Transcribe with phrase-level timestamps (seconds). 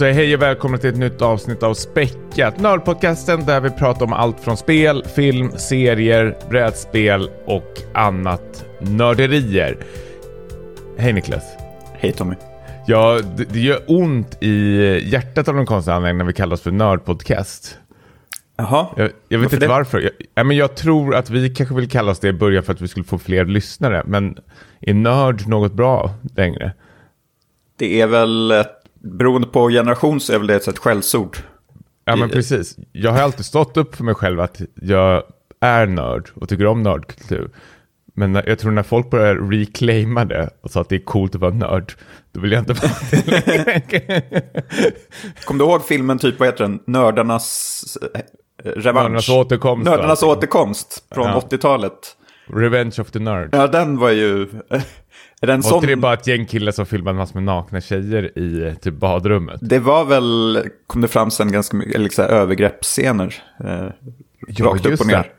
[0.00, 4.12] säger hej och välkomna till ett nytt avsnitt av Späckat, Nördpodcasten där vi pratar om
[4.12, 9.76] allt från spel, film, serier, brädspel och annat nörderier.
[10.98, 11.44] Hej Niklas.
[11.92, 12.34] Hej Tommy.
[12.86, 14.50] Ja, det, det gör ont i
[15.12, 17.78] hjärtat av någon konstig anledning när vi kallas för Nördpodcast.
[18.56, 18.86] Jaha.
[18.96, 19.68] Jag, jag vet Varför inte det?
[19.68, 20.00] varför.
[20.00, 22.72] Jag, ja, men jag tror att vi kanske vill kalla oss det i början för
[22.72, 24.02] att vi skulle få fler lyssnare.
[24.06, 24.38] Men
[24.80, 26.72] är nörd något bra längre?
[27.78, 31.36] Det är väl, ett, beroende på generation så är väl det ett skällsord.
[32.04, 32.76] Ja men precis.
[32.92, 35.22] Jag har alltid stått upp för mig själv att jag
[35.60, 37.50] är nörd och tycker om nördkultur.
[38.14, 41.40] Men jag tror när folk börjar reclaima det och sa att det är coolt att
[41.40, 41.92] vara nörd,
[42.32, 43.82] då vill jag inte vara det.
[45.44, 46.80] Kommer du ihåg filmen typ, vad heter den?
[46.86, 47.84] Nördarnas
[48.14, 48.20] eh,
[48.70, 48.84] revansch?
[48.94, 51.42] Nördarnas återkomst, Nördarnas återkomst från Ja.
[51.50, 52.16] 80-talet.
[52.46, 53.48] Revenge of the Nerd.
[53.52, 54.48] Ja, den var ju...
[55.42, 55.86] Är den Var sån...
[55.86, 59.58] det bara ett gäng killar som filmade massor med nakna tjejer i typ badrummet?
[59.62, 63.34] Det var väl, kom det fram sen ganska mycket, här, övergreppsscener.
[63.64, 63.86] Eh,
[64.64, 65.14] rakt upp och ner.
[65.16, 65.30] det.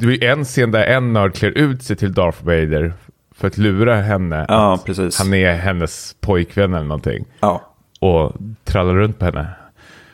[0.00, 2.92] Det är ju en scen där en nörd klär ut sig till Darth Vader
[3.34, 4.46] för att lura henne.
[4.48, 5.18] Ja, att precis.
[5.18, 7.24] Han är hennes pojkvän eller någonting.
[7.40, 8.32] Ja, Och
[8.64, 9.46] trallar runt på henne.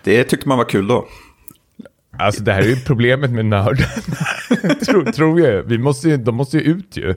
[0.04, 1.06] det tyckte man var kul då.
[2.18, 3.86] Alltså det här är ju problemet med nörden.
[4.86, 5.62] tror, tror jag.
[5.62, 7.06] Vi måste ju, de måste ju ut ju.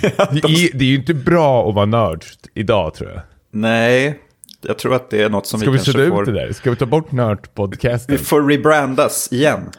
[0.00, 3.20] Det är, det är ju inte bra att vara nörd idag tror jag.
[3.50, 4.20] Nej,
[4.62, 6.22] jag tror att det är något som Ska vi vi kanske sudda får...
[6.22, 6.52] ut det där?
[6.52, 8.16] Ska vi ta bort nördpodcasten?
[8.16, 9.70] Vi får rebrandas igen.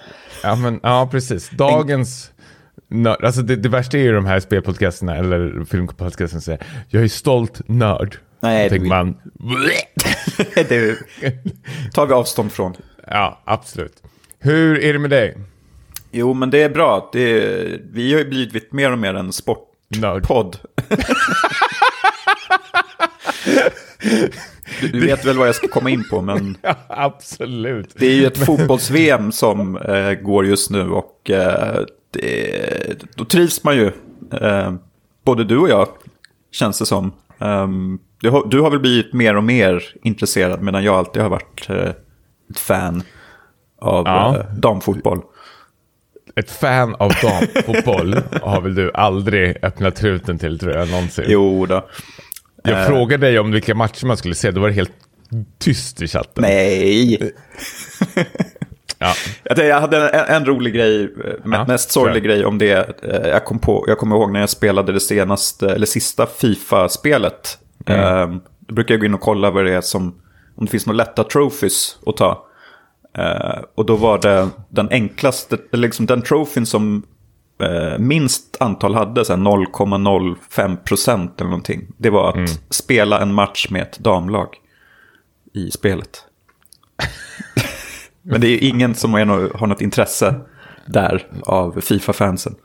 [0.43, 1.49] Ja, men, ja precis.
[1.49, 2.31] Dagens...
[2.89, 7.03] Nörd, alltså det, det värsta är ju de här spelpodcasterna eller filmpodcasterna som säger jag
[7.03, 8.17] är stolt nörd.
[8.39, 9.17] Nej, Då tänker man,
[10.55, 10.95] det
[11.93, 12.73] tar vi avstånd från.
[13.07, 14.03] ja absolut.
[14.39, 15.37] Hur är det med dig?
[16.11, 17.09] Jo, men det är bra.
[17.13, 20.57] Det är, vi har ju blivit mer och mer en sportpodd.
[24.91, 27.95] Du vet väl vad jag ska komma in på, men Ja, absolut.
[27.97, 31.79] det är ju ett fotbolls-VM som eh, går just nu och eh,
[32.11, 33.91] det, då trivs man ju.
[34.41, 34.73] Eh,
[35.25, 35.87] både du och jag,
[36.51, 37.11] känns det som.
[37.39, 41.29] Ehm, du, har, du har väl blivit mer och mer intresserad medan jag alltid har
[41.29, 41.89] varit eh,
[42.49, 43.03] ett fan
[43.81, 44.35] av Ja.
[44.37, 45.21] eh, damfotboll.
[46.35, 51.25] Ett fan av damfotboll har väl du aldrig öppnat truten till tror jag någonsin.
[51.27, 51.87] Jo då.
[52.63, 52.87] Jag Eh.
[52.87, 54.91] frågade dig om vilka matcher man skulle se, då var det helt
[55.59, 56.41] tyst i chatten.
[56.43, 57.31] Nej.
[58.99, 59.13] Ja.
[59.55, 63.03] Jag hade en, en rolig grej, eh, Ja, mest sorglig grej om det.
[63.03, 67.57] Eh, Jag, kom på, jag kommer ihåg när jag spelade det senaste, eller sista Fifa-spelet.
[67.85, 67.99] Mm.
[68.33, 70.15] Eh, Då brukar jag gå in och kolla vad det är som,
[70.55, 72.45] om det finns några lätta trophies att ta.
[73.17, 77.03] Eh, och då var det den enklaste, liksom den trofén som
[77.63, 81.87] eh, minst antal hade, så här 0,05 procent eller någonting.
[81.97, 82.47] Det var att Mm.
[82.69, 84.47] spela en match med ett damlag
[85.53, 86.09] i spelet.
[88.21, 90.35] Men det är ju ingen som har något intresse
[90.85, 92.55] där av Fifa-fansen.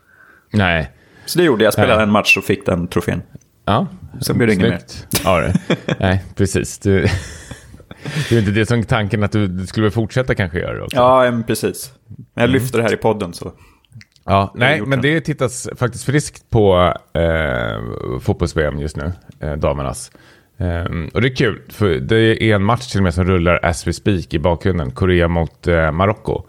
[0.53, 0.91] Nej.
[1.25, 2.03] Så det gjorde jag, spelade Nej.
[2.03, 3.21] en match och fick den trofén.
[3.65, 3.87] Ja.
[4.21, 4.81] Sen blir det inget mer.
[5.23, 5.53] Ja, det.
[5.99, 6.79] Nej, precis.
[6.79, 7.07] Du...
[8.29, 10.97] Det är inte det som tanken att du, skulle fortsätta kanske göra det också.
[10.97, 11.93] Ja, men precis.
[12.33, 13.51] Men jag lyfter det här i podden så.
[14.25, 15.21] Ja, nej, men det.
[15.21, 20.11] tittas faktiskt friskt på eh, fotbolls-VM just nu, eh, damernas.
[20.57, 23.59] Ehm, och det är kul, för det är en match till och med som rullar
[23.65, 26.43] as we speak i bakgrunden, Korea mot eh, Marocko.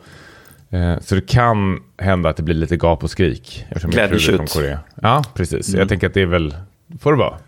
[0.71, 3.67] Eh, så det kan hända att det blir lite gap och skrik.
[3.85, 4.53] Glädjetjut.
[4.53, 4.79] Korea.
[5.03, 5.69] Ja, precis.
[5.69, 5.79] Mm.
[5.79, 6.55] Jag tänker att det är väl,
[7.01, 7.39] får det vara.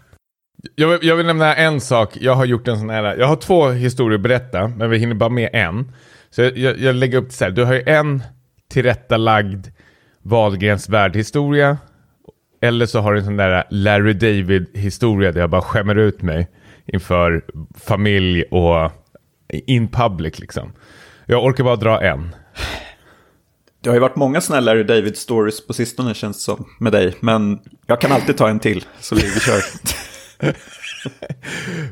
[0.74, 2.16] Jag vill, jag vill nämna en sak.
[2.20, 5.14] Jag har gjort en sån här, jag har två historier att berätta, men vi hinner
[5.14, 5.92] bara med en.
[6.30, 8.22] Så jag, jag, jag lägger upp det så här, du har ju en
[8.70, 9.66] tillrättalagd
[10.22, 11.78] Wahlgrens världhistoria.
[12.60, 16.48] Eller så har du en sån där Larry David-historia där jag bara skämmer ut mig
[16.86, 17.44] inför
[17.78, 18.92] familj och
[19.48, 20.72] in public liksom.
[21.26, 22.34] Jag orkar bara dra en.
[23.80, 27.14] Det har ju varit många sådana Larry David-stories på sistone känns det som med dig.
[27.20, 29.60] Men jag kan alltid ta en till, så vi kör.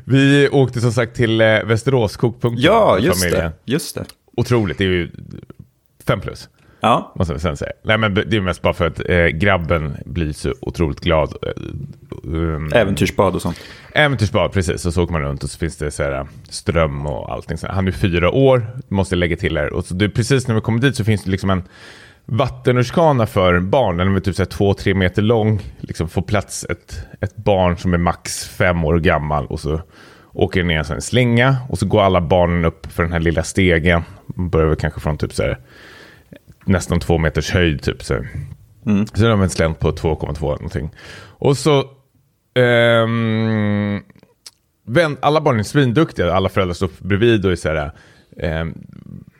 [0.03, 2.61] Vi åkte som sagt till eh, Västerås kokpunkt.
[2.61, 3.51] Ja, just familjen.
[3.65, 3.71] det.
[3.71, 4.05] Just det.
[4.37, 5.11] Otroligt, det är ju
[6.07, 6.49] fem plus.
[6.79, 7.71] Ja, Måste jag sen säga.
[7.83, 11.33] Nej men det är mest bara för att eh, grabben blir så otroligt glad.
[12.23, 13.59] Um, äventyrsbad och sånt.
[13.93, 14.85] Äventyrsbad, precis.
[14.85, 17.57] Och så åker man runt och så finns det så här, ström och allting.
[17.57, 19.73] Så han är fyra år, måste lägga till här.
[19.73, 21.63] Och så det, precis när vi kommer dit så finns det liksom en
[22.25, 23.97] vattenrutschkana för barn.
[23.97, 25.61] Den är typ så här två, tre meter lång.
[25.79, 29.45] Liksom får plats ett, ett barn som är max fem år gammal.
[29.45, 29.81] Och så
[30.33, 31.57] åker det ner en slinga.
[31.69, 34.03] Och så går alla barnen upp för den här lilla stegen.
[34.25, 35.57] Man börjar väl kanske från typ så här,
[36.65, 37.81] nästan två meters höjd.
[37.81, 38.29] Typ, så här.
[39.13, 40.89] Så är de en slänt på 2,2 någonting.
[41.17, 41.83] Och så...
[42.55, 44.01] ehm,
[45.19, 47.91] alla barn är svinduktiga, alla föräldrar står bredvid och är så här,
[48.37, 48.65] eh,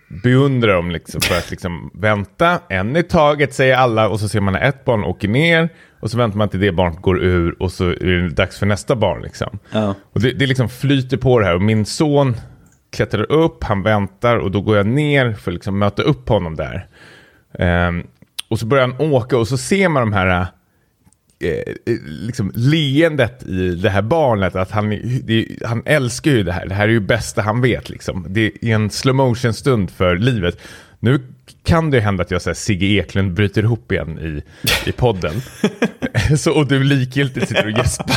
[0.08, 4.42] beundrar dem liksom för att liksom vänta en i taget säger alla och så ser
[4.42, 5.70] man att ett barn åker ner
[6.00, 8.66] och så väntar man till det barnet går ur och så är det dags för
[8.66, 9.60] nästa barn liksom.
[9.72, 9.96] Ja.
[10.14, 12.36] Och det, det liksom flyter på det här och min son
[12.92, 16.56] klättrar upp, han väntar och då går jag ner för att liksom möta upp honom
[16.56, 16.88] där.
[17.60, 18.04] Ehm,
[18.50, 20.48] och så börjar han åka och så ser man de här
[21.46, 24.56] eh, liksom leendet i det här barnet.
[24.56, 24.90] Att han,
[25.24, 26.66] det, han älskar ju det här.
[26.66, 27.90] Det här är ju bästa han vet.
[27.90, 28.26] Liksom.
[28.30, 30.58] Det är en slow motion stund för livet.
[31.00, 31.20] Nu
[31.64, 34.44] kan det hända att jag säger Sigge Eklund bryter ihop igen i,
[34.90, 35.42] i podden.
[36.38, 38.16] så, och du likgiltigt sitter och gäspar.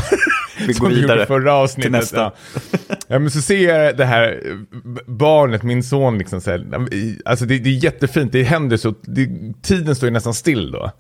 [0.66, 1.82] Vi går vidare förra avsnittet.
[1.82, 2.32] till nästa.
[3.08, 3.19] Ja.
[3.19, 4.40] men så ser jag det här
[5.06, 6.66] barnet, min son, liksom så här,
[7.25, 9.28] alltså det, det är jättefint, det händer så, det,
[9.62, 10.92] tiden står ju nästan still då.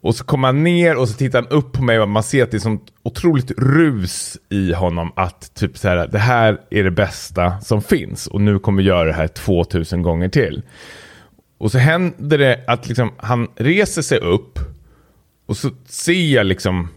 [0.00, 2.42] Och så kommer han ner och så tittar han upp på mig och man ser
[2.42, 6.84] att det är sånt otroligt rus i honom att typ så här, det här är
[6.84, 10.62] det bästa som finns och nu kommer jag göra det här 2000 gånger till.
[11.58, 14.58] Och så händer det att liksom, han reser sig upp
[15.46, 16.88] och så ser jag liksom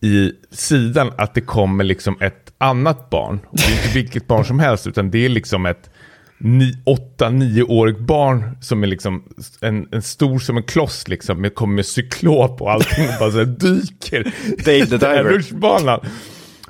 [0.00, 3.40] i sidan att det kommer liksom ett annat barn.
[3.50, 5.90] Och det är inte vilket barn som helst utan det är liksom ett
[6.38, 9.24] ni, åtta, nioårigt barn som är liksom
[9.60, 11.40] en, en stor som en kloss liksom.
[11.40, 14.22] Med, kommer med cyklop och allting och bara så här dyker
[14.64, 15.24] Dave the Diver.
[15.24, 16.00] rutschbanan.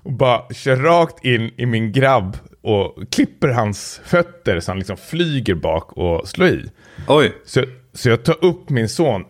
[0.02, 4.96] Och bara kör rakt in i min grabb och klipper hans fötter så han liksom
[4.96, 6.70] flyger bak och slår i.
[7.08, 7.64] Oj, Så,
[7.94, 9.24] så jag tar upp min son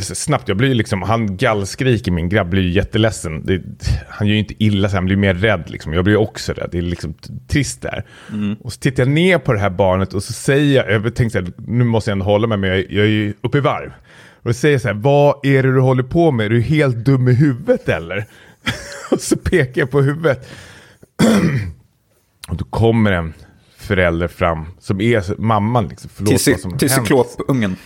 [0.00, 0.48] snabbt.
[0.48, 3.46] Jag blir liksom, han gallskriker, min grabb blir ju jätteledsen.
[3.46, 3.62] Det,
[4.08, 5.70] han gör ju inte illa, så han blir mer rädd.
[5.70, 5.92] Liksom.
[5.92, 6.68] Jag blir också rädd.
[6.72, 7.14] Det är liksom
[7.48, 8.04] trist där.
[8.60, 11.38] Och så tittar jag ner på det här barnet och så säger jag, jag tänkte
[11.38, 13.60] så här, nu måste jag ändå hålla mig, men jag, jag är ju uppe i
[13.60, 13.92] varv.
[14.46, 16.46] Och då säger jag så här, vad är det du håller på med?
[16.46, 18.26] Är du helt dum i huvudet eller?
[19.10, 20.48] och så pekar jag på huvudet.
[22.48, 23.34] och då kommer en
[23.76, 25.88] förälder fram, som är mamman.
[25.88, 26.10] Liksom.
[26.14, 27.76] Förlåt till, vad som till cyklopungen.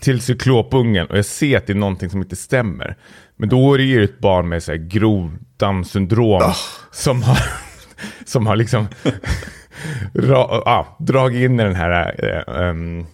[0.00, 2.96] Till cyklopungen och jag ser att det är någonting som inte stämmer.
[3.36, 6.52] Men då är det ju ett barn med så här grov Down-syndrom
[6.92, 7.38] som har,
[8.24, 8.88] som har liksom
[10.14, 12.14] ra, ah, dragit in i den här
[12.48, 13.06] eh, um,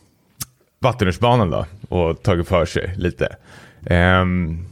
[0.80, 3.36] vattenrutschbanan då och tagit för sig lite.
[3.86, 4.66] Ehm,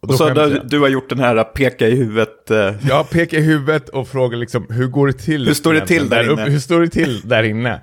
[0.00, 0.68] och Och så där, jag.
[0.68, 2.50] du har gjort den här peka i huvudet.
[2.50, 5.46] Eh, Jag pekar i huvudet och frågar liksom, hur går det till?
[5.46, 6.42] Hur står det till egentligen där inne?
[6.42, 6.52] uppe?
[6.52, 7.80] Hur står det till där inne?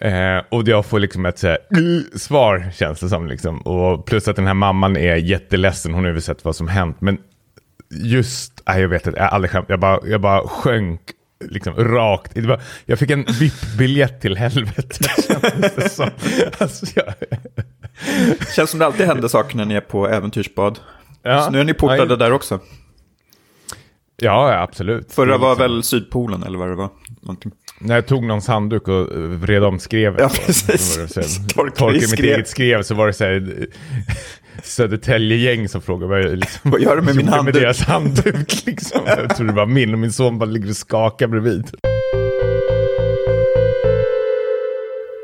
[0.00, 3.26] Eh, och jag får liksom ett så här, "Uh", svar känns det som.
[3.28, 3.60] Liksom.
[3.60, 6.96] Och plus att den här mamman är jätteledsen, hon har ju sett vad som hänt.
[7.00, 7.18] Men
[7.90, 9.66] just, nej, jag vet inte, jag aldrig skämt.
[9.68, 11.00] Jag bara, jag bara sjönk
[11.44, 12.38] liksom rakt.
[12.38, 14.98] Var, jag fick en VIP-biljett till helvetet.
[15.28, 16.10] kändes det som.
[16.58, 17.14] Alltså, jag,
[18.56, 20.78] Känns som det alltid händer saker när ni är på äventyrsbad.
[21.22, 22.60] ja, Så nu är ni portade nej, där också.
[24.16, 25.12] Ja, ja, absolut.
[25.12, 26.88] Förra var liksom- väl Sydpolen eller vad det var.
[27.22, 27.52] Någonting.
[27.82, 30.20] När jag tog någons handduk och eh, vred om skrevet.
[30.20, 30.94] Ja, precis.
[30.94, 33.54] så var det så här- Torkade i mitt eget skrev så var det så här
[33.58, 33.64] eh,
[34.62, 37.54] Södertälje-gäng som frågade jag liksom Vad gör du med min handduk?
[37.54, 39.00] med deras handduk liksom.
[39.06, 41.70] Jag trodde det var min och min son bara ligger och skakar bredvid.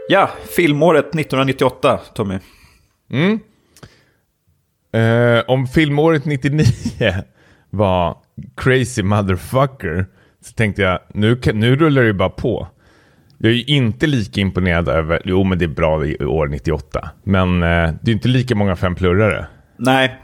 [0.08, 2.34] Ja, filmåret 1998, Tommy.
[4.92, 6.64] Eh, om filmåret 99
[7.70, 8.16] var
[8.56, 10.06] crazy motherfucker
[10.46, 12.68] så tänkte jag nu, nu rullar det ju bara på.
[13.38, 17.10] Jag är ju inte lika imponerad över, jo men det är bra i år 98,
[17.24, 19.46] men eh, det är inte lika många femplurrare.
[19.76, 20.20] Nej,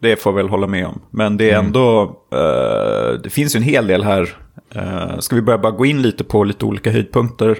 [0.00, 1.00] det får jag väl hålla med om.
[1.10, 2.02] Men det är ändå,
[2.32, 4.28] eh, det finns ju en hel del här.
[4.76, 7.56] Uh, ska vi börja bara gå in lite på lite olika höjdpunkter?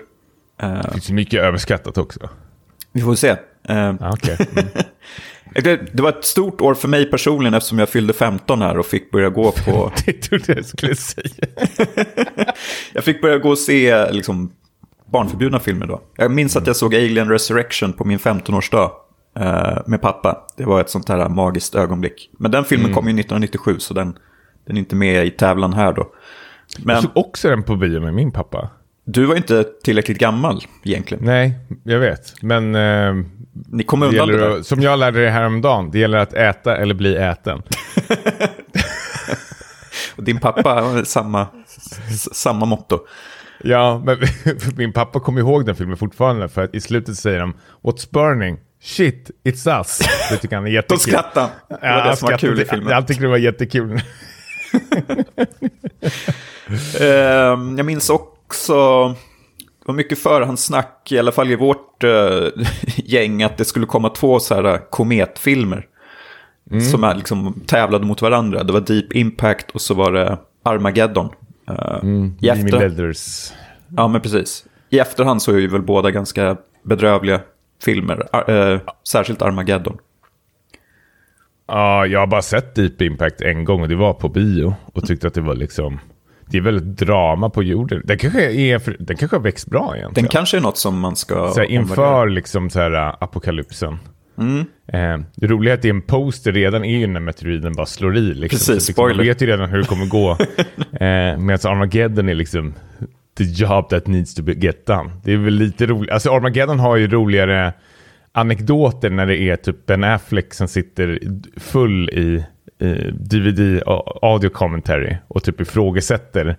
[0.63, 2.21] Eh, Det finns ju mycket överskattat också.
[2.93, 3.29] vi får se.
[3.29, 3.37] Eh,
[4.01, 4.37] Ja, okej.
[4.57, 4.65] Mm.
[5.63, 8.87] det, det var ett stort år för mig personligen eftersom jag fyllde 15 här och
[8.87, 9.93] fick börja gå på...
[10.07, 11.47] Det trodde jag skulle säga.
[12.93, 14.53] jag fick börja gå och se liksom,
[15.13, 16.01] barnförbjudna filmer då.
[16.17, 18.91] Jag minns att jag såg Alien Resurrection på min 15-årsdag
[19.39, 20.47] eh, med pappa.
[20.57, 22.31] Det var ett sånt här magiskt ögonblick.
[22.39, 24.19] Men den filmen kom ju 1997 så den,
[24.67, 26.07] den är inte med i tävlan här då.
[26.79, 28.71] Men Jag såg också den på bio med min pappa.
[29.05, 31.25] Du var inte tillräckligt gammal egentligen.
[31.25, 32.35] Nej, jag vet.
[32.43, 33.15] Men eh,
[33.69, 34.59] Ni kom det undan det där.
[34.59, 37.63] att, som jag lärde det häromdagen, det gäller att äta eller bli äten.
[40.17, 41.47] Och Din pappa har samma,
[42.33, 42.99] samma motto.
[43.63, 44.19] Ja, men
[44.77, 48.59] min pappa kommer ihåg den filmen fortfarande för att i slutet säger de What's burning?
[48.83, 49.99] Shit, it's us.
[50.31, 50.99] Det tycker han är Då jättekul.
[51.01, 51.79] skrattade han.
[51.81, 52.89] Det var Ja, det som var kul i filmen.
[52.91, 54.01] Jag tycker det var jättekul.
[57.01, 58.34] Ehm, jag minns också,
[59.79, 62.49] det var mycket förhandssnack, i alla fall i vårt eh,
[62.97, 65.87] gäng, att det skulle komma två så här eh, kometfilmer.
[66.91, 68.63] Som är liksom tävlade mot varandra.
[68.63, 71.29] Det var Deep Impact och så var det Armageddon.
[71.71, 73.15] Uh, Mm, i efter...
[73.97, 74.65] Ja, men precis.
[74.91, 77.41] I efterhand så är ju väl båda ganska bedrövliga
[77.85, 78.51] filmer.
[78.51, 79.99] Eh, särskilt Armageddon.
[81.67, 84.75] Ja, jag har bara sett Deep Impact en gång och det var på bio.
[84.93, 86.01] Och tyckte att det var liksom...
[86.47, 88.03] Det är väl ett drama på jorden.
[88.05, 90.29] Den kanske, är, den kanske har växt bra Den egentligen.
[90.29, 91.51] kanske är något som man ska...
[91.51, 93.99] så här, inför liksom så här, äh, apokalypsen.
[94.39, 94.61] Mm.
[94.87, 97.87] Eh, det roliga är att det är en poster redan är ju när meteoriten bara
[97.87, 98.21] slår i.
[98.21, 98.49] Liksom.
[98.49, 99.25] Precis, liksom, man spoiler.
[99.25, 100.31] vet ju redan hur det kommer gå.
[100.93, 102.75] eh, Medan Armageddon är liksom
[103.39, 105.11] the job that needs to be get done.
[105.25, 106.11] Det är väl lite roligt.
[106.11, 107.73] Alltså Armageddon har ju roligare
[108.33, 111.19] anekdoter när det är typ Ben Affleck som sitter
[111.61, 112.45] full i
[113.13, 116.57] DVD a- audio commentary och typ ifrågasätter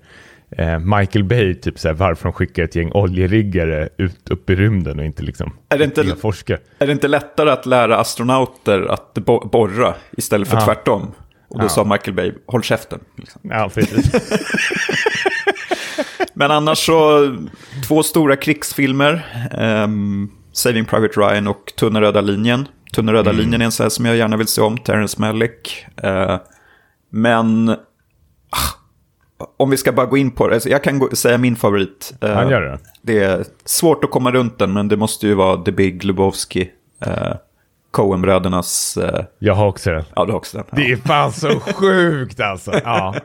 [0.58, 4.56] eh, Michael Bay, typ så här, varför de skickar ett gäng oljeriggare ut upp i
[4.56, 6.60] rymden och inte liksom Är det inte- forskare.
[6.80, 10.66] Är det inte lättare att lära astronauter att bo- borra istället för Ja.
[10.66, 11.12] tvärtom?
[11.48, 11.70] Och då Ja.
[11.70, 13.00] sa Michael Bay, håll käften.
[13.18, 13.42] Liksom.
[13.44, 14.12] Ja, precis.
[16.34, 17.32] Men annars så,
[17.88, 19.26] två stora krigsfilmer.
[19.52, 22.68] ehm, Saving Private Ryan och Tunna röda linjen.
[22.96, 23.42] Tunna röda Mm.
[23.42, 25.86] linjen är en sån här som jag gärna vill se om, Terrence Malick.
[26.04, 26.38] Eh,
[27.10, 27.78] men ah,
[29.58, 32.14] om vi ska bara gå in på det, alltså jag kan gå, säga min favorit.
[32.22, 32.80] Eh, Han gör det.
[33.02, 36.70] Det är svårt att komma runt den, men det måste ju vara The Big Lebowski.
[37.08, 37.34] Uh,
[37.92, 38.98] Coen-brödernas...
[38.98, 40.04] eh, Jag har också den.
[40.16, 40.66] ja, du har också den.
[40.72, 40.78] Ja.
[40.78, 42.72] Det är fan så sjukt alltså.
[42.84, 43.16] Ja.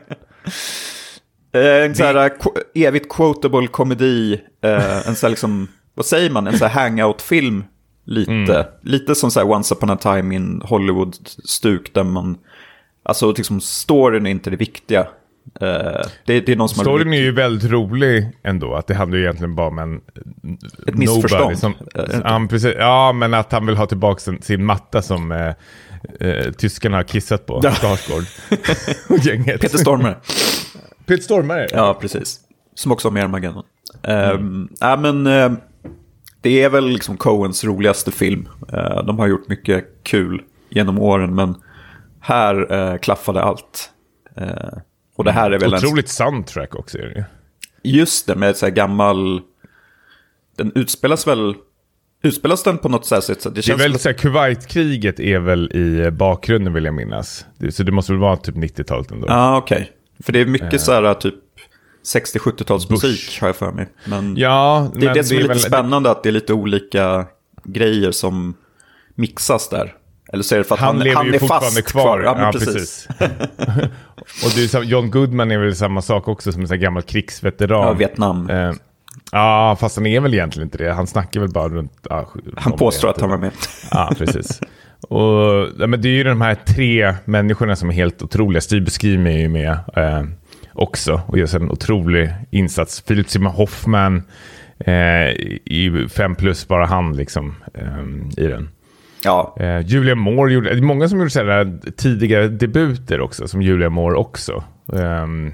[1.53, 6.29] Eh, en sån här qu- evigt quotable komedi, eh, en sån här liksom, vad säger
[6.29, 7.63] man, en sån här hangout-film
[8.05, 8.31] lite.
[8.31, 8.65] Mm.
[8.81, 12.37] Lite som så här Once upon a time in Hollywood-stuk där man,
[13.03, 15.07] alltså liksom storyn är inte det viktiga.
[15.61, 17.15] Eh, det, det är någon som Storyn har...
[17.15, 18.75] är ju väldigt rolig ändå.
[18.75, 20.01] Att det handlar ju egentligen bara om en...
[20.87, 21.59] Ett missförstånd.
[21.59, 21.73] Som,
[22.23, 25.53] ja, men precis, ja, men att han vill ha tillbaka sin, sin matta som eh,
[26.19, 27.59] eh, tyskarna har kissat på.
[27.63, 27.71] Ja.
[27.71, 28.23] Skarsgård.
[29.09, 29.61] och gänget.
[29.61, 30.15] Peter Stormare.
[31.05, 31.67] Peter Stormare.
[31.71, 32.39] Ja, precis.
[32.75, 33.63] Som också har med Armageddon.
[34.03, 34.69] Mm.
[34.79, 35.51] ja, men eh,
[36.41, 38.47] det är väl liksom Coens roligaste film.
[38.73, 41.55] Eh, de har gjort mycket kul genom åren, men
[42.19, 43.89] här eh, klaffade allt.
[44.37, 44.77] Eh,
[45.15, 45.77] och det här är väl en...
[45.77, 47.23] Otroligt soundtrack också är det ju.
[47.99, 49.41] Just det, med så här gammal...
[50.57, 51.55] Den utspelas väl...
[52.23, 53.43] Utspelas den på något här sätt?
[53.43, 57.45] Det Det är känns väl så här, Kuwaitkriget är väl i bakgrunden vill jag minnas.
[57.69, 59.27] Så det måste väl vara typ 90-talet ändå.
[59.29, 59.91] Ja, okej.
[60.23, 61.35] För det är mycket så här typ
[62.05, 63.41] 60-70-talsmusik Bush.
[63.41, 63.87] har jag för mig.
[64.05, 64.37] Men...
[64.37, 67.25] Ja, Det är men det som är lite väl- spännande, att det är lite olika
[67.63, 68.53] grejer som
[69.15, 69.93] mixas där.
[70.33, 72.03] Eller så är det för att han, Han lever han ju är fortfarande fast kvar.
[72.03, 72.21] kvar.
[72.23, 73.07] Ja, men precis.
[74.45, 77.87] och är, sam- John Goodman är väl samma sak också som en sån gammal krigsveteran.
[77.87, 78.49] Ja, Vietnam.
[78.49, 78.71] Eh,
[79.31, 80.93] Ja, fast han är väl egentligen inte det.
[80.93, 81.93] Han snackar väl bara runt...
[82.09, 83.13] Ja, Han påstår det.
[83.13, 83.51] att han var med.
[83.91, 84.59] Ja, precis.
[85.09, 88.61] Och, ja, men det är ju de här tre människorna som är helt otroliga.
[88.61, 90.23] Steve Buscemi är ju med eh,
[90.73, 93.01] också och gör en otrolig insats.
[93.01, 94.23] Philip Seymour Hoffman
[94.79, 94.93] eh,
[95.65, 98.69] i fem plus, bara han liksom eh, i den.
[99.23, 103.61] Ja, Eh, Julia Moore gjorde, det är många som gjorde sådär tidiga debuter också, som
[103.61, 104.63] Julia Moore också.
[104.93, 105.53] Ehm, nej,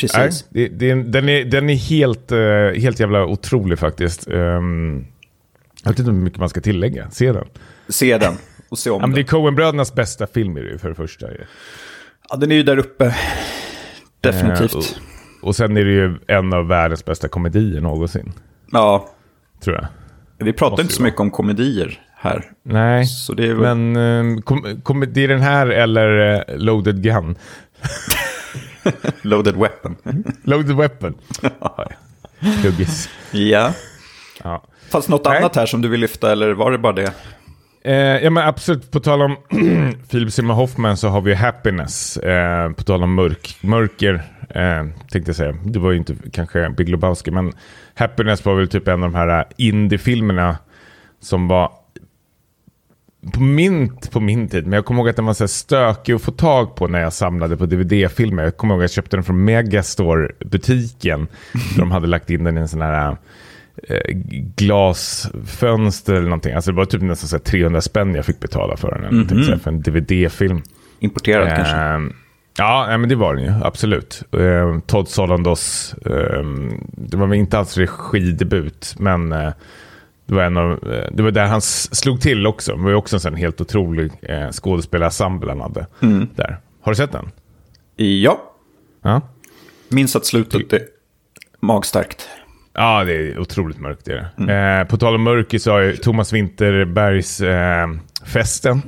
[0.00, 0.46] precis.
[0.50, 4.28] det, det, är- den, är, den är helt, eh, helt jävla otrolig faktiskt.
[4.28, 5.04] Ehm,
[5.82, 7.10] jag vet inte hur mycket man ska tillägga.
[7.10, 7.44] Se den.
[7.88, 8.34] Se den
[8.68, 9.28] och se om Ja, men det är den.
[9.30, 11.26] Coen-brödernas bästa film är det ju för det första.
[12.30, 13.14] Ja, den är ju där uppe.
[14.26, 14.74] Eh, Definitivt.
[14.74, 14.84] och,
[15.48, 18.32] och sen är det ju en av världens bästa komedier någonsin,
[18.72, 19.08] Ja,
[19.60, 19.86] tror jag.
[20.46, 22.50] vi pratar Måste inte så mycket om komedier här.
[22.62, 23.76] Nej, Så det är väl...
[23.76, 27.36] men um, kom, kom, det är den här eller eh, Loaded Gun.
[29.22, 29.96] Loaded Weapon.
[30.44, 31.14] Loaded Weapon.
[32.60, 33.08] Pluggis.
[33.32, 33.72] ja.
[34.44, 34.62] Ja.
[34.90, 35.38] Fanns något Nej.
[35.38, 37.12] annat här som du vill lyfta eller var det bara det?
[37.86, 39.36] Eh, ja men absolut, på tal om
[40.10, 42.16] Philip Seymour Hoffman så har vi Happiness.
[42.16, 44.14] Eh, på tal om mörk, mörker,
[44.50, 45.56] eh, tänkte jag säga.
[45.64, 47.52] Det var ju inte kanske Big Lebowski, men
[47.94, 50.56] Happiness var väl typ en av de här eh, indie-filmerna
[51.20, 51.72] som var
[53.32, 56.12] på min, på min tid, men jag kommer ihåg att den var så här stökig
[56.12, 58.42] att få tag på när jag samlade på DVD-filmer.
[58.42, 61.26] Jag kommer ihåg att jag köpte den från Megastore-butiken.
[61.52, 63.16] där de hade lagt in den i en sån här eh,
[64.56, 66.52] glasfönster eller någonting.
[66.54, 69.04] Alltså det var typ nästan så här 300 spänn jag fick betala för den.
[69.04, 69.58] Mm -hmm.
[69.58, 70.62] för en DVD-film.
[71.00, 71.74] Importerad kanske?
[71.76, 72.12] Ehm,
[72.58, 73.52] Ja, nej, men det var den ju.
[73.64, 74.22] Absolut.
[74.36, 75.94] Uh, Todd Solandos.
[76.06, 79.52] ehm, det var väl inte alls regidebut, men eh,
[80.26, 82.76] det, var en av, eh, det var där han slog till också.
[82.76, 85.86] Det var ju också en sån helt otrolig uh, skådespelarensemble han hade.
[86.34, 86.58] Där.
[86.80, 87.30] Har du sett den?
[87.96, 88.52] Ja,
[89.02, 89.20] Ja.
[89.88, 90.82] minns att slutet är
[91.60, 92.28] magstarkt.
[92.74, 94.04] Ja, det är otroligt mörkt.
[94.04, 94.54] Det det.
[94.54, 97.88] Eh, på tal om mörker så har ju Thomas Winterbergs eh,
[98.26, 98.82] Festen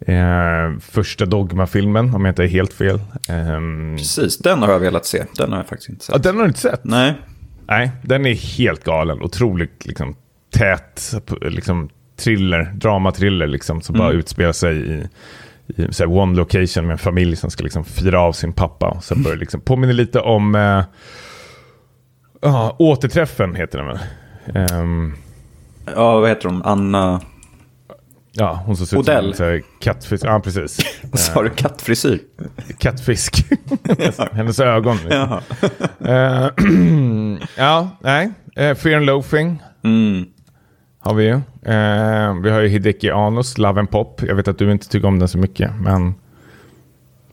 [0.00, 2.96] Eh, första Dogma-filmen, om jag inte är helt fel.
[3.28, 5.24] Eh, Precis, den har jag velat se.
[5.36, 6.22] Den har jag faktiskt inte ja, sett.
[6.22, 6.84] den har du inte sett?
[6.84, 7.14] Nej.
[7.68, 9.22] Nej, den är helt galen.
[9.22, 10.14] Otroligt liksom,
[10.50, 15.08] tät liksom, thriller, dramatriller liksom, som bara utspelar sig i,
[15.66, 18.88] i så one location med en familj som ska liksom, fira av sin pappa.
[18.88, 20.84] Och sen börjar liksom, påminner lite om eh,
[22.40, 23.98] ja, Återträffen, heter den väl?
[24.54, 25.14] Ehm,
[25.94, 26.62] Ja, vad heter hon?
[26.62, 27.20] Anna...
[28.32, 30.24] ja, hon som ser ut som kattfisk.
[30.24, 30.78] Ja, precis.
[31.10, 31.50] Vad sa du?
[31.50, 32.20] Kattfrisyr?
[32.78, 33.44] Kattfisk.
[34.32, 34.98] Hennes ögon.
[35.10, 35.40] Jaha.
[36.00, 36.48] Eh,
[37.56, 38.26] ja, nej.
[38.60, 40.26] Uh, Fear and Loafing Mm.
[41.00, 41.32] har vi ju.
[41.72, 44.22] Eh, vi har ju Hideki Anos, Love and Pop.
[44.22, 46.14] Jag vet att du inte tycker om den så mycket, men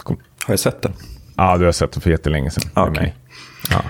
[0.05, 0.17] Har
[0.47, 0.93] jag sett den?
[1.37, 2.63] ja, du har sett den för jättelänge sedan.
[2.75, 3.01] med Okej.
[3.03, 3.15] mig.
[3.71, 3.81] Ja.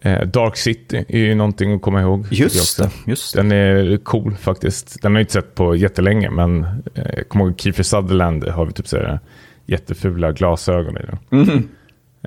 [0.00, 2.26] Eh, Dark City är ju någonting att komma ihåg.
[2.30, 3.34] Just det, just.
[3.34, 5.02] Den är cool faktiskt.
[5.02, 8.66] Den har jag inte sett på jättelänge, men eh, jag kommer ihåg Kiefer Sutherland har
[8.66, 9.20] vi typ så här
[9.66, 11.18] jättefula glasögon i den.
[11.40, 11.68] Mhm.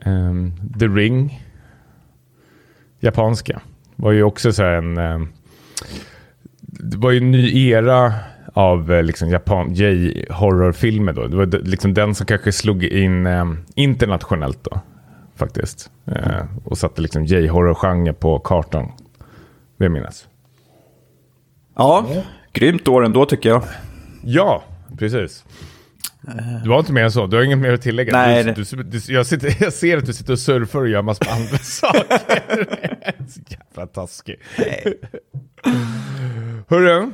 [0.02, 1.42] Ehm, The Ring,
[3.00, 3.62] japanska,
[3.96, 4.98] var ju också så här en...
[4.98, 5.28] ehm,
[6.62, 8.14] det var ju en ny era
[8.54, 11.28] av eh, liksom Japan, J-horrorfilmer då.
[11.28, 14.80] Det var liksom den som kanske slog in ehm, internationellt då,
[15.36, 15.92] faktiskt.
[16.06, 18.92] Eh, och satte liksom J-horror-genre på kartan,
[19.78, 20.28] vill jag minnas.
[21.76, 22.08] Ja,
[22.54, 23.64] grymt år ändå tycker jag.
[24.24, 24.64] Ja,
[24.98, 25.46] precis.
[26.64, 28.12] Du var inte mer än så, du har inget mer att tillägga.
[28.14, 31.02] Nej, du, du, du, jag, sitter, jag ser att du sitter och surfar och gör
[31.02, 32.04] massa andra saker.
[33.30, 34.40] så jävla taskig.
[36.68, 37.12] Hörru,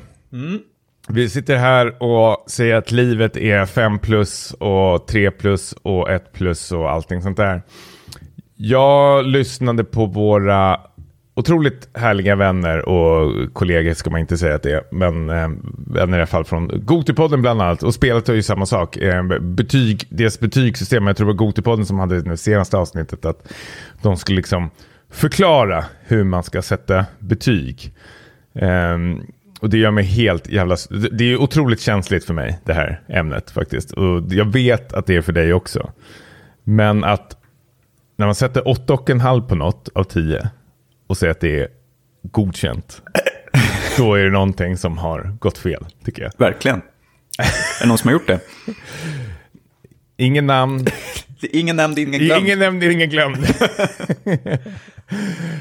[1.07, 6.33] vi sitter här och säger att livet är 5 plus och 3 plus och 1
[6.33, 7.61] plus och allting sånt där.
[8.63, 10.79] Jag lyssnade på våra
[11.33, 15.49] otroligt härliga vänner och kollegor ska man inte säga att det är, men eh,
[15.87, 17.83] vänner i alla fall från Gotipodden bland annat.
[17.83, 18.97] Och spelet har ju samma sak.
[18.97, 23.53] Eh, betyg, deras betygssystem, jag tror det var Gotipodden som hade det senaste avsnittet, att
[24.01, 24.69] de skulle liksom
[25.09, 27.93] förklara hur man ska sätta betyg.
[28.55, 28.97] Eh,
[29.61, 30.77] och det gör mig helt jävla...
[31.11, 33.91] Det är otroligt känsligt för mig, det här ämnet faktiskt.
[33.91, 35.91] Och jag vet att det är för dig också.
[36.63, 37.40] Men att
[38.21, 40.49] när man sätter 8,5 på något av 10
[41.07, 41.67] och säger att det är
[42.23, 43.01] godkänt,
[43.97, 46.31] då är det någonting som har gått fel, tycker jag.
[46.37, 46.81] Verkligen.
[47.37, 48.39] Är det någon som har gjort det?
[50.17, 50.85] Ingen namn,
[51.41, 52.43] Ingen nämnd, ingen glömd.
[52.43, 53.37] ingen nämnd, ingen glömd.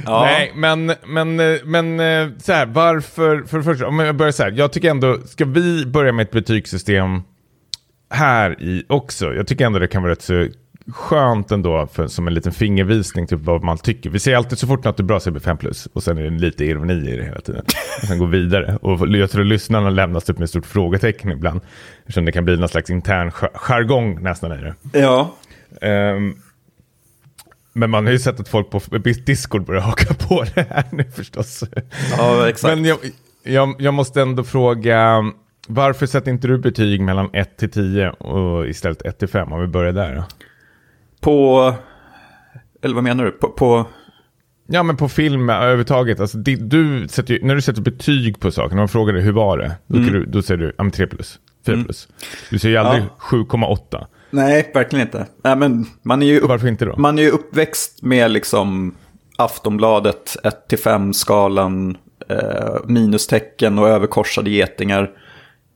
[0.04, 0.22] Ja.
[0.24, 4.42] Nej, men, men, men eh, så här, varför, för det första, om jag börjar så
[4.42, 7.22] här, jag tycker ändå, ska vi börja med ett betygssystem
[8.10, 9.34] här i också?
[9.34, 10.48] Jag tycker ändå det kan vara rätt så
[10.88, 14.10] skönt ändå, för, som en liten fingervisning till vad man tycker.
[14.10, 16.18] Vi säger alltid så fort något är bra så är det 5 plus, och sen
[16.18, 17.64] är det lite ironi i det hela tiden.
[18.02, 18.76] Och sen går vidare.
[18.82, 21.60] Och jag tror lyssnarna lämnas typ med ett stort frågetecken ibland,
[22.00, 24.74] eftersom det kan bli någon slags intern jar- jargong nästan i det.
[24.98, 25.34] Ja.
[25.80, 26.34] Ehm,
[27.72, 28.80] men man har ju sett att folk på
[29.26, 31.64] Discord börjar haka på det här nu förstås.
[32.18, 32.74] ja, exakt.
[32.74, 32.98] Men jag,
[33.42, 35.32] jag, jag måste ändå fråga,
[35.68, 39.52] varför sätter inte du betyg mellan 1 till 10 och istället 1 till 5?
[39.52, 40.24] Om vi börjar där då.
[41.20, 41.74] På...
[42.82, 43.30] Eller vad menar du?
[43.30, 43.48] På...
[43.48, 43.86] på...
[44.72, 48.74] Ja men på film överhuvudtaget, alltså, det, du sätter när du sätter betyg på saker,
[48.74, 49.72] när man frågar dig hur var det?
[49.86, 52.08] Då, kan du, då säger du ja, men 3 plus, 4 plus.
[52.50, 53.36] Du säger aldrig Ja.
[53.38, 54.06] 7,8.
[54.30, 55.26] Nej, verkligen inte.
[55.44, 56.48] Nej, men man är ju, upp...
[56.48, 56.94] Varför inte då?
[56.96, 58.94] man är ju uppväxt med liksom
[59.36, 60.36] Aftonbladet
[60.70, 61.96] 1-5-skalan,
[62.28, 65.10] eh, minustecken och överkorsade getingar.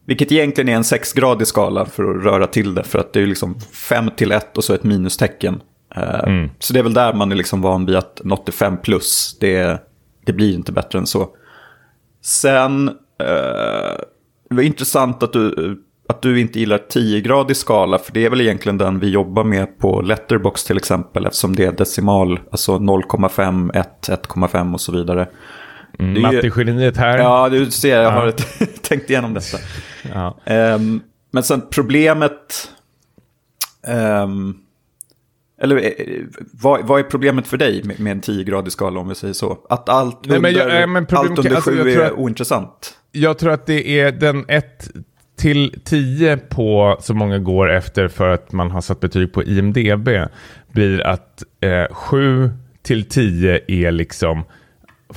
[0.05, 2.83] Vilket egentligen är en sexgradig skala för att röra till det.
[2.83, 5.61] För att det är liksom 5 till 1 och så ett minustecken.
[5.95, 6.03] Eh,
[6.59, 9.37] Så det är väl där man är liksom van vid att något är 5 plus.
[9.39, 9.81] Det,
[10.25, 11.29] det blir inte bättre än så.
[12.23, 12.87] Sen,
[13.19, 13.97] eh,
[14.49, 15.77] det var intressant att du,
[16.09, 19.79] att du inte gillar 10-gradig skala, för det är väl egentligen den vi jobbar med
[19.79, 25.27] på Letterbox till exempel, eftersom det är decimal, alltså 0,5, 1, 1,5 och så vidare.
[25.99, 27.17] Ju- Mattegeniet här.
[27.17, 28.31] Ja, du ser, jag har
[28.81, 29.57] tänkt igenom detta.
[30.13, 30.37] Ja.
[30.45, 32.69] Ehm, men sen problemet...
[33.87, 34.55] ehm,
[35.61, 35.91] eller eh,
[36.61, 39.57] vad, vad är problemet för dig med, med en 10-gradig skala om vi säger så?
[39.69, 42.07] Att allt Nej, under, jag- nej, men problem- allt under alltså, 7 jag tror är
[42.07, 42.93] att- ointressant.
[43.11, 44.87] Jag tror att det är den 1
[45.37, 50.09] till 10 på så många går efter för att man har satt betyg på IMDB
[50.71, 52.49] blir att eh, 7
[52.83, 54.43] till 10 är liksom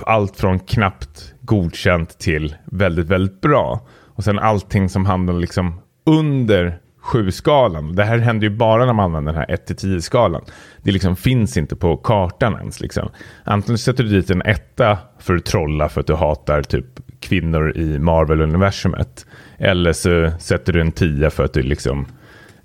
[0.07, 3.87] allt från knappt godkänt till väldigt, väldigt bra.
[3.91, 6.79] Och sen allting som hamnar liksom under
[7.13, 7.95] 7-skalan.
[7.95, 10.45] Det här händer ju bara när man använder den här 1-10-skalan.
[10.83, 12.81] Det liksom finns inte på kartan ens.
[12.81, 13.09] Liksom.
[13.45, 16.87] Antingen sätter du dit en etta för att trolla för att du hatar typ
[17.21, 19.27] kvinnor i Marvel-universumet.
[19.59, 22.07] Eller så sätter du en tia för att du liksom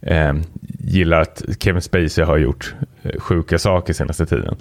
[0.02, 0.34] eh,
[0.80, 4.56] gillar att Kevin Spacey har gjort eh, sjuka saker senaste tiden.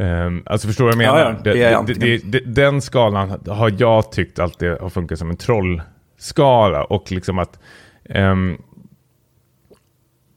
[0.00, 1.40] Um, alltså förstår du vad jag menar?
[1.44, 5.36] Ja, ja, det det, det, den skalan har jag tyckt alltid har funkat som en
[5.36, 6.84] trollskala.
[6.84, 7.58] Och liksom att
[8.14, 8.62] um,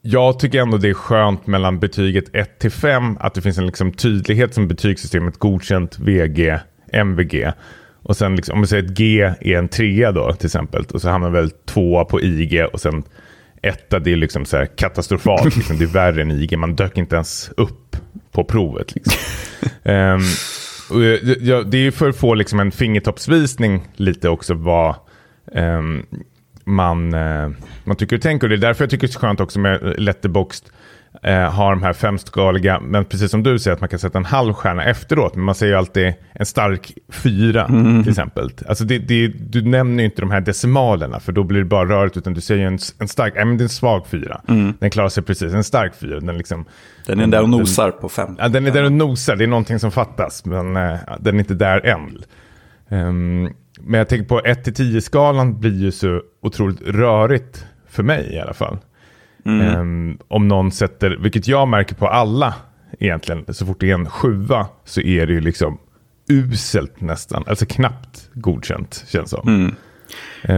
[0.02, 3.65] jag tycker ändå det är skönt mellan betyget 1 till 5 att det finns en
[3.65, 6.60] liksom tydlighet som betygssystemet godkänt, VG,
[6.91, 7.52] MVG.
[8.04, 10.86] Och sen liksom, om vi säger att G är en trea då till exempel.
[10.93, 13.04] Och så hamnar väl tvåa på IG och sen
[13.62, 15.56] etta det är liksom så katastrofalt.
[15.58, 15.78] Liksom.
[15.78, 16.58] Det är värre än IG.
[16.58, 17.95] Man dök inte ens upp
[18.32, 18.96] på provet.
[18.96, 19.13] Liksom.
[19.84, 20.22] um,
[21.41, 24.96] jag, det är för att få liksom en fingertoppsvisning lite också vad
[25.52, 26.06] um,
[26.63, 27.52] man, uh,
[27.84, 28.46] man tycker och tänker.
[28.46, 30.65] Och det är därför jag tycker det är så skönt också med Letterboxd
[31.24, 34.26] eh, har de här femskaliga, men precis som du säger att man kan sätta en
[34.26, 38.04] halv stjärna efteråt, men man säger ju alltid en stark fyra mm.
[38.04, 38.50] till exempel.
[38.67, 41.89] Alltså det, det, du nämner ju inte de här decimalerna, för då blir det bara
[41.89, 44.41] rörigt, utan du säger en, en stark, nej men det är en svag fyra.
[44.47, 44.74] Mm.
[44.80, 46.19] Den klarar sig precis, en stark fyra.
[46.19, 46.65] Den, liksom,
[47.06, 48.36] den är där och nosar den, på fem.
[48.39, 51.39] Ja, den är där och nosar, det är någonting som fattas, men eh, den är
[51.39, 52.17] inte där än.
[52.89, 58.54] Um, men jag tänker på 1-10-skalan blir ju så otroligt rörigt för mig i alla
[58.54, 58.78] fall.
[59.45, 59.80] Mm.
[59.80, 62.56] Um, om någon sätter, vilket jag märker på alla
[62.99, 65.77] egentligen, så fort det är en sjua så är det ju liksom
[66.30, 67.43] uselt nästan.
[67.47, 69.47] Alltså knappt godkänt känns som.
[69.47, 69.75] Mm.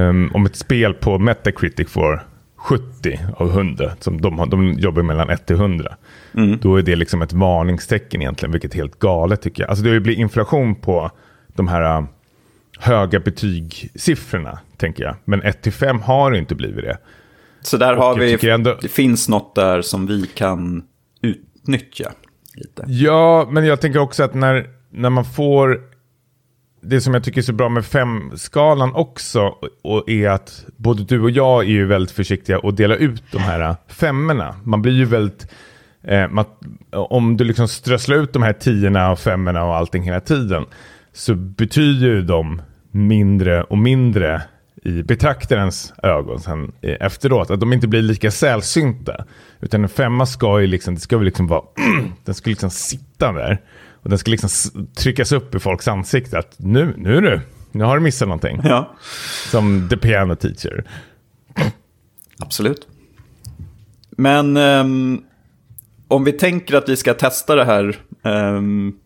[0.10, 2.24] Um, om ett spel på Metacritic får
[2.56, 5.96] 70 av 100, som de, de jobbar mellan 1 till 100.
[6.34, 6.60] Mm.
[6.62, 9.70] Då är det liksom ett varningstecken egentligen, vilket är helt galet tycker jag.
[9.70, 11.12] Alltså det blivit inflation på
[11.48, 12.06] de här uh,
[12.80, 15.16] höga betygssiffrorna, tänker jag.
[15.26, 16.98] Men 1 till 5 har det inte blivit det.
[17.64, 18.78] Så där har vi, ändå...
[18.82, 20.84] det finns något där som vi kan
[21.22, 22.12] utnyttja.
[22.56, 22.84] Lite.
[22.88, 25.82] Ja, men jag tänker också att när, när man får
[26.82, 31.22] det som jag tycker är så bra med femskalan också och är att både du
[31.22, 34.56] och jag är ju väldigt försiktiga att dela ut de här femmorna.
[34.64, 35.48] Man blir ju väldigt...
[36.04, 36.46] Eh, man,
[36.92, 40.66] om du liksom strösslar ut de här tiorna och femmorna och allting hela tiden
[41.14, 44.42] så betyder ju de mindre och mindre
[44.86, 47.52] i betraktarens ögon sen efteråt.
[47.52, 49.26] Att de inte blir lika sällsynta.
[49.62, 51.64] Utan en femma ska ju liksom, det ska väl liksom vara,
[52.26, 53.62] den ska liksom sitta där.
[53.92, 54.50] Och den ska liksom
[54.96, 57.42] tryckas upp i folks ansikte att nu, nu du,
[57.72, 58.62] nu har du missat någonting.
[58.64, 58.96] Ja.
[59.52, 60.84] Som the piano teacher.
[62.40, 62.88] Absolut.
[64.18, 65.24] Men um,
[66.08, 69.00] om vi tänker att vi ska testa det här um,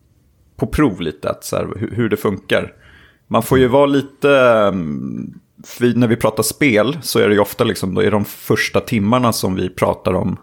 [0.55, 2.73] på prov lite, att så här, hur, hur, det funkar.
[3.27, 5.39] Man får ju vara lite um,
[5.95, 9.33] när vi pratar spel så är det ju ofta liksom, då är de första timmarna
[9.33, 10.37] som vi pratar om.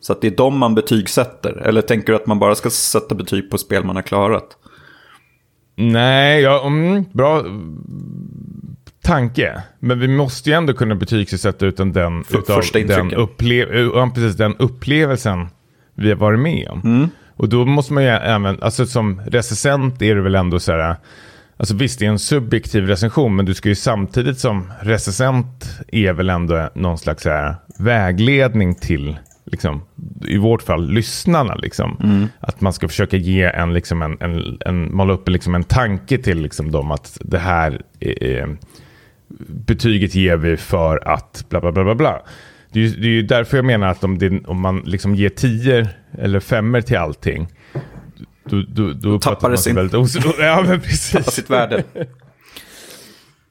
[0.00, 1.52] Så att det är de man betygsätter.
[1.52, 4.56] Eller tänker du att man bara ska sätta betyg på spel man har klarat?
[5.76, 7.44] Nej, ja, mm, bra
[9.06, 9.62] tanke.
[9.78, 13.66] Men vi måste ju ändå kunna betygsätta utan den, För, utav den, upple
[14.14, 15.48] precis, den upplevelsen
[15.94, 16.80] vi har varit med om.
[16.84, 17.08] Mm.
[17.36, 20.96] Och då måste man ju även, alltså som recensent är det väl ändå så här
[21.58, 26.12] Alltså visst, det är en subjektiv recension, men du ska ju samtidigt som recensent är
[26.12, 29.82] väl ändå någon slags här vägledning till, liksom,
[30.28, 31.54] i vårt fall, lyssnarna.
[31.54, 31.96] Liksom.
[32.02, 32.28] Mm.
[32.40, 36.18] Att man ska försöka ge en, liksom, en, en, en måla upp liksom, en tanke
[36.18, 38.56] till liksom, dem att det här är,
[39.48, 42.22] betyget ger vi för att bla bla bla bla bla.
[42.72, 45.14] Det är, ju, det är ju därför jag menar att om, det, om man liksom
[45.14, 45.88] ger tio
[46.18, 47.48] eller femmer till allting
[48.50, 49.76] då, då, då tappar det sin...
[50.38, 51.10] ja, men precis.
[51.10, 51.84] tappar sitt värde.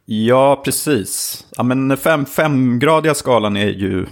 [0.05, 1.45] Ja, precis.
[1.57, 4.05] Ja, men fem, femgradiga skalan är ju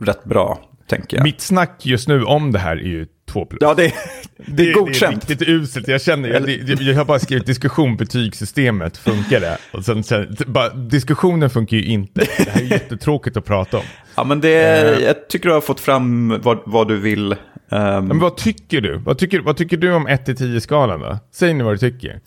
[0.00, 1.24] rätt bra, tänker jag.
[1.24, 3.58] Mitt snack just nu om det här är ju två plus.
[3.62, 3.92] Ja, det, är,
[4.36, 5.26] det är godkänt.
[5.26, 5.88] Det är riktigt uselt.
[5.88, 9.58] Jag känner, jag, jag, jag har bara skrivit diskussion, betygssystemet, funkar det?
[9.72, 12.20] Och sen, sen bara, diskussionen funkar ju inte.
[12.38, 13.84] Det här är jättetråkigt att prata om.
[14.14, 17.36] Ja, men det, uh, jag tycker du har fått fram vad, vad du vill
[17.72, 18.98] Um, men vad tycker du?
[18.98, 21.18] Vad tycker, vad tycker du om 1-10-skalan då?
[21.32, 22.20] Säg nu vad du tycker.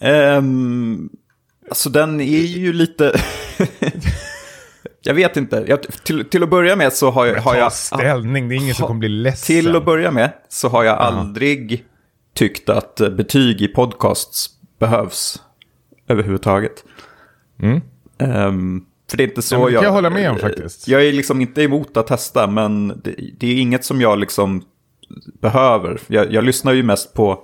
[0.00, 1.10] Um,
[1.68, 3.20] alltså den är ju lite...
[5.02, 5.64] jag vet inte.
[5.68, 7.40] Jag, till, till att börja med så har jag...
[7.40, 9.56] Har jag ställning, det är ingen som kommer bli ledsen.
[9.56, 11.18] Till att börja med så har jag uh -huh.
[11.18, 11.84] aldrig
[12.34, 15.42] tyckt att betyg i podcasts behövs
[16.08, 16.84] överhuvudtaget.
[17.58, 17.80] Mm.
[18.18, 19.74] Um, för det är inte så ja, jag...
[19.74, 20.88] kan jag hålla med om faktiskt.
[20.88, 24.62] Jag är liksom inte emot att testa, men det, det är inget som jag liksom
[25.40, 26.00] behöver.
[26.06, 27.40] Jag, jag, lyssnar ju mest på,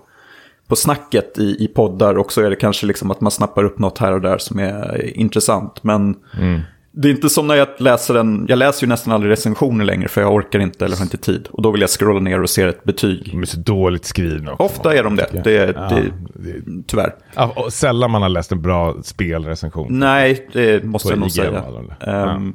[0.67, 3.79] på snacket i, i poddar och så är det kanske liksom att man snappar upp
[3.79, 5.85] något här och där som är intressant.
[5.85, 6.61] Men mm.
[7.01, 10.09] Det är inte som när jag läser en, jag läser ju nästan aldrig recensioner längre
[10.09, 11.49] för jag orkar inte eller har inte tid.
[11.51, 13.29] Och då vill jag scrolla ner och se ett betyg.
[13.33, 14.65] De är så dåligt skrivna också.
[14.65, 16.05] Ofta är de det, det, Ja, det,
[16.87, 17.15] tyvärr.
[17.35, 19.87] Ja, sällan man har läst en bra spelrecension.
[19.99, 21.65] Nej, det måste jag nog säga.
[22.01, 22.55] Ehm,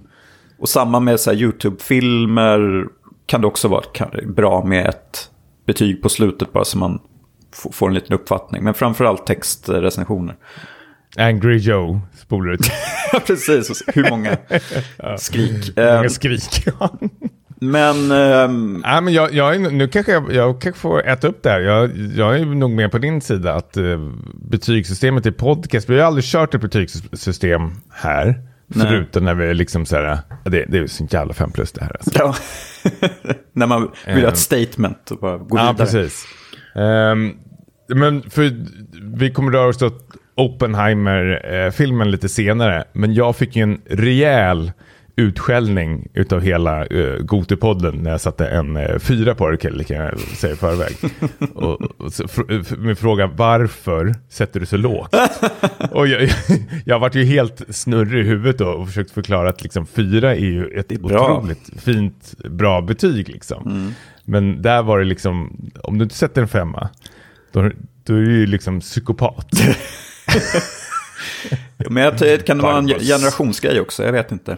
[0.60, 2.86] Och samma med så YouTube-filmer
[3.26, 3.84] kan det också vara
[4.26, 5.30] bra med ett
[5.66, 7.00] betyg på slutet bara så man
[7.72, 8.64] får en liten uppfattning.
[8.64, 10.36] Men framförallt textrecensioner.
[11.18, 12.72] Angry Joe spolar ut.
[13.14, 13.84] Ja, precis.
[13.88, 14.38] Hur många
[15.18, 15.74] skrik.
[15.78, 16.66] Många Ehm, skrik.
[17.60, 21.44] Men ehm, Nej, men jag, jag, är, nu kanske jag, jag kanske får äta upp
[21.44, 21.60] det här.
[21.60, 26.00] Jag, jag är nog med på din sida att eh, betygssystemet i podcast, vi har
[26.02, 28.26] ju aldrig kört ett betygssystem här.
[28.68, 28.88] Nej.
[28.88, 30.04] Förutom när vi liksom så här,
[30.44, 31.92] ja, det, det är så jävla fem plus det här.
[31.96, 32.12] Alltså.
[32.20, 32.36] ja.
[33.54, 34.26] när man vill ha Ehm.
[34.28, 35.76] ett statement och bara gå Ja, vidare.
[35.88, 36.26] precis.
[36.76, 37.34] Ehm,
[37.96, 38.52] men för
[39.18, 42.84] vi kommer röra oss åt Oppenheimer-filmen lite senare.
[42.94, 44.72] Men jag fick ju en rejäl
[45.16, 50.20] utskällning utav hela uh, Gotipodden när jag satte en uh, fyra på det, kan jag
[50.20, 50.96] säga i förväg.
[51.56, 55.16] och, och så, fr- f- med frågan varför sätter du så lågt?
[55.92, 56.30] och jag,
[56.86, 60.40] jag varit ju helt snurrig i huvudet då och försökt förklara att liksom, fyra är
[60.46, 61.38] ju ett bra.
[61.38, 63.30] otroligt fint, bra betyg.
[63.30, 63.94] Liksom.
[64.26, 66.90] Men där var det liksom, om du inte sätter en femma,
[67.52, 67.62] då,
[68.04, 69.48] då är du ju liksom psykopat.
[71.90, 74.04] Men jag, kan det vara en generationsgrej också?
[74.04, 74.58] Jag vet inte.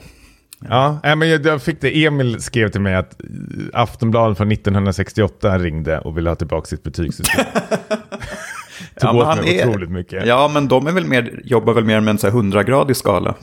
[0.69, 2.05] ja, men jag, jag fick det.
[2.05, 3.27] Emil skrev till mig att eh,
[3.73, 7.45] Aftonbladet från 1968 ringde och ville ha tillbaka sitt betygssystem.
[8.99, 10.25] Tog Ja, åt han mig är- otroligt mycket.
[10.27, 13.35] Ja, men de är väl mer, jobbar väl mer med en så här 100-gradig skala.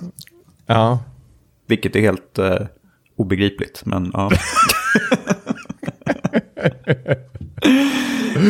[0.66, 0.98] Ja.
[1.68, 2.56] Vilket är helt eh,
[3.16, 4.30] obegripligt, men ja.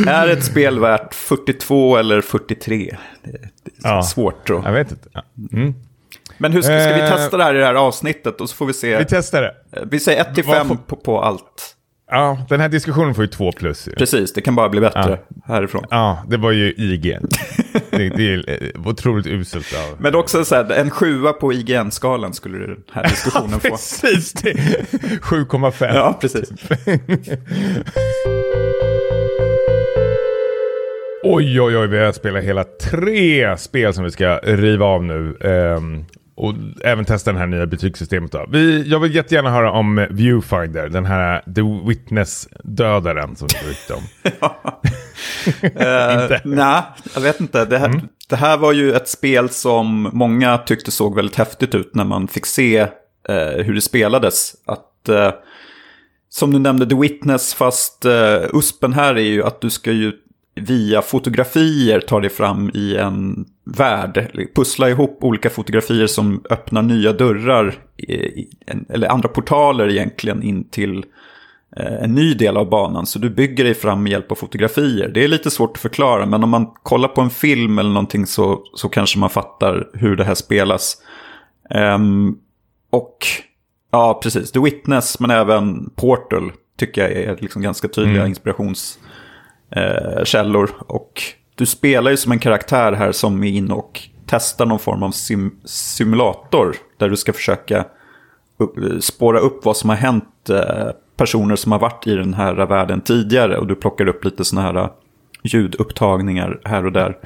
[0.06, 2.96] är ett spel värt 42 eller 43?
[3.84, 4.02] Ja.
[4.02, 4.64] svårt att...
[4.64, 5.08] Jag vet inte.
[5.12, 5.22] Ja.
[5.52, 5.74] Mm.
[6.38, 7.08] Men hur ska, ska vi Eh.
[7.16, 8.98] testa det här i det här avsnittet och så får vi se.
[8.98, 9.54] Vi testar det.
[9.72, 11.76] Eh, vi säger 1 till Vad 5 får- på, på allt.
[12.10, 13.88] Ja, den här diskussionen får ju två plus.
[13.88, 13.94] Ju.
[13.94, 15.84] Precis, det kan bara bli bättre härifrån.
[15.90, 17.18] Ja, det var ju IG.
[17.90, 18.44] det, det är
[18.76, 19.96] eh, otroligt uselt av...
[20.00, 23.68] Men också så här, en sjua på IGN-skalan skulle den här diskussionen få.
[23.68, 24.52] Precis, det.
[24.52, 25.94] 7,5.
[25.94, 26.50] Ja, precis.
[31.24, 35.36] Oj, oj, oj, vi har spelat hela tre spel som vi ska riva av nu.
[35.40, 36.04] Ehm,
[36.34, 36.54] och
[36.84, 38.32] även testa det här nya betygssystemet.
[38.32, 38.46] Då.
[38.50, 44.02] Vi, jag vill jättegärna höra om Viewfinder, den här The Witness-dödaren som vi rykte om.
[45.62, 46.82] Eh, Nej,
[47.14, 47.64] jag vet inte.
[47.64, 48.00] Det här, Mm.
[48.28, 52.28] det här var ju ett spel som många tyckte såg väldigt häftigt ut när man
[52.28, 52.78] fick se
[53.28, 54.52] eh, hur det spelades.
[54.66, 55.30] Att, eh,
[56.28, 60.12] som du nämnde, The Witness, fast eh, USPen här är ju att du ska ju
[60.54, 64.30] via fotografier ta dig fram i en värld.
[64.54, 67.74] Pussla ihop olika fotografier som öppnar nya dörrar,
[68.66, 71.04] en, eller andra portaler egentligen, in till
[71.76, 73.06] eh, en ny del av banan.
[73.06, 75.08] Så du bygger dig fram med hjälp av fotografier.
[75.08, 78.26] Det är lite svårt att förklara, men om man kollar på en film eller någonting
[78.26, 80.96] så, så kanske man fattar hur det här spelas.
[81.70, 82.36] Ehm,
[82.90, 83.18] och
[83.90, 84.52] ja, precis.
[84.52, 88.26] The Witness, men även Portal tycker jag är liksom ganska tydliga
[89.76, 91.22] Eh, källor och
[91.54, 95.10] du spelar ju som en karaktär här som är inne och testar någon form av
[95.10, 96.76] sim simulator.
[96.98, 97.84] Där du ska försöka
[98.58, 102.66] upp, spåra upp vad som har hänt eh, personer som har varit i den här
[102.66, 103.56] världen tidigare.
[103.56, 104.90] Och du plockar upp lite sådana här eh,
[105.42, 107.18] ljudupptagningar här och där.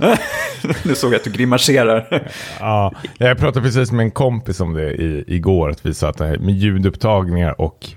[0.84, 2.28] nu såg jag att du grimaserar.
[2.60, 5.70] Ja, jag pratade precis med en kompis om det i, igår.
[5.70, 7.88] Att vi satt här med ljudupptagningar och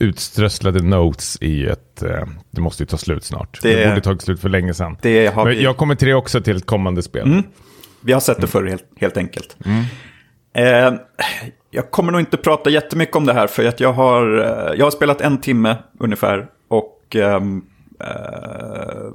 [0.00, 2.02] utströsslade notes ju ett...
[2.02, 3.58] Eh, det måste ju ta slut snart.
[3.62, 4.96] Det, Det- borde tagit slut för länge sedan.
[5.02, 7.42] Det har Men vi, jag kommer till det också till ett kommande spel.
[8.00, 9.56] vi har sett det förr helt, helt enkelt.
[10.54, 10.92] Eh,
[11.70, 14.86] jag kommer nog inte prata jättemycket om det här för att jag har, eh, jag
[14.86, 16.46] har spelat en timme ungefär.
[16.68, 17.62] Och ehm,
[18.00, 19.10] eh,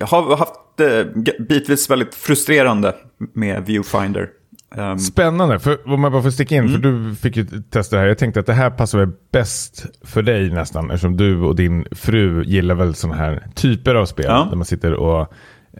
[0.00, 1.14] jag har haft det
[1.48, 2.94] bitvis väldigt frustrerande
[3.34, 4.28] med Viewfinder.
[4.76, 8.02] Ehm, Spännande, för om man bara får sticka in, för du fick ju testa det
[8.02, 8.08] här.
[8.08, 11.86] Jag tänkte att det här passar väl bäst för dig nästan, eftersom du och din
[11.90, 14.26] fru gillar väl sådana här typer av spel.
[14.28, 14.46] Ja.
[14.50, 15.32] Där man sitter och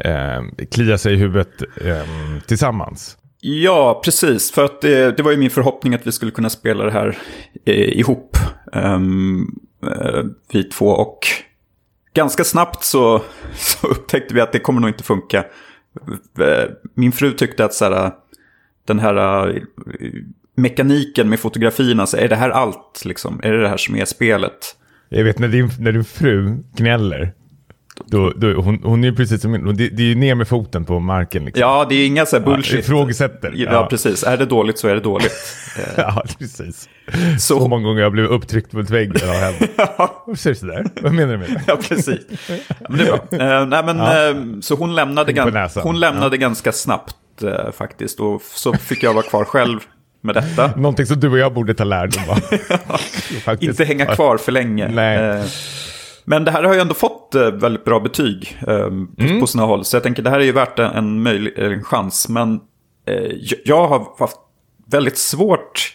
[0.04, 2.02] eh, kliar sig i huvudet eh,
[2.46, 3.16] tillsammans.
[3.40, 4.52] Ja, precis.
[4.52, 7.18] För att det, det var ju min förhoppning att vi skulle kunna spela det här
[7.64, 8.36] eh, ihop.
[8.72, 10.86] Um, eh, vi två.
[10.86, 11.18] Och
[12.14, 13.22] ganska snabbt så,
[13.54, 15.44] så upptäckte vi att det kommer nog inte funka.
[16.94, 18.12] Min fru tyckte att så här,
[18.88, 19.62] den här eh,
[20.56, 23.02] mekaniken med fotografierna, så är det här allt?
[23.04, 23.40] Liksom?
[23.42, 24.76] Är det det här som är spelet?
[25.08, 27.32] Jag vet när din, när din fru gnäller,
[28.06, 30.84] Då, då, hon, hon är ju precis som det, det är ju ner med foten
[30.84, 31.44] på marken.
[31.44, 31.60] Liksom.
[31.60, 32.74] Ja, det är inga så här bullshit.
[32.74, 33.52] Ja, ifrågasätter.
[33.56, 33.86] Ja, Ja.
[33.90, 34.22] precis.
[34.24, 35.32] Är det dåligt så är det dåligt.
[35.96, 36.88] Ja, precis.
[37.38, 39.28] Så, Så, många gånger jag blev upptryckt mot väggen.
[39.28, 39.70] har hänt.
[40.26, 40.86] Varför säger du sådär?
[41.02, 41.62] Vad menar du med det?
[41.66, 42.18] ja, precis.
[42.88, 43.60] Men det är bra.
[43.60, 48.20] Eh, nej, men, eh, så hon lämnade, gan- hon lämnade ganska snabbt eh, faktiskt.
[48.20, 49.80] Och så fick jag vara kvar själv
[50.20, 50.66] med detta.
[50.76, 52.38] Någonting som du och jag borde ta lärdom av.
[53.60, 54.88] Inte hänga kvar för länge.
[54.88, 55.18] Nej.
[55.18, 55.44] Eh,
[56.24, 59.40] Men det här har ju ändå fått eh, väldigt bra betyg eh, på- Mm.
[59.40, 59.84] på sina håll.
[59.84, 62.28] Så jag tänker det här är ju värt en, möjlig, en chans.
[62.28, 62.60] Men
[63.40, 64.36] jag- jag har haft
[64.90, 65.94] väldigt svårt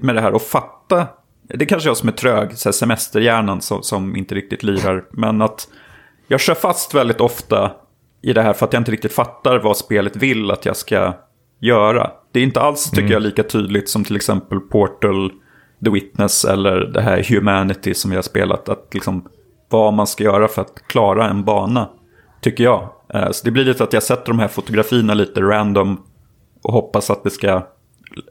[0.00, 1.06] med det här att fatta.
[1.48, 5.04] Det är kanske jag som är trög, så här semesterhjärnan som, som inte riktigt lirar.
[5.12, 5.68] Men att
[6.28, 7.72] jag kör fast väldigt ofta
[8.24, 11.12] i det här för att jag inte riktigt fattar vad spelet vill att jag ska
[11.60, 12.10] göra.
[12.32, 15.30] Det är inte alls, tycker jag, lika tydligt som till exempel Portal,
[15.84, 18.68] The Witness eller det här Humanity som vi har spelat.
[18.68, 19.28] Att liksom
[19.68, 21.88] vad man ska göra för att klara en bana,
[22.40, 22.88] tycker jag.
[23.14, 26.00] Eh, Så det blir lite att jag sätter de här fotografierna lite random
[26.62, 27.66] och hoppas att det ska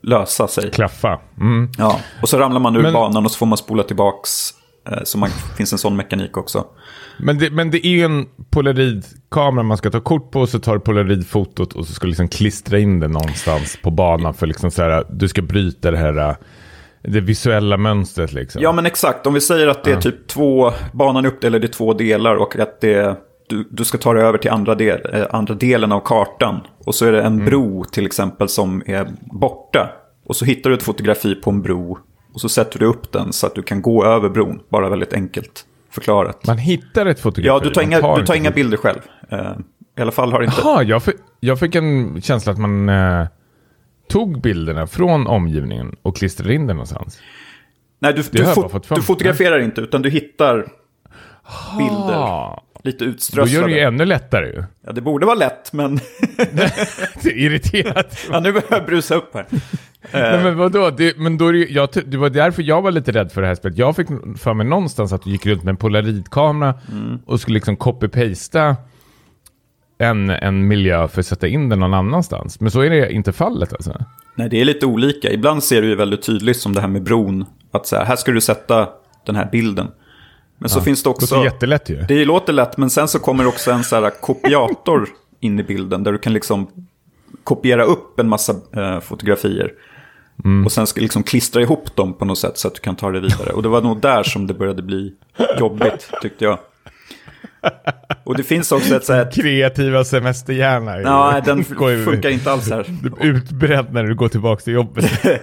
[0.01, 0.71] lösa sig.
[0.71, 1.19] Klaffa.
[1.39, 1.69] Mm.
[1.77, 4.49] Ja, och så ramlar man ur Men- banan och så får man spola tillbaks.
[4.89, 6.65] eh, Så man, finns en sån mekanik också.
[7.17, 10.59] Men, det, men det är ju en polaroidkamera man ska ta kort på och så
[10.59, 14.47] tar du polaroidfotot och så ska du liksom klistra in det någonstans på banan för
[14.47, 16.37] liksom så här, du ska bryta det här
[17.03, 18.61] det visuella mönstret liksom.
[18.61, 19.27] Ja, men exakt.
[19.27, 22.59] Om vi säger att det är typ två, banan är uppdelad i två delar och
[22.59, 23.17] att det,
[23.49, 26.59] du, du ska ta dig över till andra, del, eh, andra delen av kartan.
[26.85, 29.89] Och så är det en bro till exempel som är borta.
[30.25, 31.97] Och så hittar du ett fotografi på en bro
[32.33, 34.59] och så sätter du upp den så att du kan gå över bron.
[34.69, 36.47] Bara väldigt enkelt förklarat.
[36.47, 37.47] Man hittar ett fotografi.
[37.47, 38.99] Ja, du tar inga, du tar inga fot- bilder själv.
[39.29, 39.51] Eh,
[39.97, 40.55] I alla fall har inte...
[40.63, 43.25] Jaha, jag, fick, jag fick en känsla att man eh,
[44.09, 47.19] tog bilderna från omgivningen och klistrade in den någonstans.
[47.99, 50.67] Nej, du, du, jag fo- bara fått för du fotograferar inte utan du hittar
[51.77, 52.59] bilder.
[52.83, 54.63] Lite då gör det ju ännu lättare ju.
[54.85, 55.95] Ja, det borde vara lätt, men
[57.21, 58.17] Det är irriterat.
[58.31, 59.45] ja, nu börjar jag brusa upp här.
[60.13, 60.89] Nej, men vadå?
[60.89, 63.47] Det, men då är det, jag, det var därför jag var lite rädd för det
[63.47, 63.77] här spelet.
[63.77, 67.19] Jag fick för mig någonstans att du gick runt med en polaroidkamera Mm.
[67.25, 68.75] och skulle liksom copy-pasta
[69.97, 72.59] en, en miljö för att sätta in den någon annanstans.
[72.59, 74.05] Men så är det inte fallet alltså.
[74.35, 75.31] Nej, det är lite olika.
[75.31, 77.45] Ibland ser du ju väldigt tydligt som det här med bron.
[77.71, 78.89] Att så här, här ska du sätta
[79.25, 79.87] den här bilden.
[80.57, 81.35] Men så finns det Det också...
[81.35, 82.01] låter jättelätt ju.
[82.07, 86.03] Det låter lätt, men sen så kommer också en så här kopiator in i bilden.
[86.03, 86.67] Där du kan liksom
[87.43, 89.71] kopiera upp en massa eh, fotografier.
[90.65, 93.11] Och sen ska liksom klistra ihop dem på något sätt så att du kan ta
[93.11, 93.49] det vidare.
[93.53, 95.13] Och det var nog där som det började bli
[95.59, 96.59] jobbigt, tyckte jag.
[98.23, 99.31] Och det finns också ett så här...
[99.35, 100.93] Kreativa semesterhjärna.
[100.93, 102.85] är ju- Ja, den funkar inte alls här.
[103.21, 105.11] Utbredd när du går tillbaka till jobbet.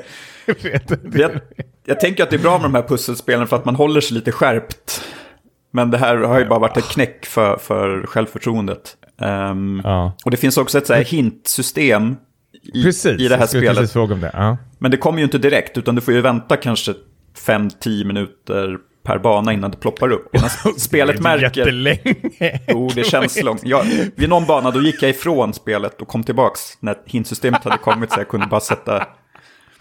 [0.63, 1.19] Jag vet inte.
[1.19, 1.31] Jag,
[1.87, 4.15] jag tänker att det är bra med de här pusselspelen för att man håller sig
[4.15, 5.03] lite skärpt.
[5.73, 8.97] Men det här har ju bara varit ett knäck för, för självförtroendet.
[9.21, 10.13] Ehm, Ja.
[10.25, 12.17] Och det finns också ett så här hintsystem
[12.75, 13.77] i, Precis, i det här spelet.
[13.77, 14.31] precis fråga om det.
[14.35, 14.57] Ja.
[14.79, 16.95] Men det kommer ju inte direkt, utan du får ju vänta kanske
[17.47, 20.35] 5-10 minuter per bana innan det ploppar upp.
[20.37, 21.59] Innan spelet Det är märker...
[21.61, 22.61] Jättelänge.
[22.69, 23.61] Jo, det känns långt.
[23.65, 23.85] Jag,
[24.17, 28.13] vid någon bana då gick jag ifrån spelet och kom tillbaks när hintsystemet hade kommit
[28.13, 29.07] så jag kunde bara sätta...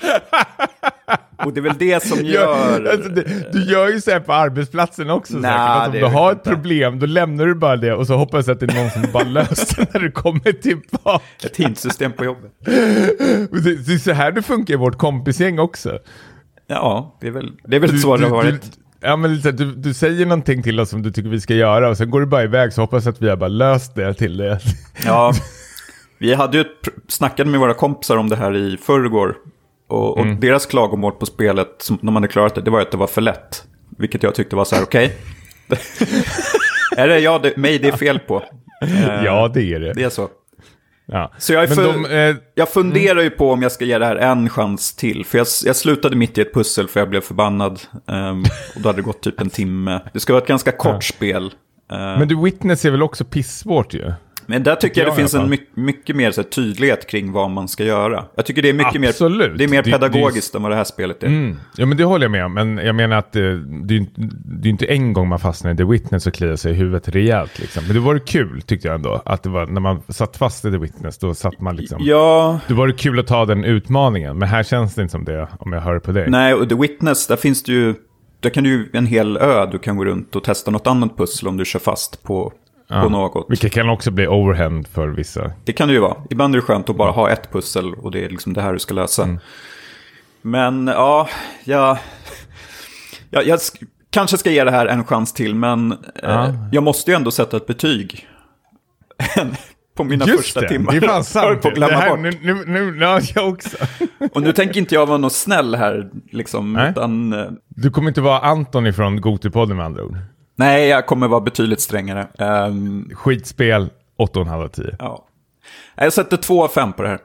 [1.46, 2.86] Och det är väl det som gör...
[2.92, 5.60] alltså, det, du gör ju så här på arbetsplatsen också Nej, säkert.
[5.60, 6.50] Att om det du har ett inte.
[6.50, 9.12] problem, då lämnar du bara det och så hoppas jag att det är någon som
[9.14, 11.24] bara löser det när du kommer tillbaka.
[11.46, 12.52] Ett hintsystem på jobbet.
[12.66, 16.00] Det, det är så här det funkar i vårt kompisgäng också.
[16.68, 18.72] Ja, det är väl, det är väl Du, så det du, har du, varit.
[19.02, 21.90] ja, men lite, du, du säger någonting till oss som du tycker vi ska göra
[21.90, 24.38] och sen går du bara iväg så hoppas att vi har bara löst det till
[24.38, 24.60] det.
[25.06, 25.34] Ja,
[26.18, 26.68] vi hade ju ett,
[27.08, 29.36] snackade med våra kompisar om det här i förrgår.
[29.90, 30.40] Och, och Mm.
[30.40, 33.22] deras klagomål på spelet, som de hade klarat det, det var att det var för
[33.22, 33.64] lätt.
[33.98, 35.16] Vilket jag tyckte var så här, okej.
[36.98, 38.44] är det jag, det, mig det är fel på?
[38.82, 39.94] Eh, Ja, det är det.
[39.94, 40.28] Det är så.
[41.06, 41.32] Ja.
[41.38, 44.16] Så jag för- de, eh, Jag funderar ju på om jag ska ge det här
[44.16, 45.26] en chans till.
[45.26, 47.82] För jag, jag slutade mitt i ett pussel för jag blev förbannad.
[48.08, 48.44] Ehm,
[48.76, 50.00] och då hade det gått typ en timme.
[50.14, 51.54] Det ska vara ett ganska kort spel.
[51.92, 54.12] Ehm, men du Witness är väl också pissvårt ju?
[54.50, 57.50] Men där tycker jag jag det finns en mycket, mycket mer här, tydlighet kring vad
[57.52, 58.26] man ska göra.
[58.36, 59.52] Jag tycker det är mycket Absolut.
[59.52, 61.28] mer, det är mer Det- det pedagogiskt än vad det här spelet är.
[61.28, 61.58] Mm.
[61.78, 62.54] Ja men det håller jag med om.
[62.54, 64.00] Men jag menar att det, det, är
[64.64, 67.60] ju inte- en gång man fastnar i The Witness och kliar sig i huvudet rejält.
[67.60, 67.84] Liksom.
[67.86, 69.22] Men det var kul tyckte jag ändå.
[69.26, 71.98] Att det var när man satt fast i The Witness då satt man liksom.
[72.02, 74.38] Ja, Det var det kul att ta den utmaningen.
[74.38, 76.30] Men här känns det inte som det om jag hör på dig.
[76.30, 77.96] nej, och The Witness, där finns det ju,
[78.40, 81.18] där kan du ju en hel ö, du kan gå runt och testa något annat
[81.18, 82.54] pussel om du kör fast på,
[82.90, 83.02] Ja.
[83.04, 83.46] på något.
[83.50, 85.52] Vilket kan också bli overhand för vissa.
[85.66, 86.18] Det kan det ju vara.
[86.30, 88.74] Ibland är det skönt att bara ha ett pussel och det är liksom det här
[88.74, 89.24] du ska lösa.
[89.24, 89.40] Mm.
[90.42, 91.30] Men ja,
[91.64, 91.98] jag,
[93.30, 96.48] jag, jag, sk- kanske ska ge det här en chans till, men Ja.
[96.48, 98.28] eh, jag måste ju ändå sätta ett betyg.
[99.96, 100.92] på mina Just första det, timmar.
[100.92, 101.62] det är fan sant.
[101.62, 102.20] på att glömma det här, bort.
[102.20, 103.78] nu, nu, nu, ja, jag också.
[104.34, 107.34] Och nu tänker inte jag vara någon snäll här, liksom, utan...
[107.34, 110.18] eh, Du kommer inte vara Anton ifrån Gotipodden med andra ord.
[110.60, 112.28] Nej, jag kommer vara betydligt strängare.
[112.38, 114.96] Ehm, Skitspel, 8,5 av 10.
[115.00, 115.26] ja.
[115.96, 117.20] Jag sätter två av fem på det här.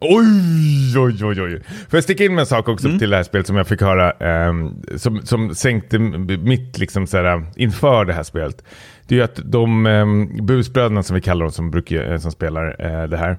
[0.00, 1.62] Oj, oj, oj, oj.
[1.64, 3.80] Får jag sticka in med en sak också till det här spelet som jag fick
[3.80, 8.64] höra, ehm, som, som sänkte mitt liksom såhär, inför det här spelet.
[9.06, 12.30] Det är ju att de um, busbröderna som vi kallar dem som, brukar, eh, som
[12.32, 13.38] spelar eh, det här,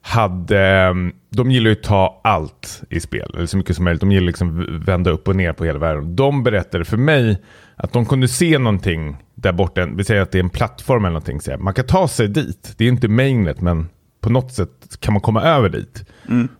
[0.00, 4.00] hade, ehm, de gillar ju att ta allt i spel, eller så mycket som möjligt.
[4.00, 6.16] De gillar liksom vända upp och ner på hela världen.
[6.16, 7.38] De berättade för mig
[7.82, 11.12] att de kunde se någonting där borta, vi säger att det är en plattform eller
[11.12, 12.74] någonting, så man kan ta sig dit.
[12.76, 13.88] Det är inte mainnet, men
[14.20, 16.04] på något sätt kan man komma över dit.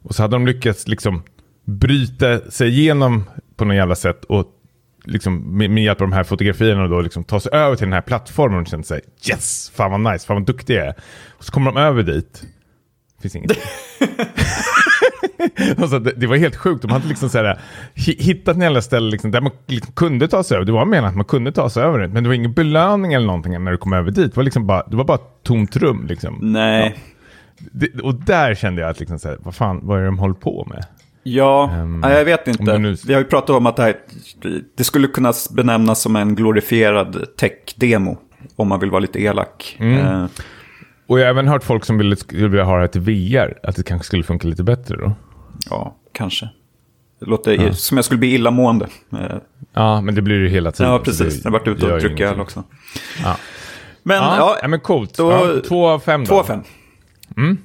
[0.02, 1.22] Och så hade de lyckats liksom
[1.64, 3.24] bryta sig igenom
[3.56, 4.46] på något jävla sätt och
[5.04, 7.92] liksom med, med hjälp av de här fotografierna då liksom ta sig över till den
[7.92, 9.00] här plattformen och känna sig
[9.30, 10.94] yes, fan vad nice, fan vad duktig jag är.
[11.30, 12.42] Och så kommer de över dit,
[13.22, 13.50] finns inget.
[15.78, 17.60] alltså, det, det var helt sjukt, de hade liksom så här,
[17.94, 20.66] hi- hittat en jävla ställe liksom, där man liksom kunde ta sig över.
[20.66, 23.12] Det var menat att man kunde ta sig över det, men det var ingen belöning
[23.12, 24.30] eller någonting när du kom över dit.
[24.34, 26.06] Det var, liksom bara, det var bara ett tomt rum.
[26.08, 26.38] Liksom.
[26.42, 26.96] Nej.
[27.72, 30.18] Det, och där kände jag att, liksom så här, vad fan, vad är det de
[30.18, 30.86] håller på med?
[31.24, 32.78] Ja, nej, jag vet inte.
[32.78, 33.94] nu- Vi har ju pratat om att det här
[34.76, 38.16] det skulle kunna benämnas som en glorifierad tech-demo.
[38.56, 39.76] Om man vill vara lite elak.
[39.80, 39.98] Mm.
[39.98, 40.24] Eh,
[41.06, 43.58] Och jag har även hört folk som ville, skulle vilja ha det här till VR,
[43.62, 45.12] att det kanske skulle funka lite bättre då.
[45.70, 46.48] Ja, kanske.
[47.20, 48.88] Det låter som jag skulle bli illamående.
[49.12, 49.36] Eh,
[49.74, 50.92] Ja, men det blir ju hela tiden.
[50.92, 51.34] ja, precis.
[51.34, 52.64] det Jag har varit ute och druckit öl också.
[53.24, 53.36] Ja.
[54.02, 55.14] Men Ja, ja, ja, men coolt.
[55.16, 56.26] då- ja, två av fem då.
[56.26, 56.62] två av fem.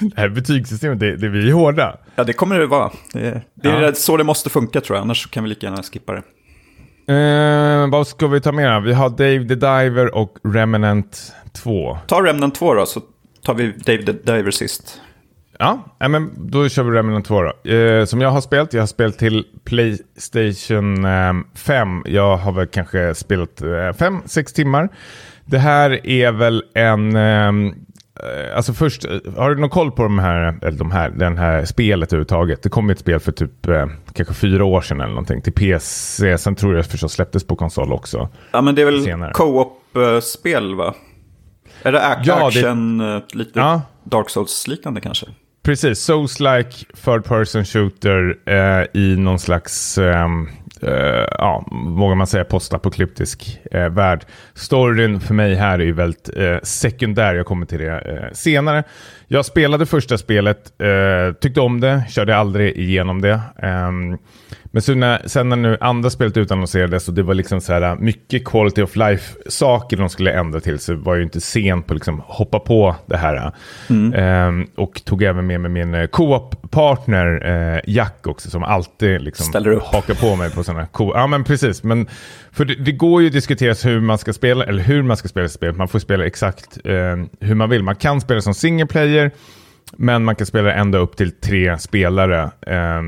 [0.00, 1.96] Det här betygssystemet, det, det är hårda.
[2.16, 2.90] Ja, det kommer det vara.
[3.12, 3.92] Det, det är Ja.
[3.94, 5.02] så det måste funka tror jag.
[5.02, 6.22] Annars kan vi lika gärna skippa det.
[7.14, 8.82] Eh, vad ska vi ta med?
[8.82, 11.98] Vi har Dave the Diver och Remnant 2.
[12.06, 13.00] Ta Remnant 2 då, så
[13.44, 15.00] tar vi Dave the Diver sist.
[15.58, 15.78] Ja,
[16.08, 17.70] men då kör vi Remnant 2 då.
[17.70, 22.02] Eh, som jag har spelat, jag har spelat till Playstation eh, 5.
[22.06, 24.88] Jag har väl kanske spelat 5-6 timmar.
[25.44, 27.16] Det här är väl en...
[27.16, 27.72] eh,
[28.56, 31.64] alltså först, eh, har du någon koll på de här, eller de här, den här
[31.64, 32.62] spelet överhuvudtaget?
[32.62, 36.38] Det kom ett spel för typ eh, kanske fyra år sedan eller någonting till PC.
[36.38, 38.28] Sen tror jag förstås släpptes på konsol också.
[38.52, 39.32] Ja, men det är väl Senare.
[39.32, 40.94] co-op-spel va?
[41.82, 43.82] Är det ac- Ja, det- action, eh, lite Ja.
[44.04, 45.26] Dark Souls-liknande kanske?
[45.68, 50.26] Precis, Souls-like third person shooter eh, i någon slags, eh,
[50.82, 54.24] eh, ja, vågar man säga postapokalyptisk eh, värld.
[54.54, 58.84] Storyn för mig här är ju väldigt eh, sekundär, jag kommer till det eh, senare.
[59.30, 63.40] Jag spelade första spelet, eh, tyckte om det, körde aldrig igenom det.
[63.62, 64.18] Ehm,
[64.64, 67.96] men så när, sen när nu andra spelet utannonserades och det var liksom så här
[67.96, 71.92] mycket quality of life-saker de skulle ändra till så var jag ju inte sen på
[71.92, 73.52] att liksom hoppa på det här.
[74.14, 79.46] Ehm, och tog även med mig min eh, co-op-partner eh, Jack också som alltid liksom
[79.82, 82.06] hakar på mig på sådana co Ja men precis, men
[82.58, 85.28] för det, det går ju att diskutera hur man ska spela, eller hur man ska
[85.28, 85.76] spela spelet.
[85.76, 87.82] Man får spela exakt eh, hur man vill.
[87.82, 89.30] Man kan spela som single player,
[89.96, 93.02] men man kan spela ända upp till tre spelare eh,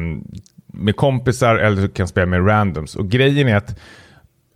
[0.66, 2.96] med kompisar eller kan spela med randoms.
[2.96, 3.70] Och grejen är att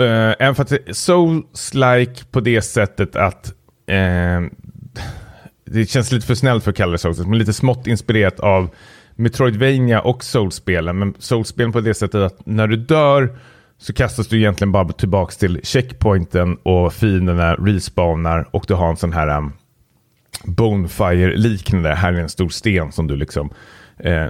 [0.01, 3.47] eh, även för att det är Souls-like på det sättet att
[3.87, 4.41] eh,
[5.65, 8.75] det känns lite för snällt för att kalla det Souls, men lite smått inspirerat av
[9.15, 10.99] Metroidvania och Souls-spelen.
[10.99, 13.39] Men Souls-spelen på det sättet att när du dör
[13.85, 18.97] så kastas du egentligen bara tillbaka till checkpointen och fienderna respawnar och du har en
[18.97, 19.53] sån här um,
[20.45, 21.95] Bonefire-liknande.
[21.95, 23.51] Här är en stor sten som du liksom
[23.99, 24.27] eh,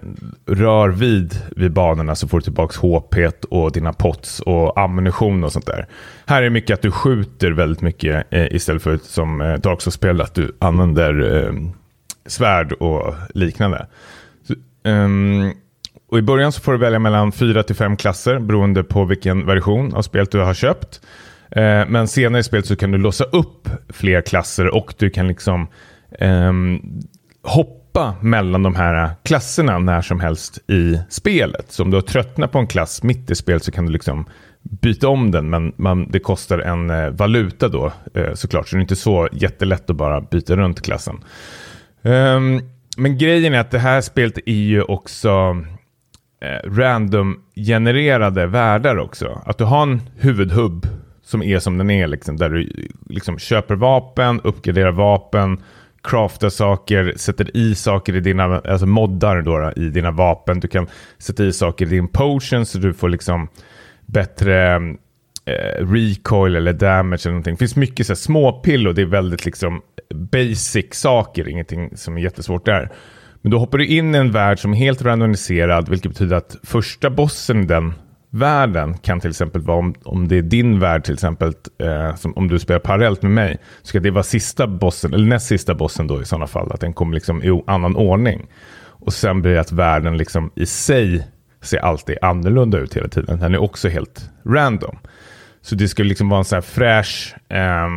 [0.47, 5.53] rör vid vid banorna så får du tillbaka HP och dina pots och ammunition och
[5.53, 5.87] sånt där.
[6.27, 9.81] Här är det mycket att du skjuter väldigt mycket eh, istället för som eh, Dark
[9.81, 11.53] Souls-spel att du använder eh,
[12.27, 13.87] svärd och liknande.
[14.49, 14.55] Så,
[14.89, 15.53] ehm,
[16.09, 19.47] och I början så får du välja mellan fyra till fem klasser beroende på vilken
[19.47, 21.01] version av spelet du har köpt.
[21.51, 25.29] Eh, men senare i spelet så kan du låsa upp fler klasser och du kan
[25.29, 25.67] liksom
[26.19, 26.81] ehm,
[27.43, 31.73] hoppa mellan de här klasserna när som helst i spelet.
[31.73, 34.27] Så om du har tröttnat på en klass mitt i spelet så kan du liksom
[34.63, 38.69] byta om den, men man, det kostar en eh, valuta då eh, såklart.
[38.69, 41.25] Så det är inte så jättelätt att bara byta runt klassen.
[42.03, 42.61] Ehm,
[42.97, 45.57] men grejen är att det här spelet är ju också
[46.41, 49.43] Eh, random-genererade världar också.
[49.47, 50.87] Att du har en huvudhubb
[51.23, 55.63] som är som den är, liksom, där du liksom köper vapen, uppgraderar vapen,
[56.03, 60.61] craftar saker, sätter i saker i dina, alltså moddar då, då, i dina vapen.
[60.61, 60.87] Du kan
[61.19, 63.49] sätta i saker i din potion så du får liksom
[64.07, 64.75] bättre
[65.45, 67.55] eh, recoil eller damage eller någonting.
[67.55, 69.83] Det finns mycket så här, småpill och det är väldigt liksom
[70.15, 72.93] basic saker, ingenting som är jättesvårt där.
[73.45, 76.57] Men då hoppar du in i en värld som är helt randomiserad, vilket betyder att
[76.63, 77.95] första bossen i den
[78.31, 82.37] världen kan till exempel vara om, om det är din värld till exempel, eh, som,
[82.37, 85.75] om du spelar parallellt med mig, så ska det vara sista bossen, eller näst sista
[85.75, 88.47] bossen då i sådana fall, att den kommer liksom i annan ordning.
[88.83, 91.27] Och sen blir det att världen liksom i sig
[91.63, 93.41] ser alltid annorlunda ut hela tiden.
[93.41, 94.99] Den är också helt random.
[95.63, 97.89] Så det skulle liksom vara en sån här fräsch, eh,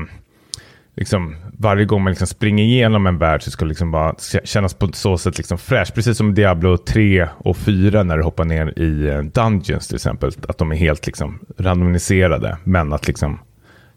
[0.97, 4.73] liksom, varje gång man liksom springer igenom en värld så ska det liksom bara kännas
[4.73, 5.95] på så sätt liksom fräscht.
[5.95, 10.31] Precis som Diablo 3 och 4 när du hoppar ner i eh, Dungeons till exempel.
[10.47, 12.57] Att de är helt liksom randomiserade.
[12.63, 13.39] Men att liksom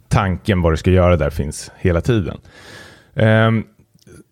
[0.09, 2.37] tanken vad du ska göra där finns hela tiden.
[3.15, 3.65] Um,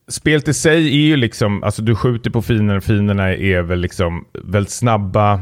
[0.09, 4.25] spelet i sig är ju liksom, alltså du skjuter på fiender, fienderna är väl liksom
[4.45, 5.41] väldigt snabba.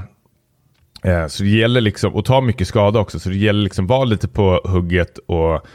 [1.04, 4.04] Eh, så det gäller liksom, och ta mycket skada också, så det gäller liksom vara
[4.04, 5.66] lite på hugget och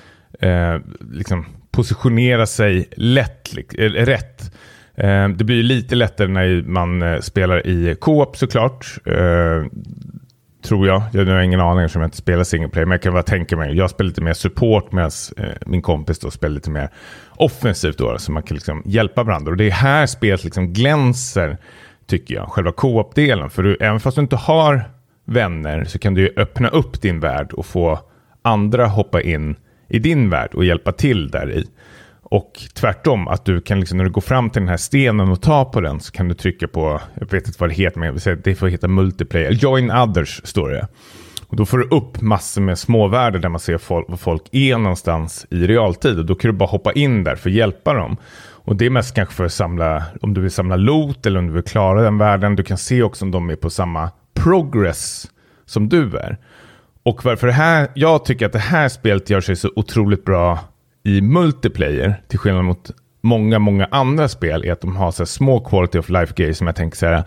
[0.42, 0.80] eh,
[1.12, 4.52] liksom positionera sig lätt, äh, rätt.
[4.96, 8.98] Eh, det blir lite lättare när man eh, spelar i co-op såklart.
[9.06, 9.66] Eh,
[10.64, 11.04] tror jag.
[11.14, 12.86] Jag har ingen aning eftersom jag inte spelar single player.
[12.86, 13.78] Men jag kan bara tänka mig.
[13.78, 15.12] Jag spelar lite mer support medan
[15.66, 16.90] min kompis då spelar lite mer
[17.30, 19.52] offensivt då, så man kan liksom hjälpa varandra.
[19.52, 21.58] Och det är här spelet liksom glänser,
[22.08, 23.50] tycker jag, själva co-op-delen.
[23.50, 24.84] För du, även fast du inte har
[25.26, 28.00] vänner så kan du ju öppna upp din värld och få
[28.42, 29.56] andra hoppa in
[29.92, 31.68] i din värld och hjälpa till där i.
[32.24, 35.42] Och tvärtom, att du kan liksom, när du går fram till den här stenen och
[35.42, 38.40] tar på den så kan du trycka på, jag vet inte vad det heter, men
[38.44, 40.88] det får heta multiplayer, join others står det.
[41.48, 44.78] Och då får du upp massor med småvärldar där man ser folk, var folk är
[44.78, 46.20] någonstans i realtid.
[46.20, 48.18] Och då kan du bara hoppa in där för att hjälpa dem.
[48.64, 51.48] Och det är mest kanske för att samla, om du vill samla loot eller om
[51.48, 52.56] du vill klara den världen.
[52.56, 55.28] Du kan se också om de är på samma progress
[55.66, 56.38] som du är.
[57.04, 60.60] Och varför det här, jag tycker att det här spelet gör sig så otroligt bra
[61.04, 62.92] i multiplayer, till skillnad mot
[63.22, 66.68] många, många andra spel, är att de har så små quality of life grejer som
[66.68, 67.24] jag tänker så här,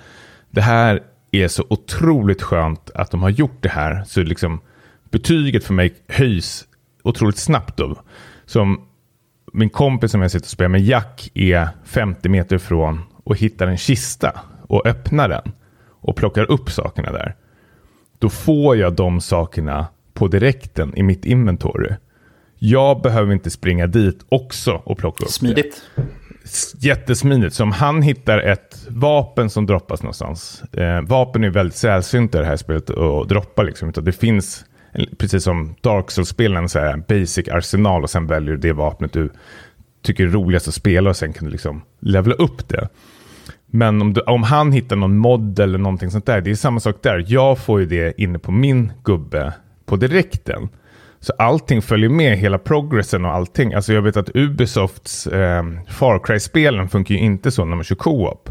[0.51, 1.01] det här
[1.31, 4.05] är så otroligt skönt att de har gjort det här.
[4.07, 4.61] Så liksom
[5.11, 6.65] betyget för mig höjs
[7.03, 8.01] otroligt snabbt då.
[8.47, 8.89] Som
[9.53, 13.67] min kompis som jag sitter och spelar med, Jack, är 50 meter ifrån och hittar
[13.67, 15.53] en kista och öppnar den
[15.89, 17.35] och plockar upp sakerna där.
[18.19, 21.91] Då får jag de sakerna på direkten i mitt inventory.
[22.59, 25.83] Jag behöver inte springa dit också och plocka upp Smidigt.
[25.97, 26.03] det
[26.79, 27.55] jättesmidigt.
[27.55, 30.63] Så om han hittar ett vapen som droppas någonstans.
[30.73, 33.63] Eh, vapen är väldigt sällsynta i det här spelet att droppa.
[33.63, 33.93] Liksom.
[33.97, 34.65] Det finns,
[35.19, 39.31] precis som Dark Souls-spelen, en basic arsenal och sen väljer du det vapnet du
[40.03, 42.89] tycker är roligast att spela och sen kan du liksom levela upp det.
[43.67, 46.81] Men om, du, om han hittar någon mod eller någonting sånt där, det är samma
[46.81, 47.25] sak där.
[47.29, 49.53] Jag får ju det inne på min gubbe
[49.87, 50.69] på direkten.
[51.21, 53.75] Så allting följer med, hela progressen och allting.
[53.75, 57.97] Alltså jag vet att Ubisofts eh, Far Cry-spelen funkar ju inte så när man kör
[57.97, 58.51] co-op.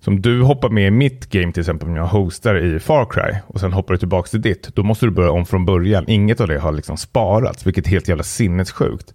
[0.00, 3.04] Så om du hoppar med i mitt game till exempel om jag hostar i Far
[3.04, 4.74] Cry och sen hoppar du tillbaka till ditt.
[4.74, 6.04] Då måste du börja om från början.
[6.08, 9.14] Inget av det har liksom sparats, vilket är helt jävla sinnessjukt.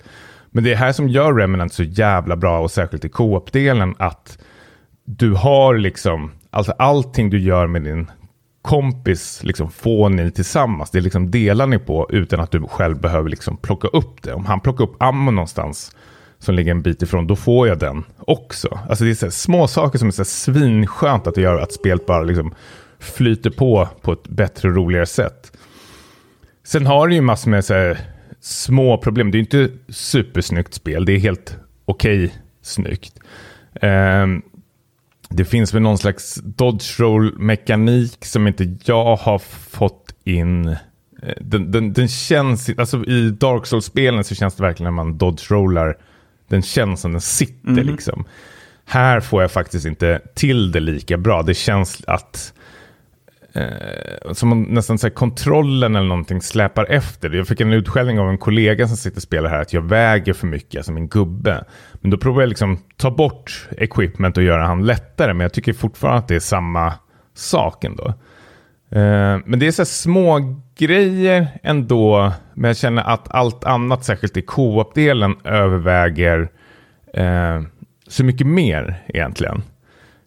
[0.52, 4.38] Men det är här som gör Remnant så jävla bra och särskilt i co-op-delen att
[5.06, 8.12] du har liksom, alltså allting du gör med din
[8.62, 10.92] kompis liksom får ni tillsammans.
[10.92, 14.34] Det liksom delar ni på utan att du själv behöver liksom plocka upp det.
[14.34, 15.96] Om han plockar upp ammo någonstans
[16.40, 18.80] som ligger en bit ifrån, då får jag den också.
[18.90, 22.24] Alltså det är så små saker som är så svinskönt att göra, att spelet bara
[22.24, 22.54] liksom
[23.00, 25.52] flyter på på ett bättre och roligare sätt.
[26.64, 27.96] Sen har det ju massor med så
[28.40, 29.32] små problem.
[29.32, 33.20] Det är inte supersnyggt spel, det är helt okej okay, snyggt.
[33.82, 34.42] Um,
[35.32, 40.68] det finns väl någon slags dodge roll mekanik som inte jag har fått in.
[40.68, 40.78] Eh,
[41.42, 45.52] den, den, den känns, alltså i Dark Souls-spelen så känns det verkligen när man dodge
[45.52, 45.98] rollar.
[46.48, 47.88] Den känns som den sitter mm.
[47.88, 48.26] liksom.
[48.86, 51.44] Här får jag faktiskt inte till det lika bra.
[51.44, 52.54] Det känns att
[53.54, 57.30] eh, som nästan så kontrollen eller någonting släpar efter.
[57.30, 60.34] Jag fick en utskällning av en kollega som sitter och spelar här att jag väger
[60.34, 61.64] för mycket, alltså min gubbe.
[61.94, 65.74] Men då provar jag liksom ta bort equipment och göra han lättare, men jag tycker
[65.74, 66.94] fortfarande att det är samma
[67.34, 68.14] sak ändå.
[68.92, 74.38] Eh, men det är så små grejer ändå, men jag känner att allt annat, särskilt
[74.38, 76.50] i co-op-delen, överväger
[77.14, 77.62] eh,
[78.08, 79.64] så mycket mer egentligen.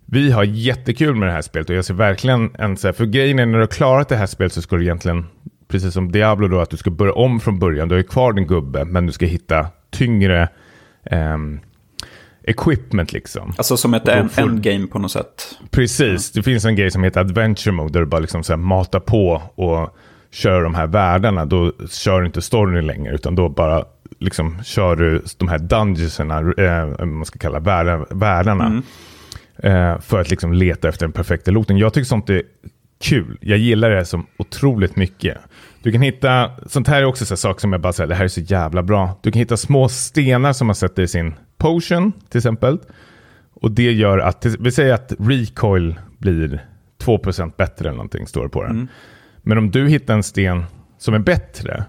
[0.06, 3.06] Vi har jättekul med det här spelet och jag ser verkligen en så här, för
[3.06, 5.26] grejen är när du har klarat det här spelet så ska du egentligen,
[5.68, 7.88] precis som Diablo då, att du ska börja om från början.
[7.88, 10.48] Du har ju kvar din gubbe, men du ska hitta tyngre
[11.10, 11.60] um,
[12.42, 13.54] equipment liksom.
[13.56, 14.42] Alltså som ett en, får...
[14.42, 15.58] endgame på något sätt.
[15.70, 19.00] Precis, det finns en grej som heter Adventure Mode där du bara liksom så matar
[19.00, 19.96] på och
[20.30, 23.84] kör de här världarna, då kör du inte storyn längre, utan då bara
[24.18, 27.60] liksom kör du de här dungeonserna, eh, man ska kalla
[28.10, 28.82] världarna Mm.
[29.56, 31.78] Eh, för att liksom leta efter den perfekta looten.
[31.78, 32.42] Jag tycker sånt är
[33.00, 33.38] kul.
[33.40, 35.38] Jag gillar det som otroligt mycket.
[35.82, 38.14] Du kan hitta, sånt här är också så här saker som jag bara säger, det
[38.14, 39.18] här är så jävla bra.
[39.22, 42.78] Du kan hitta små stenar som man sätter i sin potion till exempel.
[43.54, 46.64] Och det gör att, vi säger att recoil blir
[46.98, 48.88] 2% bättre eller någonting, står det på den.
[49.42, 50.64] Men om du hittar en sten
[50.98, 51.84] som är bättre,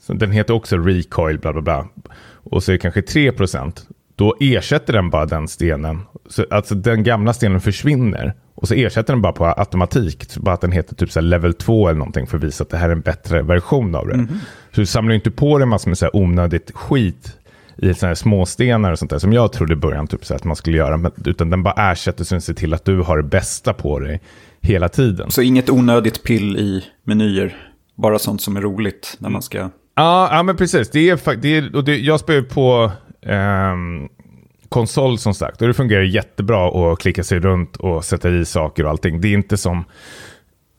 [0.00, 1.88] så den heter också recoil, bla bla bla,
[2.24, 3.80] och så är det kanske 3%,
[4.16, 6.00] då ersätter den bara den stenen.
[6.28, 10.36] Så, alltså den gamla stenen försvinner och så ersätter den bara på automatik.
[10.36, 12.76] Bara att den heter typ så level 2 eller någonting för att visa att det
[12.76, 14.26] här är en bättre version av det.
[14.72, 17.38] Så du samlar ju inte på dig massor med så här onödigt skit
[17.76, 20.44] i såna här småstenar och sånt där som jag trodde i början typ så att
[20.44, 20.96] man skulle göra.
[20.96, 23.98] Men, utan den bara ersätter så den ser till att du har det bästa på
[23.98, 24.20] dig
[24.60, 25.30] hela tiden.
[25.30, 27.56] Så inget onödigt pill i menyer.
[27.94, 29.58] Bara sånt som är roligt när man ska...
[29.94, 30.90] Ja, ja men precis.
[30.90, 32.92] Det är, det är, och det, jag spelar på
[33.26, 34.08] ehm,
[34.68, 35.62] konsol som sagt.
[35.62, 39.20] Och det fungerar jättebra att klicka sig runt och sätta i saker och allting.
[39.20, 39.84] Det är inte som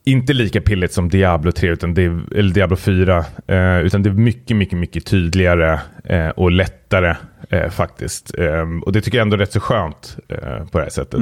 [0.04, 3.24] inte lika pilligt som Diablo 3 utan det är, eller Diablo 4.
[3.46, 7.14] Eh, utan det är mycket, mycket, mycket tydligare eh, och lättare
[7.50, 8.34] eh, faktiskt.
[8.38, 11.20] Ehm, och det tycker jag ändå är rätt så skönt eh, på det här sättet.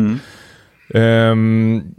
[0.95, 1.95] Ehm,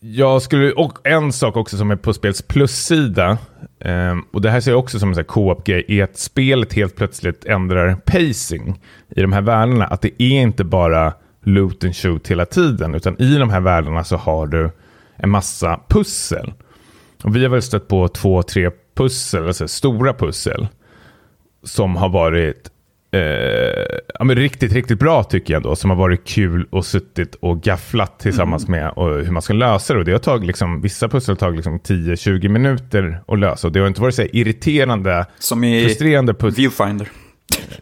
[0.00, 3.38] jag skulle, och en sak också som är på spels plussida,
[3.80, 6.72] Eh, och det här ser jag också som en sån här co-op-grej, är att spelet
[6.72, 9.86] helt plötsligt ändrar pacing i de här världarna.
[9.86, 14.04] Att det är inte bara loot and shoot hela tiden, utan i de här världarna
[14.04, 14.70] så har du
[15.16, 16.52] en massa pussel.
[17.24, 20.68] Och vi har väl stött på två, tre pussel, alltså stora pussel,
[21.62, 22.70] som har varit
[23.12, 23.20] eh,
[24.18, 25.76] ja, men riktigt, riktigt bra tycker jag ändå.
[25.76, 29.94] Som har varit kul och suttit och gafflat tillsammans med och hur man ska lösa
[29.94, 29.98] det.
[29.98, 33.66] Och det har tagit liksom, vissa pussel har tagit liksom 10-20 minuter att lösa.
[33.66, 36.56] Och det har inte varit så här irriterande, Som i frustrerande pussel.
[36.56, 37.08] Viewfinder.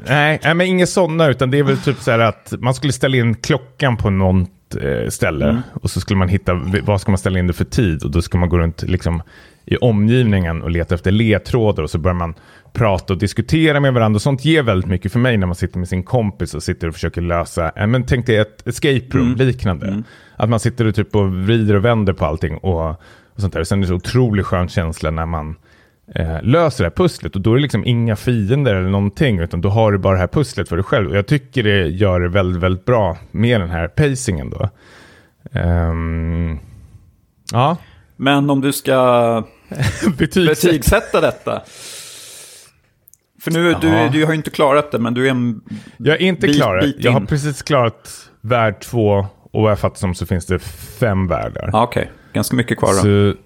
[0.07, 2.93] Nej, nej, men inga sådana, utan det är väl typ så här att man skulle
[2.93, 4.51] ställa in klockan på något
[4.83, 8.05] eh, ställe och så skulle man hitta, vad ska man ställa in det för tid?
[8.05, 9.22] Och då ska man gå runt liksom
[9.64, 12.35] i omgivningen och leta efter ledtrådar och så börjar man
[12.73, 14.16] prata och diskutera med varandra.
[14.16, 16.89] Och sånt ger väldigt mycket för mig när man sitter med sin kompis och sitter
[16.89, 20.03] och försöker lösa, eh, men tänk dig ett escape room liknande.
[20.37, 22.97] Att man sitter och typ och vrider och vänder på allting och, och
[23.41, 23.64] sånt där.
[23.64, 25.57] Sen är det så otroligt skön känsla när man
[26.14, 29.61] eh, löser det här pusslet och då är det liksom inga fiender eller någonting utan
[29.61, 31.11] då har du bara det här pusslet för dig själv.
[31.11, 34.69] Och jag tycker det gör det väldigt, väldigt bra med den här pacingen då.
[35.53, 36.59] Ehm,
[37.53, 37.77] ja,
[38.16, 39.45] Men om du ska
[40.19, 40.47] betyg.
[40.49, 41.62] betygsätta detta.
[43.53, 45.61] För nu, du, du har ju inte klarat det, men du är en
[45.96, 46.80] Jag är inte bit- klar.
[46.80, 50.59] bit Jag har precis klarat värld två och vad jag fattar som så finns det
[51.01, 51.70] fem världar.
[51.72, 52.11] Ja, okej.
[52.32, 52.94] Ganska mycket kvar då.
[52.94, 53.40] Så,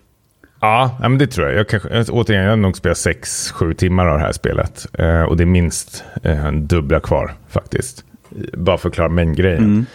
[0.61, 1.59] ja, men det tror jag.
[1.59, 4.87] jag kanske, återigen, jag har nog spelat 6-7 timmar av det här spelet.
[4.99, 8.05] Eh, och det är minst eh, en dubbla kvar faktiskt.
[8.53, 9.87] Bara för att klara mängdgrejen.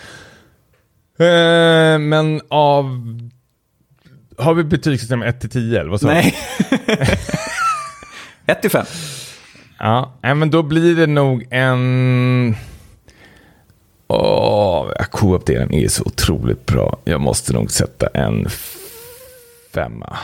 [1.19, 2.85] Eh, men av...
[4.37, 6.13] Har vi betygssystem 1 till 10 eller vad sa du?
[6.13, 6.35] Nej.
[8.45, 8.85] 1 till 5.
[9.79, 12.55] Ja, men då blir det nog en...
[14.07, 16.97] Åh, co-op-delen är så otroligt bra.
[17.03, 18.47] Jag måste nog sätta en
[19.73, 20.17] femma.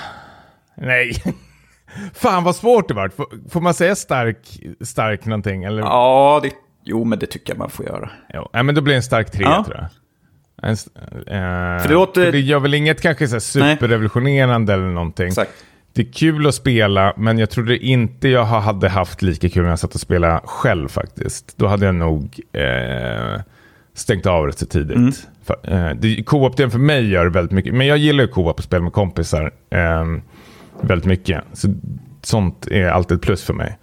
[0.77, 1.23] Nej.
[2.13, 3.11] Fan vad svårt det var.
[3.49, 5.63] Får, man säga stark, stark någonting?
[5.63, 5.81] Eller?
[5.81, 6.51] Ja, det,
[6.83, 8.09] jo, men det tycker jag man får göra.
[8.33, 9.63] Jo, nej, men då blir det en stark tre Ja.
[9.65, 9.87] tror jag.
[10.63, 14.89] En, eh, För det låter- för det gör väl inget kanske så här superrevolutionerande eller
[14.89, 15.27] någonting.
[15.27, 15.51] Exakt.
[15.95, 19.63] Det är kul att spela, men jag trodde inte jag ha- hade haft lika kul
[19.63, 21.57] när jag satt och spelade själv faktiskt.
[21.57, 23.41] Då hade jag nog eh,
[23.93, 24.97] stängt av rätt så tidigt.
[24.97, 25.11] Mm.
[25.43, 28.63] För, eh, det- Co-op-delen för mig gör väldigt mycket, men jag gillar ju co-op och
[28.63, 30.05] spel med kompisar eh,
[30.81, 31.41] väldigt mycket.
[31.53, 31.73] Så,
[32.21, 33.77] sånt är alltid ett plus för mig.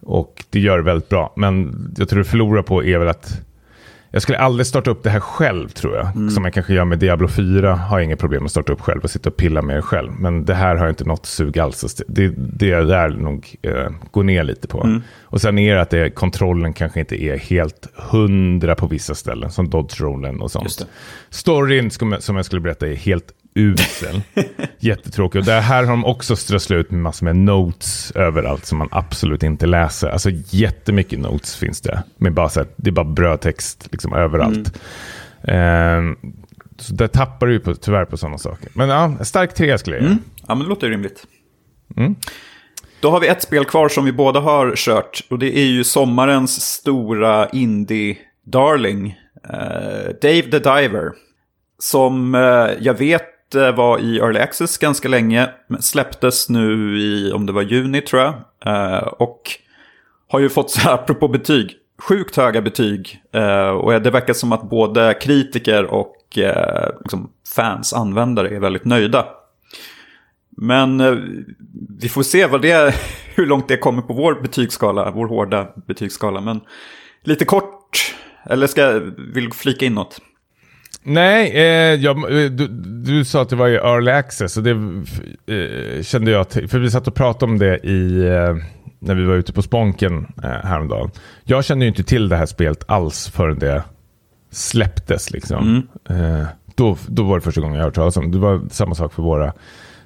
[0.00, 1.32] Och det gör det väldigt bra.
[1.36, 3.40] Men jag tror det förlorar på är väl att
[4.10, 6.16] jag skulle aldrig starta upp det här själv tror jag.
[6.16, 6.30] Mm.
[6.30, 7.74] Som jag kanske gör med Diablo 4.
[7.74, 10.12] Har jag inga problem att starta upp själv och sitta och pilla med det själv.
[10.18, 11.78] Men det här har jag inte något sug alls.
[11.78, 14.84] Så Det, det är där nog eh, går ner lite på.
[14.84, 15.02] Mm.
[15.22, 19.50] Och sen är det att det, kontrollen kanske inte är helt hundra på vissa ställen.
[19.50, 20.86] Som dodge rollen och sånt.
[21.30, 24.22] Storyn som jag skulle berätta är helt usel.
[24.78, 25.38] Jättetråkig.
[25.38, 28.88] Och det här har de också strösslat ut med massor med notes överallt som man
[28.90, 30.08] absolut inte läser.
[30.08, 32.02] Alltså jättemycket notes finns det.
[32.16, 34.80] Med bara så här, det är bara brödtext liksom överallt.
[35.44, 36.16] Ehm,
[36.78, 38.68] så där tappar du ju på, tyvärr på sådana saker.
[38.72, 40.04] Men ja, stark tre skulle jag.
[40.04, 40.18] Mm.
[40.48, 41.26] Ja, men det låter rimligt.
[41.96, 42.14] Mm.
[43.00, 45.24] Då har vi ett spel kvar som vi båda har kört.
[45.30, 49.14] Och det är ju sommarens stora indie-darling.
[49.50, 51.12] eh, Dave the Diver.
[51.78, 53.22] Som eh, jag vet
[53.56, 55.48] var i Early Access ganska länge.
[55.80, 58.34] Släpptes nu i, om det var juni tror jag.
[58.66, 59.42] Eh, och
[60.28, 63.22] har ju fått, så här, apropå betyg, sjukt höga betyg.
[63.32, 68.84] Eh, och det verkar som att både kritiker och eh, liksom fans, användare är väldigt
[68.84, 69.26] nöjda.
[70.56, 70.98] Men
[72.00, 72.94] vi får se vad det,
[73.34, 76.40] hur långt det kommer på vår betygsskala, vår hårda betygsskala.
[76.40, 76.60] Men
[77.22, 79.00] lite kort, eller ska jag,
[79.34, 80.20] vill flika in något?
[81.08, 82.68] Nej, eh, jag, eh, du,
[83.04, 86.68] du, sa att det var i early access och det eh, kände jag till.
[86.68, 88.56] För vi satt och pratade om det i, eh,
[88.98, 91.10] när vi var ute på Sponken eh, häromdagen.
[91.44, 93.84] Jag kände ju inte till det här spelet alls förrän det
[94.50, 95.30] släpptes.
[95.30, 95.86] Liksom.
[96.08, 96.40] Mm.
[96.40, 98.38] Eh, då, då var det första gången jag hörde talas om det.
[98.38, 99.52] var samma sak för våra,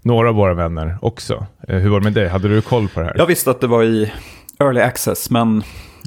[0.02, 1.46] några av våra vänner också.
[1.68, 2.28] Eh, hur var det med dig?
[2.28, 3.14] Hade du koll på det här?
[3.18, 4.12] Jag visste att det var i
[4.58, 5.62] early access, men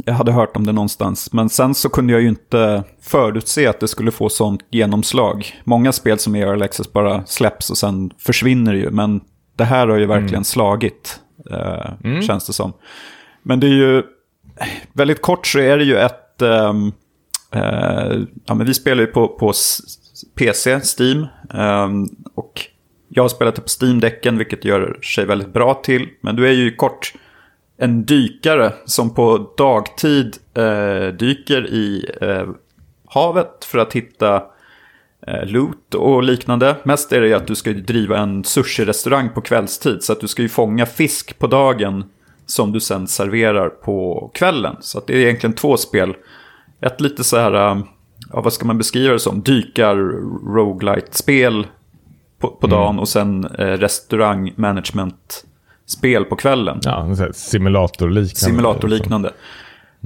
[0.06, 1.34] jag hade hört om det någonstans.
[1.34, 5.62] Men sen så kunde jag ju inte förutse att det skulle få sånt genomslag.
[5.64, 8.90] Många spel som är early access bara släpps och sen försvinner ju.
[8.90, 9.22] Men
[9.56, 10.44] det här har ju verkligen mm.
[10.44, 11.20] slagit,
[11.52, 12.22] eh, mm.
[12.22, 12.74] känns det som.
[13.44, 14.04] Men det är ju,
[14.94, 16.92] väldigt kort så är det ju ett, um,
[17.52, 19.54] eh, ja men vi spelar ju på, på
[20.36, 21.28] PC, Steam.
[21.54, 22.62] Um, och
[23.10, 26.10] jag har spelat det på Steam-däcken, vilket gör sig väldigt bra till.
[26.22, 27.14] Men du är ju kort
[27.78, 32.48] en dykare som på dagtid eh, dyker i eh,
[33.06, 34.44] havet för att hitta
[35.28, 36.76] eh, loot och liknande.
[36.84, 40.04] Mest är det ju att du ska driva en sushi-restaurang på kvällstid.
[40.04, 42.04] Så att du ska ju fånga fisk på dagen
[42.46, 44.76] som du sen serverar på kvällen.
[44.80, 46.14] Så att det är egentligen två spel.
[46.82, 47.84] Ett lite så här, eh,
[48.32, 49.42] ja, vad ska man beskriva det som?
[49.42, 49.96] Dykar
[50.56, 51.68] roguelite spel
[52.40, 52.78] på, på mm.
[52.80, 55.46] dagen och sen eh, restaurang management
[55.86, 56.80] spel på kvällen.
[56.84, 58.36] Ja, simulatorliknande.
[58.36, 59.32] Simulatorliknande.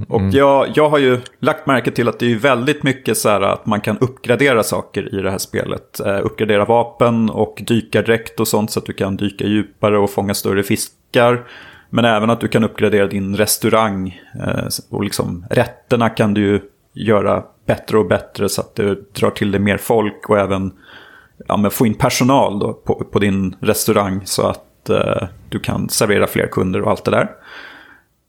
[0.08, 0.30] Och mm.
[0.30, 3.66] jag, jag har ju lagt märke till att det är väldigt mycket så här att
[3.66, 6.00] man kan uppgradera saker i det här spelet.
[6.00, 10.34] Eh, uppgradera vapen och dykardräkt och sånt så att du kan dyka djupare och fånga
[10.34, 11.46] större fiskar.
[11.90, 14.20] Men även att du kan uppgradera din restaurang.
[14.46, 16.60] Eh, och liksom rätterna kan du ju
[16.92, 20.72] göra bättre och bättre så att du drar till dig mer folk och även
[21.46, 24.54] ja, få in personal då på, på din restaurang så
[24.90, 27.30] att eh, du kan servera fler kunder och allt det där.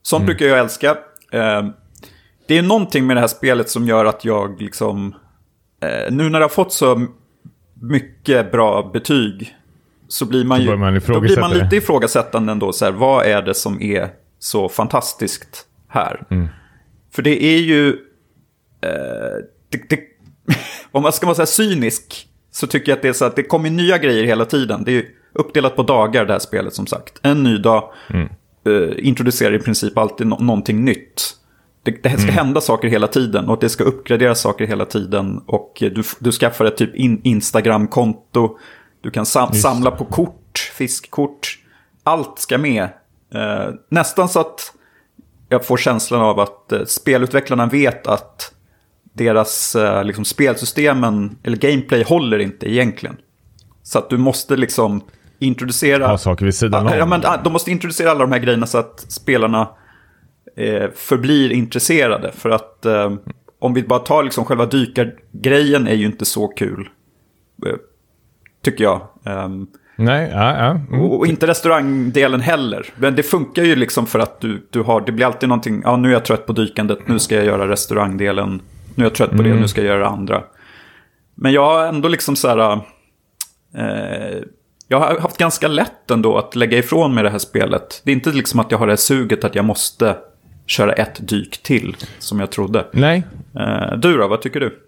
[0.01, 0.26] Sånt mm.
[0.26, 0.97] brukar jag älska.
[1.32, 1.68] Eh,
[2.47, 5.16] det är någonting med det här spelet som gör att jag liksom...
[5.82, 7.07] Eh, nu när det har fått så
[7.74, 9.55] mycket bra betyg
[10.07, 12.74] så blir man ju man då blir man lite ifrågasättande ändå.
[12.74, 16.24] Så här, vad är det som är så fantastiskt här?
[16.30, 16.47] Mm.
[17.12, 17.89] För det är ju...
[18.82, 18.89] Eh,
[19.70, 19.99] det, det,
[20.91, 23.36] om man ska vara så här cynisk så tycker jag att det är så att
[23.36, 24.84] det kommer nya grejer hela tiden.
[24.84, 27.19] Det är uppdelat på dagar det här spelet som sagt.
[27.21, 28.30] En ny dag mm.
[28.65, 31.36] eh, introducerar i princip alltid no någonting nytt.
[31.84, 32.36] Det, det ska mm.
[32.36, 35.41] hända saker hela tiden och det ska uppgradera saker hela tiden.
[35.45, 38.57] Och du, du skaffar ett typ in, Instagram-konto.
[39.01, 41.59] Du kan sam samla på kort, fiskkort.
[42.03, 42.84] Allt ska med.
[43.34, 44.73] Eh, nästan så att
[45.49, 48.53] jag får känslan av att eh, spelutvecklarna vet att
[49.13, 53.17] deras eh, liksom, spelsystemen eller gameplay håller inte egentligen.
[53.84, 55.01] Så att du måste liksom
[55.39, 56.07] introducera...
[56.07, 56.93] Ha saker vid sidan om.
[56.97, 59.69] Ja, men ah, de måste introducera alla de här grejerna så att spelarna
[60.57, 62.31] eh, förblir intresserade.
[62.31, 63.13] För att eh,
[63.59, 66.89] om vi bara tar liksom själva dykargrejen är ju inte så kul.
[67.65, 67.75] Eh,
[68.63, 69.01] tycker jag.
[69.23, 70.69] Um, Nej, ja, ja.
[70.69, 71.01] Mm.
[71.01, 72.85] Och, inte restaurangdelen heller.
[72.95, 75.97] Men det funkar ju liksom för att du, du har, det blir alltid någonting, ja
[75.97, 78.61] nu är jag trött på dykandet, nu ska jag göra restaurangdelen.
[78.95, 79.51] Nu är jag trött på mm.
[79.51, 80.43] det, nu ska jag göra det andra.
[81.35, 82.71] Men jag har ändå liksom så här,
[83.75, 84.41] eh,
[84.91, 88.01] jag har haft ganska lätt ändå att lägga ifrån mig det här spelet.
[88.03, 90.17] Det är inte liksom att jag har det här suget att jag måste
[90.65, 92.87] köra ett dyk till, som jag trodde.
[92.93, 93.23] Nej.
[93.55, 94.79] Eh, du då, vad tycker du?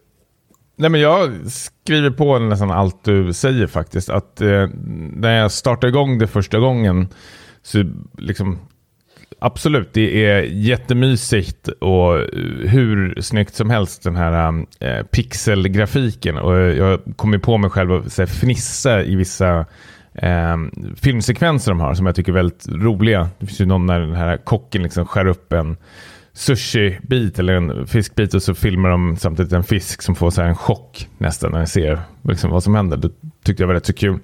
[0.75, 4.09] Nej, men jag skriver på nästan allt du säger faktiskt.
[4.09, 4.69] Att eh,
[5.15, 7.07] när jag startade igång det första gången
[7.63, 7.83] så
[8.17, 8.59] liksom
[9.41, 12.13] absolut, det är jättemysigt och
[12.65, 16.37] hur snyggt som helst den här eh, pixelgrafiken.
[16.37, 19.65] Och jag kommer på mig själv att här, fnissa i vissa
[20.13, 20.57] eh,
[20.95, 23.29] filmsekvenser de har som jag tycker är väldigt roliga.
[23.39, 25.77] Det finns ju någon när den här kocken liksom skär upp en
[26.33, 30.55] sushi-bit eller en fiskbit och så filmar de samtidigt en fisk som får så en
[30.55, 32.97] chock nästan när jag ser liksom vad som händer.
[32.97, 33.09] Det
[33.43, 34.19] tyckte jag var rätt så kul.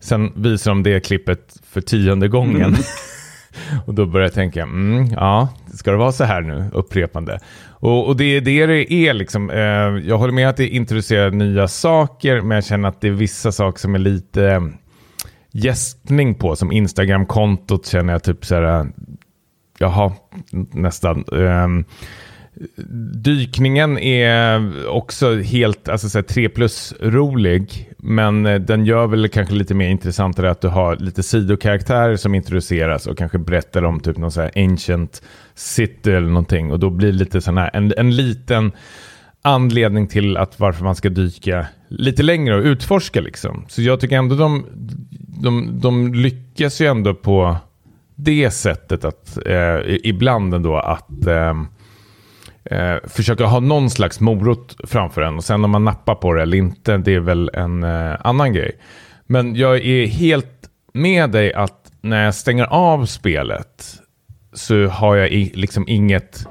[0.00, 2.62] Sen visar de det klippet för tionde gången.
[2.62, 2.80] Mm.
[3.86, 7.38] och då börjar jag tänka, mm, ja, ska det vara så här nu, upprepande?
[7.68, 9.50] Och, och det är det det är liksom.
[9.50, 13.12] Eh, jag håller med att det introducerar nya saker, men jag känner att det är
[13.12, 14.60] vissa saker som är lite eh,
[15.52, 18.86] gästning på, som Instagram-kontot känner jag typ så här, eh,
[19.78, 20.12] jaha,
[20.72, 21.24] nästan.
[21.32, 21.68] Eh,
[23.14, 27.89] Dykningen är också helt alltså, så här, 3 plus rolig.
[28.02, 32.34] Men eh, den gör väl kanske lite mer intressantare att du har lite sidokaraktärer som
[32.34, 35.22] introduceras och kanske berättar om typ någon så här ancient
[35.54, 36.72] city eller någonting.
[36.72, 38.72] Och då blir det lite sån här, en, en liten
[39.42, 43.64] anledning till att varför man ska dyka lite längre och utforska liksom.
[43.68, 44.66] Så jag tycker ändå de,
[45.42, 47.56] de, de lyckas ju ändå på
[48.14, 51.54] det sättet att eh, ibland ändå att eh,
[52.70, 56.42] eh, försöka ha någon slags morot framför en och sen om man nappar på det
[56.42, 58.78] eller inte, det är väl en eh, annan grej.
[59.26, 63.84] Men jag är helt med dig att när jag stänger av spelet
[64.52, 66.46] så har jag i, liksom inget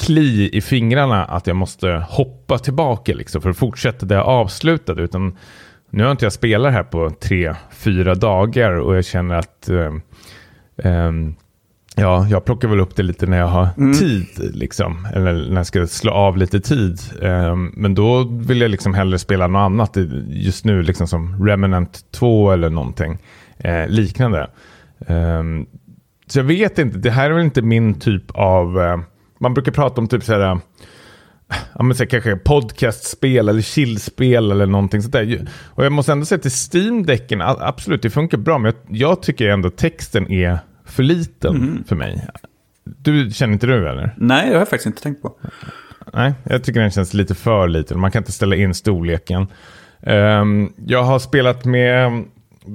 [0.00, 5.02] kli i fingrarna att jag måste hoppa tillbaka liksom för att fortsätta det jag avslutade.
[5.02, 5.36] Utan
[5.90, 9.92] nu har inte jag spelat här på tre, fyra dagar och jag känner att eh,
[10.82, 11.34] ehm,
[11.98, 13.94] Ja, jag plockar väl upp det lite när jag har mm.
[13.94, 15.08] tid, liksom.
[15.14, 17.00] Eller när jag ska slå av lite tid.
[17.20, 19.96] Um, men då vill jag liksom hellre spela något annat
[20.28, 23.18] just nu, liksom som Remnant 2 eller någonting
[23.64, 24.50] uh, liknande.
[25.06, 25.66] Um,
[26.26, 28.78] så jag vet inte, det här är väl inte min typ av...
[28.78, 29.00] Uh,
[29.40, 30.58] man brukar prata om typ så här...
[31.74, 35.46] Ja, men så kanske podcastspel eller chillspel eller någonting sånt där.
[35.64, 39.48] Och jag måste ändå säga till Steam-däcken, absolut det funkar bra, men jag, jag tycker
[39.48, 40.58] ändå texten är
[40.88, 41.84] för liten mm.
[41.84, 42.26] för mig.
[42.84, 44.14] Du känner inte du eller?
[44.16, 45.36] Nej, det har jag faktiskt inte tänkt på.
[46.12, 48.00] Nej, jag tycker den känns lite för liten.
[48.00, 49.46] Man kan inte ställa in storleken.
[50.00, 52.24] Um, jag har spelat med,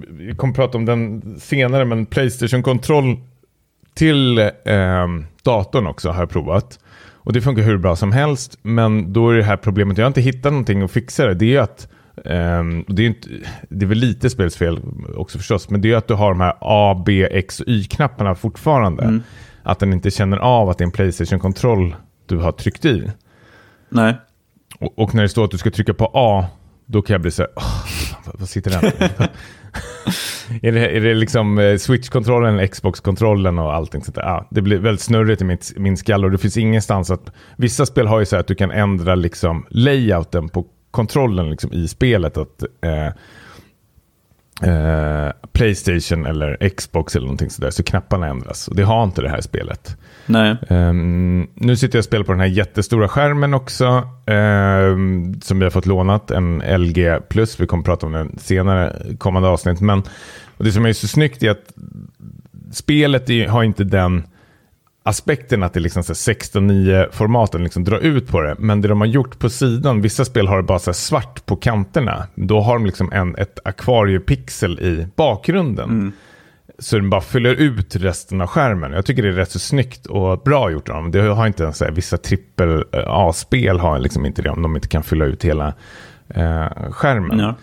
[0.09, 3.17] vi kommer prata om den senare, men Playstation-kontroll
[3.93, 6.79] till um, datorn också har jag provat.
[7.11, 10.07] Och det funkar hur bra som helst, men då är det här problemet, jag har
[10.07, 11.33] inte hittat någonting att fixa det.
[11.33, 13.29] Det är ju att Um, det, är inte,
[13.69, 14.79] det är väl lite spelsfel
[15.15, 18.35] också förstås, men det är att du har de här A, B, X och Y-knapparna
[18.35, 19.03] fortfarande.
[19.03, 19.23] Mm.
[19.63, 21.95] Att den inte känner av att det är en Playstation-kontroll
[22.25, 23.11] du har tryckt i.
[23.89, 24.15] Nej.
[24.79, 26.45] Och, och, när det står att du ska trycka på A,
[26.85, 28.83] då kan jag bli så här, oh, vad sitter den?
[30.61, 34.23] är, det, är det liksom eh, Switch-kontrollen, Xbox-kontrollen och allting sånt där?
[34.23, 37.31] Ah, det blir väldigt snurrigt i mitt, min skall och det finns ingenstans att...
[37.57, 41.73] Vissa spel har ju så här att du kan ändra liksom layouten på kontrollen liksom
[41.73, 43.07] i spelet att eh,
[44.71, 48.67] eh, Playstation eller Xbox eller någonting sådär så knapparna ändras.
[48.67, 49.97] Och det har inte det här spelet.
[50.25, 50.57] Nej.
[50.69, 53.85] Um, nu sitter jag och spelar på den här jättestora skärmen också.
[54.25, 56.31] Um, som vi har fått lånat.
[56.31, 57.59] En LG plus.
[57.59, 59.81] Vi kommer att prata om den senare kommande avsnitt.
[59.81, 60.03] Men
[60.57, 61.73] och det som är så snyggt är att
[62.71, 64.23] spelet är, har inte den
[65.03, 68.55] aspekten att det liksom 16.9-formaten liksom drar ut på det.
[68.59, 71.55] Men det de har gjort på sidan, vissa spel har det bara så svart på
[71.55, 72.27] kanterna.
[72.35, 75.89] Då har de liksom en, ett akvariepixel i bakgrunden.
[75.89, 76.11] Mm.
[76.79, 78.91] Så den bara fyller ut resten av skärmen.
[78.91, 81.11] Jag tycker det är rätt så snyggt och bra gjort av dem.
[81.11, 85.03] Det har inte ens, vissa trippel A-spel har liksom inte det om de inte kan
[85.03, 85.73] fylla ut hela
[86.27, 87.39] eh, skärmen.
[87.39, 87.55] Ja.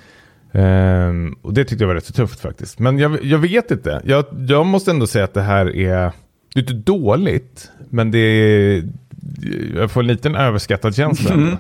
[0.53, 2.79] Um, och det tyckte jag var rätt så tufft faktiskt.
[2.79, 4.03] Men jag, jag vet inte.
[4.05, 6.13] Jag, jag måste ändå säga att det här är
[6.55, 8.83] det är inte dåligt, men det är,
[9.75, 11.35] jag får en liten överskattad känsla.
[11.35, 11.57] Mm.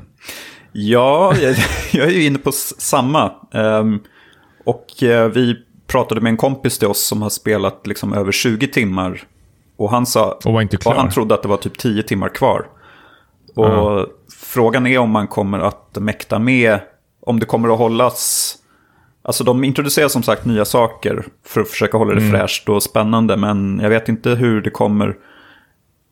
[0.72, 1.57] Ja, jag,
[1.93, 3.32] jag, är ju inne på samma.
[3.53, 4.03] Um,
[4.64, 8.68] och uh, vi pratade med en kompis till oss som har spelat liksom över 20
[8.68, 9.22] timmar.
[9.76, 10.93] Och han sa, och, var inte klar.
[10.93, 12.66] och han trodde att det var typ 10 timmar kvar.
[13.55, 14.07] Och uh.
[14.41, 16.80] frågan är om man kommer att mäkta med,
[17.20, 18.57] om det kommer att hållas
[19.22, 22.30] Alltså de introducerar som sagt nya saker för att försöka hålla det mm.
[22.30, 23.36] fräscht och spännande.
[23.36, 25.16] Men jag vet inte hur det kommer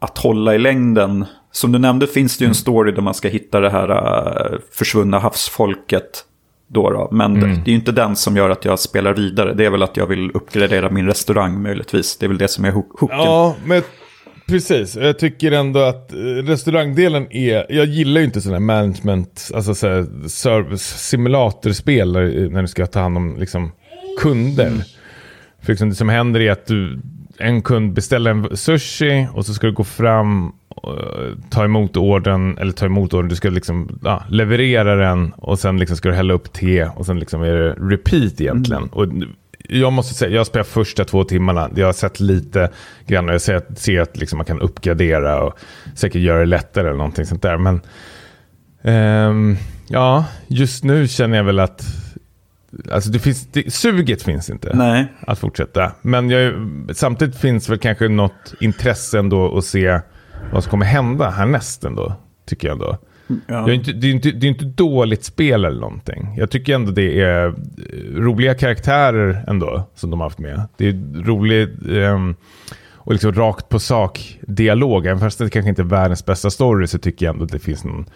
[0.01, 1.25] att hålla i längden.
[1.53, 2.55] Som du nämnde finns det ju en mm.
[2.55, 6.25] story där man ska hitta det här uh, försvunna havsfolket.
[6.71, 7.09] Då, då.
[7.13, 7.51] Men mm.
[7.51, 9.55] det är ju inte den som gör att jag spelar vidare.
[9.55, 12.17] Det är väl att jag vill uppgradera min restaurang möjligtvis.
[12.17, 13.09] Det är väl det som är hooken.
[13.11, 13.83] Ja, men
[14.49, 19.75] Precis, jag tycker ändå att eh, restaurangdelen är, jag gillar ju inte sådana management, alltså
[19.75, 22.13] så service simulatorspel
[22.51, 23.73] när du ska ta hand om liksom,
[24.21, 24.67] kunder.
[24.67, 24.81] Mm.
[25.61, 26.99] För liksom det som händer är att du,
[27.39, 30.95] en kund beställer en sushi och så ska du gå fram och
[31.51, 35.79] ta emot ordern, eller ta emot ordern, du ska liksom ja, leverera den och sen
[35.79, 38.83] liksom ska du hälla upp te och sen liksom är det repeat egentligen.
[38.83, 38.93] Mm.
[38.93, 39.07] Och
[39.69, 41.71] jag måste säga, jag har spelat första två timmarna.
[41.75, 42.71] Jag har sett lite
[43.07, 45.59] grann och jag ser, ser att liksom man kan uppgradera och
[45.95, 47.59] säkert göra det lättare eller någonting sånt där.
[47.59, 47.81] Men
[49.31, 49.57] um,
[49.89, 51.85] ja, just nu känner jag väl att
[52.93, 55.13] Alltså det finns, det, suget finns inte Nej.
[55.21, 55.93] att fortsätta.
[56.03, 56.55] Men jag,
[56.93, 60.01] samtidigt finns väl kanske något intresse ändå att se
[60.53, 62.15] vad som kommer hända härnäst ändå.
[62.47, 62.99] Tycker jag ändå.
[63.47, 63.61] Ja.
[63.61, 66.35] Det, är inte, det, är inte, det är inte dåligt spel eller någonting.
[66.37, 67.53] Jag tycker ändå det är eh,
[68.15, 70.63] roliga karaktärer ändå som de har haft med.
[70.77, 71.71] Det är roligt.
[71.83, 72.37] Um,
[73.09, 75.07] och liksom rakt på sak dialog.
[75.07, 77.59] Även fast det kanske inte är världens bästa story så tycker jag ändå att det
[77.59, 78.07] finns någon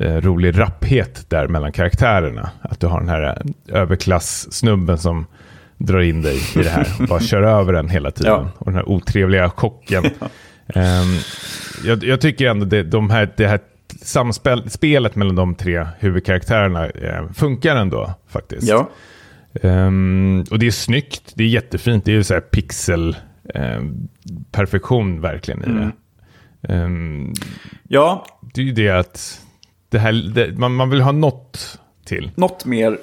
[0.00, 2.50] eh, rolig rapphet där mellan karaktärerna.
[2.60, 5.26] Att du har den här eh, överklass-snubben som
[5.78, 8.32] drar in dig i det här och bara kör över den hela tiden.
[8.32, 8.50] Ja.
[8.58, 10.04] Och den här otrevliga kocken.
[10.74, 11.18] Ehm,
[11.84, 13.60] jag, jag tycker ändå det, de här, det här
[14.06, 18.68] samspelet mellan de tre huvudkaraktärerna eh, funkar ändå faktiskt.
[18.68, 18.90] Ja,
[19.62, 23.16] Ehm, och det är snyggt, det är jättefint, det är så här pixel
[23.54, 24.08] ehm,
[24.50, 25.90] perfektion verkligen i Mm.
[26.60, 26.72] det.
[26.74, 27.32] Ehm,
[27.88, 29.40] ja det är ju det att
[29.88, 32.30] det här, det, man, man vill ha något till.
[32.34, 32.98] något mer.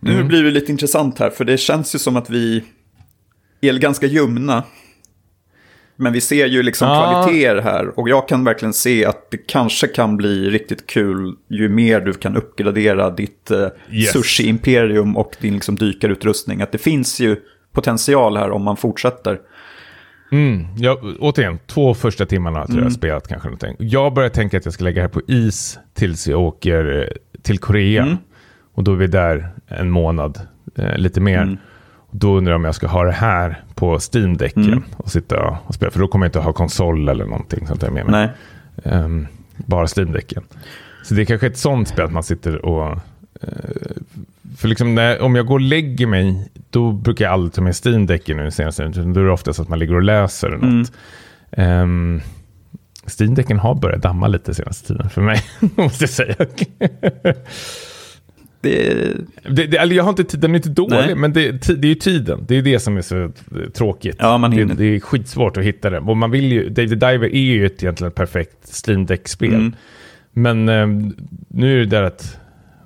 [0.00, 0.28] Nu Mm.
[0.28, 2.64] blir det lite intressant här, för det känns ju som att vi
[3.60, 4.64] är ganska ljumna.
[6.02, 7.22] Men vi ser ju liksom Ja.
[7.22, 7.98] kvaliteter här.
[8.00, 12.12] Och jag kan verkligen se att det kanske kan bli riktigt kul ju mer du
[12.12, 14.12] kan uppgradera ditt eh, Yes.
[14.12, 16.62] sushi-imperium och din liksom dykarutrustning.
[16.62, 17.36] Att det finns ju
[17.72, 19.38] potential här om man fortsätter.
[20.32, 22.84] Mm, jag, återigen, två första timmarna tror Mm.
[22.84, 23.76] jag spelat kanske någonting.
[23.78, 27.08] Jag börjar tänka att jag ska lägga det här på is tills jag åker eh,
[27.42, 28.02] till Korea.
[28.02, 28.16] Mm.
[28.74, 30.40] Och då är vi där en månad,
[30.78, 31.42] eh, lite mer.
[31.42, 31.56] Mm.
[32.14, 34.84] Då undrar jag om jag ska ha det här på Steam-däcken Mm.
[34.96, 35.90] och sitta och spela.
[35.90, 38.28] För då kommer jag inte ha konsol eller någonting sånt där med mig.
[38.84, 38.94] Nej.
[38.94, 40.42] Ehm, bara Steam-däcken.
[41.04, 42.92] Så det är kanske ett sånt spel att man sitter och...
[43.42, 43.48] eh,
[44.56, 47.74] för liksom när, om jag går och lägger mig, då brukar jag aldrig ta med
[47.74, 48.88] Steam-däcken nu senaste.
[48.88, 50.92] Då är det oftast att man ligger och läser något.
[51.52, 51.82] Mm.
[51.82, 52.20] Um,
[53.18, 56.34] Steam-däcken har börjat damma lite senaste tiden för mig, måste jag säga.
[58.62, 58.94] Det,
[59.42, 61.14] det, det, eller jag har inte, tid- den är inte dålig, Nej.
[61.14, 62.44] men det, det är ju tiden.
[62.48, 63.30] Det är det som är så eh,
[63.74, 64.16] tråkigt.
[64.18, 64.74] Ja, man det, hinner.
[64.74, 66.02] det är skitsvårt att hitta den.
[66.08, 69.54] Och man vill ju, David Diver är ju ett egentligen ett perfekt Steam Deck-spel.
[69.54, 69.74] Mm.
[70.32, 70.86] Men eh,
[71.48, 72.38] nu är det där att...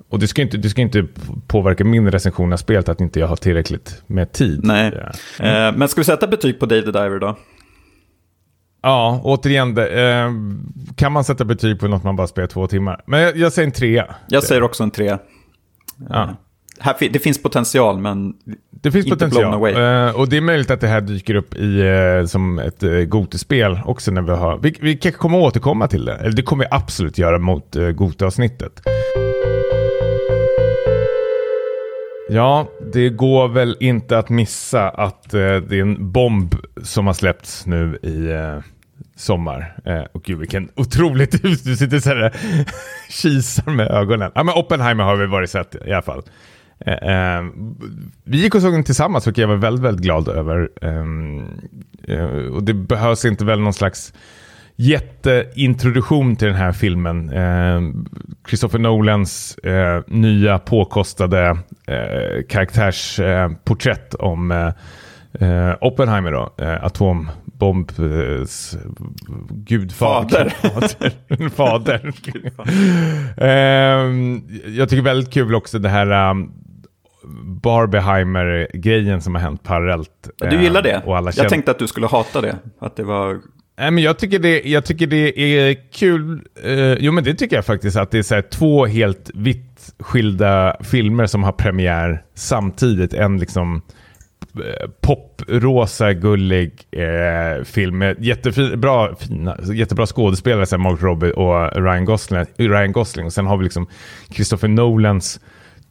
[0.09, 1.05] Och det ska inte, det ska inte
[1.47, 4.59] påverka min recension av spelet att inte jag har tillräckligt med tid.
[4.63, 4.91] Nej.
[5.39, 5.45] Ja.
[5.67, 7.37] eh, men ska vi sätta betyg på the Diver då?
[8.81, 10.31] Ja, återigen, det, eh,
[10.95, 13.01] kan man sätta betyg på något man bara spelar två timmar?
[13.05, 14.15] Men jag, jag säger en trea.
[14.27, 15.17] Jag säger också en tre.
[16.09, 16.35] Ja.
[16.79, 18.33] Här, det finns potential, men
[18.71, 19.41] Det finns Inte potential.
[19.41, 19.73] blown away.
[19.73, 23.05] Eh, och det är möjligt att det här dyker upp i, eh, som ett uh,
[23.05, 24.57] Gote-spel också när vi har...
[24.57, 26.15] Vi, vi kanske kommer återkomma till det.
[26.15, 28.81] Eller det kommer vi absolut göra mot uh, Gote-avsnittet.
[32.29, 37.13] Ja, det går väl inte att missa att eh, det är en bomb som har
[37.13, 38.59] släppts nu i eh,
[39.17, 39.75] sommar.
[39.85, 42.33] Eh, och gud vilken otroligt hus du sitter så här
[43.09, 44.31] kisar med ögonen.
[44.35, 46.23] Ja men Oppenheimer har vi varit sett i alla fall.
[46.79, 47.43] Eh, eh,
[48.23, 50.69] vi gick och såg den tillsammans och jag var väldigt, väldigt glad över.
[50.81, 51.47] Ehm,
[52.07, 54.13] eh, och det behövs inte väl någon slags
[54.75, 57.29] jätteintroduktion till den här filmen.
[57.29, 57.81] Eh,
[58.47, 61.57] Christopher Nolans eh, nya påkostade
[61.87, 64.73] eh, karaktärsporträtt eh, om eh,
[65.39, 66.85] eh, Oppenheimer eh,
[67.59, 68.45] då, eh,
[69.49, 70.49] gudfader.
[70.49, 71.49] Fader.
[71.49, 72.13] Fader.
[73.43, 76.51] Ehm, jag tycker väldigt kul också det här um,
[77.63, 80.29] Barbieheimer-grejen som har hänt parallellt.
[80.37, 81.01] du Eh, gillar det?
[81.05, 82.55] Och alla jag tänkte att du skulle hata det.
[82.79, 83.39] Att det var...
[83.79, 86.41] Nej, men jag, tycker det, jag tycker det är kul.
[86.63, 87.97] Eh, jo, men det tycker jag faktiskt.
[87.97, 93.13] Att det är så två helt vitt skilda filmer som har premiär samtidigt.
[93.13, 93.81] En liksom eh,
[94.61, 101.83] Eh, poprosa, gullig eh, film med jättefin, bra, fina, jättebra skådespelare som Mark Robbie och
[101.83, 103.25] Ryan Gosling, Ryan Gosling.
[103.25, 103.87] Och sen har vi liksom
[104.29, 105.39] Christopher Nolans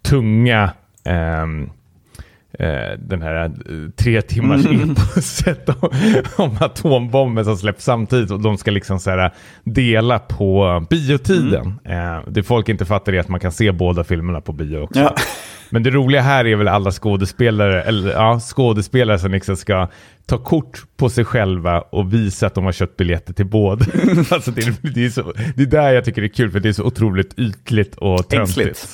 [0.03, 0.73] tunga
[1.05, 1.47] eh,
[2.59, 3.51] eh, den här eh,
[3.97, 4.95] tre timmars Mm.
[5.67, 5.91] om,
[6.37, 9.35] om atombomben som släpps samtidigt och de ska liksom så här
[9.65, 11.79] dela på biotiden.
[11.85, 12.17] Mm.
[12.17, 15.01] Eh, det folk inte fattar är att man kan se båda filmerna på bio också.
[15.01, 15.15] Ja.
[15.71, 19.89] Men det roliga här är väl alla skådespelare, eller ja, skådespelare som liksom ska
[20.27, 23.85] ta kort på sig själva och visa att de har köpt biljetter till båda.
[24.31, 26.61] alltså det, är, det, är så, det är där jag tycker det är kul, för
[26.61, 28.89] det är så otroligt ytligt och töntigt.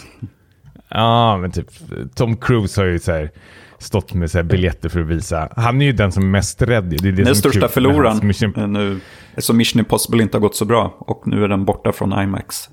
[0.94, 1.66] Ja, men typ
[2.14, 3.30] Tom Cruise har ju så här
[3.78, 5.48] stått med så här biljetter för att visa.
[5.56, 6.84] Han är ju den som är mest rädd.
[6.84, 8.54] Det är det Den största förloraren Mission...
[8.56, 9.00] eh, nu.
[9.38, 10.96] Så Mission Impossible inte har gått så bra.
[10.98, 12.68] Och nu är den borta från IMAX.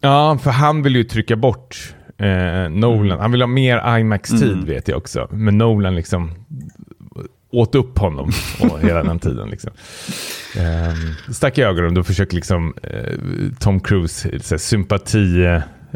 [0.00, 3.06] Ja, för han vill ju trycka bort eh, Nolan.
[3.06, 3.18] Mm.
[3.18, 5.28] Han vill ha mer IMAX-tid vet jag också.
[5.30, 6.30] Men Nolan liksom
[7.50, 9.48] åt upp honom och hela den tiden.
[9.50, 9.70] Liksom.
[10.56, 11.94] Eh, stack i ögonen.
[11.94, 13.12] Då försöker liksom eh,
[13.60, 15.44] Tom Cruise så här, sympati...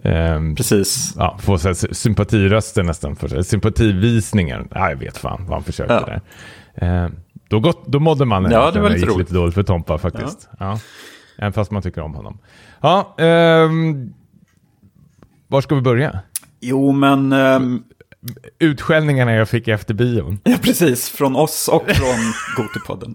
[0.05, 1.15] Eh, Precis.
[1.17, 3.17] ja, få så här, sympatiröster nästan.
[3.17, 4.67] För, här, sympativisningar.
[4.71, 6.21] Ja, jag vet fan vad han försökte Ja.
[6.77, 7.05] där.
[7.05, 7.11] Eh,
[7.49, 9.19] då, gott, då mådde man Ja, det var lite gick roligt.
[9.19, 10.49] lite dåligt för Tompa faktiskt.
[10.59, 10.79] Ja.
[11.39, 12.39] Även fast man tycker om honom.
[12.81, 14.13] Ja, ehm,
[15.49, 16.21] var ska vi börja?
[16.61, 17.83] Jo, men ehm,
[18.59, 20.39] utskällningarna jag fick efter bion.
[20.45, 21.09] Ja, precis.
[21.11, 22.17] Från oss och från
[22.57, 23.15] Gotipodden.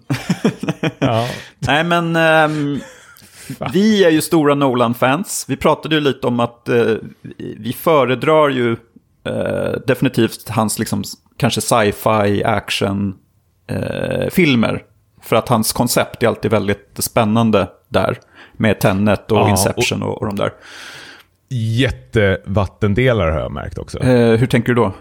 [0.99, 1.27] Ja.
[1.59, 2.79] Nej, men ehm,
[3.73, 5.45] vi är ju stora Nolan-fans.
[5.47, 6.95] Vi pratade ju lite om att eh,
[7.57, 8.71] vi föredrar ju
[9.23, 11.03] eh, definitivt hans liksom,
[11.37, 13.15] kanske sci-fi action
[13.67, 14.77] eh.
[15.21, 18.17] För att hans koncept är alltid väldigt spännande där.
[18.57, 20.51] Med Tenet och Ja, Inception och, och de där.
[21.49, 23.99] Jättevattendelare har jag märkt också.
[23.99, 24.93] Eh, hur tänker du då?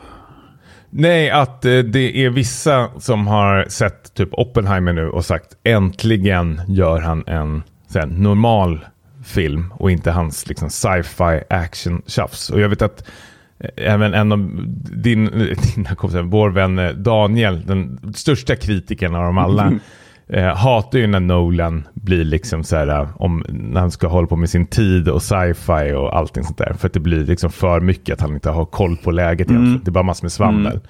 [0.91, 6.61] Nej, att eh, det är vissa som har sett typ Oppenheimer nu och sagt äntligen
[6.69, 7.63] gör han en
[7.99, 8.81] här, normal
[9.25, 12.51] film och inte hans liksom, sci-fi action tjafs.
[12.51, 13.09] Och jag vet att
[13.59, 14.51] eh, även en av
[14.93, 15.25] din,
[15.75, 19.73] dina kompisar, vår vän eh, Daniel, den största kritikern av dem alla,
[20.29, 24.27] eh, hatar ju när Nolan blir liksom så här, eh, om, när han ska hålla
[24.27, 26.75] på med sin tid och sci-fi och allting sånt där.
[26.79, 29.81] För att det blir liksom för mycket att han inte har koll på läget egentligen.
[29.85, 30.81] Det är bara massor med svammel.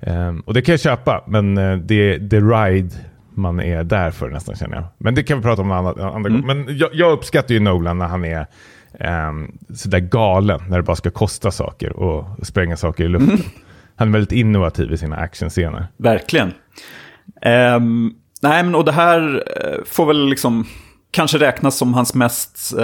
[0.00, 2.90] Ehm, och det kan jag köpa, men eh, det är the ride
[3.36, 4.84] man är där för nästan känner jag.
[4.98, 6.46] Men det kan vi prata om en annan, andra gång.
[6.46, 8.46] Men jag, jag uppskattar ju Nolan när han är
[9.28, 13.38] um, sådär galen, när det bara ska kosta saker och spränga saker i luften.
[13.96, 15.86] Han är väldigt innovativ i sina actionscener.
[15.96, 16.52] Verkligen.
[17.42, 18.12] Ehm,
[18.42, 20.66] nej, men och det här eh, får väl liksom
[21.10, 22.74] kanske räknas som hans mest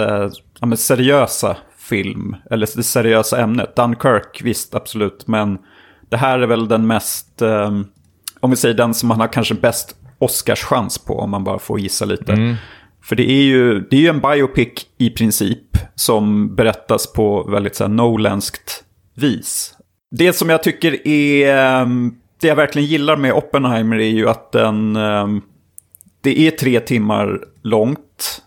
[0.61, 2.35] men seriösa film.
[2.51, 3.75] Eller det seriösa ämnet.
[3.75, 5.27] Dunkirk, visst, absolut.
[5.27, 5.57] Men
[6.09, 7.85] det här är väl den mest, ehm,
[8.39, 11.79] om vi säger den som han har kanske bäst Oscars-chans på, om man bara får
[11.79, 12.57] gissa lite.
[13.03, 17.75] För det är, ju, det är ju en biopic i princip, som berättas på väldigt
[17.75, 18.83] så här, Nolanskt
[19.15, 19.73] vis.
[20.11, 24.51] Det som jag tycker är, ehm, det jag verkligen gillar med Oppenheimer är ju att
[24.51, 25.41] den, ehm,
[26.21, 28.41] det är tre timmar långt.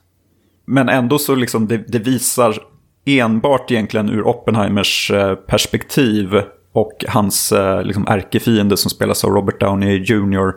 [0.66, 2.58] Men ändå så liksom det, det visar
[3.06, 9.60] enbart egentligen ur Oppenheimers eh, perspektiv och hans eh, liksom ärkefiende som spelas av Robert
[9.60, 10.52] Downey Jr.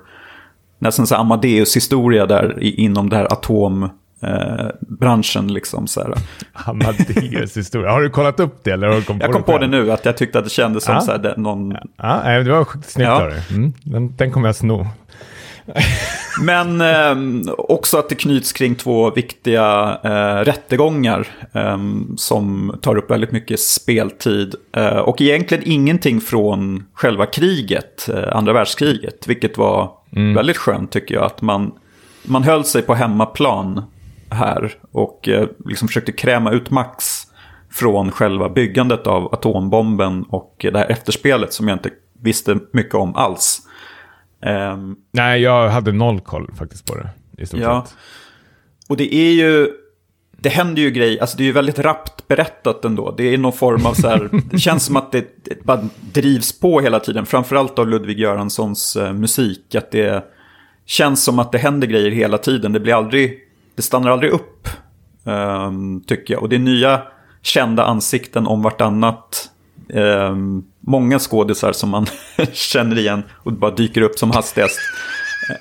[0.80, 5.54] Nästan så Amadeus-historia där inom det här atombranschen.
[5.54, 6.14] liksom, så här.
[6.54, 7.92] Amadeus historia.
[7.92, 8.72] Har du kollat upp det?
[8.72, 9.72] Eller har du kom Jag kom på själv?
[9.72, 11.02] det nu, att jag tyckte att det kändes som Ja.
[11.02, 11.78] så här, det, någon...
[11.98, 13.22] Ja, nej, det var sjukt snyggt Ja.
[13.24, 13.42] av dig.
[13.52, 14.88] Mm, den, den kommer jag sno.
[16.42, 23.12] Men ehm, också att det knyts kring två viktiga eh, rättegångar ehm, som tar upp
[23.12, 24.56] väldigt mycket speltid.
[24.76, 31.16] Eh, och egentligen ingenting från själva kriget, eh, andra världskriget, vilket var väldigt skönt tycker
[31.16, 31.24] jag.
[31.24, 31.72] Att man,
[32.24, 33.84] man höll sig på hemmaplan
[34.30, 37.24] här och eh, liksom försökte kräma ut max
[37.72, 41.90] från själva byggandet av atombomben och det här efterspelet som jag inte
[42.22, 43.62] visste mycket om alls.
[44.42, 47.10] Ehm, Nej, jag hade noll koll faktiskt på det.
[47.38, 47.86] I stort Ja.
[48.90, 49.70] Och det är ju,
[50.38, 53.12] det händer ju grejer, alltså det är ju väldigt rappt berättat ändå.
[53.18, 56.60] Det är någon form av så här, det känns som att det, det bara drivs
[56.60, 57.26] på hela tiden.
[57.26, 59.76] Framförallt av Ludvig Göranssons eh, musik.
[59.76, 60.24] Att det
[60.86, 62.74] känns som att det händer grejer hela tiden.
[62.74, 63.40] Det blir aldrig,
[63.76, 64.68] det stannar aldrig upp.
[65.26, 66.44] ehm, tycker jag.
[66.44, 67.02] Och det är nya
[67.42, 69.50] kända ansikten om vartannat.
[69.94, 72.06] Ehm, många skådisar som man
[72.54, 74.80] känner igen och bara dyker upp som hastigast.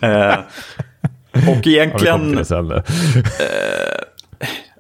[0.03, 0.35] Eh,
[1.49, 2.21] och egentligen...
[2.21, 2.83] till det då?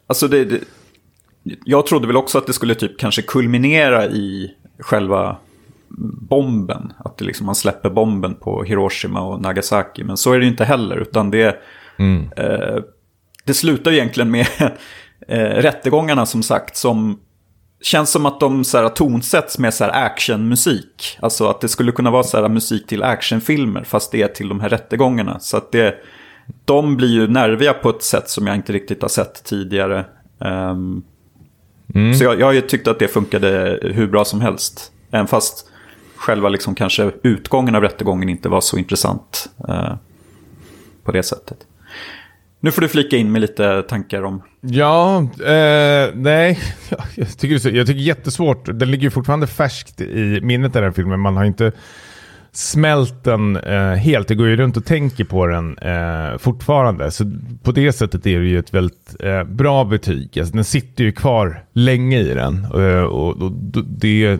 [0.07, 0.61] Alltså det, det,
[1.65, 5.37] jag trodde väl också att det skulle typ kanske kulminera i själva
[6.29, 6.93] bomben.
[6.99, 10.05] Att det liksom, man släpper bomben på Hiroshima och Nagasaki.
[10.05, 10.97] Men så är det ju inte heller.
[10.97, 11.61] Utan det,
[12.37, 12.83] eh,
[13.45, 14.47] det slutar ju egentligen med
[15.29, 16.77] eh, rättegångarna som sagt.
[16.77, 17.19] Som
[17.81, 21.19] känns som att de så här, tonsätts med så här, actionmusik.
[21.21, 23.85] Alltså att det skulle kunna vara så här, musik till actionfilmer.
[23.85, 25.39] Fast det är till de här rättegångarna.
[25.41, 25.95] Så att det,
[26.65, 30.05] de blir ju nerviga på ett sätt som jag inte riktigt har sett tidigare.
[31.95, 34.93] Ehm, Så jag, jag har ju tyckt att det funkade hur bra som helst.
[35.11, 35.67] Även fast
[36.17, 39.95] själva liksom kanske utgången av rättegången inte var så intressant eh,
[41.05, 41.59] på det sättet.
[42.61, 44.43] Nu får du flika in med lite tankar om...
[44.61, 46.59] Ja, eh, nej.
[47.15, 48.67] Jag tycker, det är jag tycker jättesvårt.
[48.67, 51.21] Den ligger ju fortfarande färskt i minnet den filmen.
[51.21, 51.73] Man har inte
[52.57, 54.29] smält den eh, helt.
[54.29, 57.11] Det går ju runt och tänker på den eh, fortfarande.
[57.11, 60.39] Så på det sättet är det ju ett väldigt eh, bra betyg.
[60.39, 62.65] Alltså, den sitter ju kvar länge i den.
[62.75, 64.39] Eh, och, och, då- det,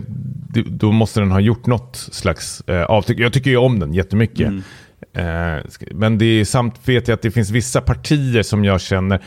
[0.49, 3.19] det, då måste den ha gjort något slags eh, avtryck.
[3.19, 4.47] Jag tycker ju om den jättemycket.
[5.13, 5.57] Eh,
[5.91, 9.21] men det är samt vet jag att det finns vissa partier som jag känner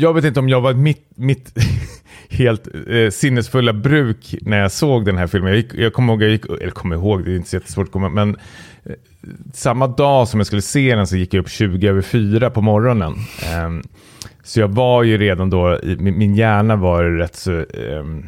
[0.00, 1.58] jag vet inte om jag var mitt, mitt
[2.30, 5.50] helt eh, sinnesfulla bruk när jag såg den här filmen.
[5.50, 7.86] Jag, gick, jag kommer ihåg, jag gick, eller kommer ihåg, det är inte så jättesvårt
[7.86, 8.36] att komma men
[8.84, 8.92] eh,
[9.54, 12.60] samma dag som jag skulle se den så gick jag upp 20 över 4 på
[12.60, 13.12] morgonen.
[13.42, 13.90] Eh,
[14.42, 18.26] så jag var ju redan då, i, min, min hjärna var rätt så ehm,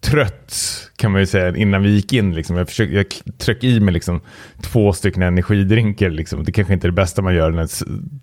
[0.00, 0.54] trött
[0.96, 2.34] kan man ju säga innan vi gick in.
[2.34, 2.56] Liksom.
[2.56, 3.06] Jag, försökte, jag
[3.38, 4.20] tryckte i mig liksom,
[4.62, 6.10] två stycken energidrinker.
[6.10, 6.44] Liksom.
[6.44, 7.68] Det kanske inte är det bästa man gör när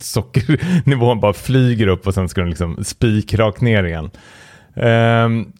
[0.03, 4.09] sockernivån bara flyger upp och sen ska den liksom spikrakt ner igen.
[4.73, 5.53] Um,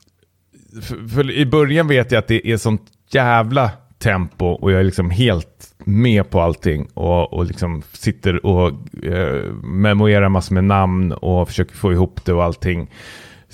[0.82, 4.84] för, för I början vet jag att det är sånt jävla tempo och jag är
[4.84, 8.72] liksom helt med på allting och, och liksom sitter och
[9.04, 12.90] eh, memorerar massor med namn och försöker få ihop det och allting.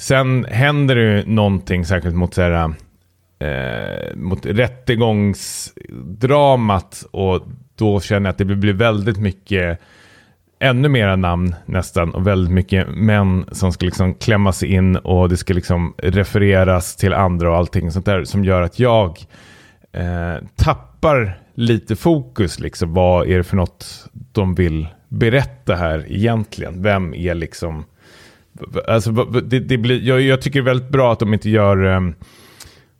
[0.01, 2.73] Sen händer det ju någonting särskilt mot, så här,
[3.39, 7.41] eh, mot rättegångsdramat och
[7.75, 9.79] då känner jag att det blir väldigt mycket
[10.59, 15.37] ännu mera namn nästan och väldigt mycket män som ska liksom klämmas in och det
[15.37, 19.19] ska liksom refereras till andra och allting sånt där som gör att jag
[19.91, 22.59] eh, tappar lite fokus.
[22.59, 22.93] Liksom.
[22.93, 26.83] Vad är det för något de vill berätta här egentligen?
[26.83, 27.85] Vem är liksom...
[28.87, 31.83] Alltså, det, det blir, jag, jag, tycker det är väldigt bra att de inte gör...
[31.83, 32.15] Um,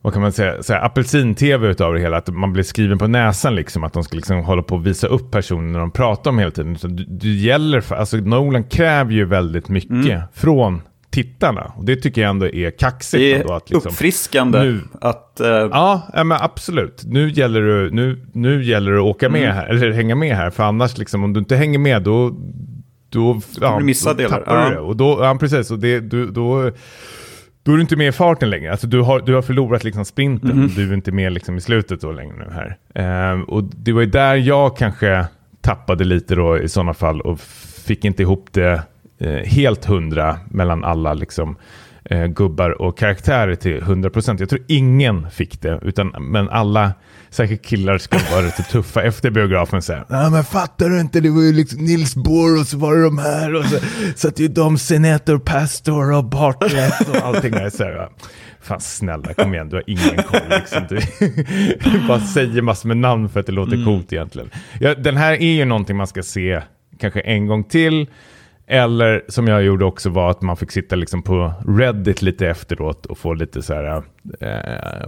[0.04, 2.18] vad kan man säga, så apelsin-tv utav det hela.
[2.18, 3.84] Att man blir skriven på näsan liksom.
[3.84, 6.78] Att de ska liksom hålla på och visa upp personer de pratar om hela tiden.
[6.78, 10.22] Så det, det gäller för, alltså Nolan kräver ju väldigt mycket mm.
[10.34, 10.82] från
[11.12, 11.72] tittarna.
[11.76, 13.46] Och det tycker jag ändå är kaxigt.
[13.46, 14.60] Det är att liksom, uppfriskande.
[14.60, 15.48] Nu, att, uh...
[15.48, 17.04] Ja, men absolut.
[17.06, 19.56] Nu gäller, det, nu, nu gäller det att åka med mm.
[19.56, 20.50] här, eller hänga med här.
[20.50, 22.38] För annars, liksom, om du inte hänger med, då,
[23.12, 24.44] då, ja, du missa då delar.
[24.46, 24.70] ja.
[24.70, 24.80] du det.
[24.80, 25.72] Och då, ja, precis.
[25.72, 26.72] Och det, du, då,
[27.64, 28.72] då är du inte med i farten längre.
[28.72, 30.52] Alltså, du, har, du har förlorat liksom sprinten.
[30.52, 30.68] Mm.
[30.76, 32.78] Du är inte med liksom i slutet då längre nu här.
[33.34, 35.26] Uh, och det var ju där jag kanske
[35.62, 37.40] tappade lite då i sådana fall och
[37.86, 38.82] fick inte ihop det
[39.20, 41.56] eh, helt hundra mellan alla liksom,
[42.06, 44.40] eh, gubbar och karaktärer till 100 procent.
[44.40, 46.94] Jag tror ingen fick det, utan, men alla,
[47.30, 49.82] säkert killar, ska vara lite tuffa efter biografen.
[49.82, 52.96] Så ja men fattar du inte, det var ju liksom Nils Bohr och så var
[52.96, 53.78] det de här och så
[54.16, 57.52] satt ju de Senator Pastor och Bartlett och allting.
[57.52, 58.10] Där, så här,
[58.64, 60.40] Fan snälla, kom igen, du har ingen koll.
[60.50, 60.86] Liksom.
[60.90, 63.86] Du, bara säger massor med namn för att det låter mm.
[63.86, 64.50] coolt egentligen.
[64.80, 66.62] Ja, den här är ju någonting man ska se
[67.00, 68.08] kanske en gång till.
[68.72, 73.06] Eller som jag gjorde också var att man fick sitta liksom på Reddit lite efteråt
[73.06, 74.04] och få lite så här...
[74.40, 75.08] Eh,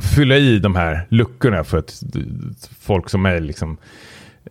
[0.00, 2.02] fylla i de här luckorna för att
[2.80, 3.76] folk som mig liksom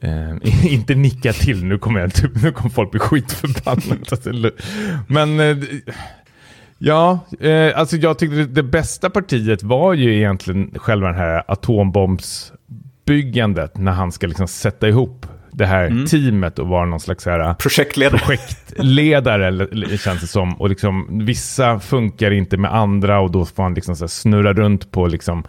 [0.01, 0.35] eh,
[0.73, 1.65] inte nicka till.
[1.65, 2.11] Nu kommer, jag,
[2.43, 4.51] nu kommer folk bli skitförbannade.
[5.07, 5.57] Men eh,
[6.77, 13.77] ja, eh, alltså jag tyckte det bästa partiet var ju egentligen själva den här atombombsbyggandet
[13.77, 15.25] när han ska liksom sätta ihop
[15.57, 16.05] det här mm.
[16.05, 20.61] teamet och vara någon slags här, äh, projektledare, projektledare känns det som.
[20.61, 24.91] Och liksom, vissa funkar inte med andra och då får han liksom så snurra runt
[24.91, 25.43] på liksom,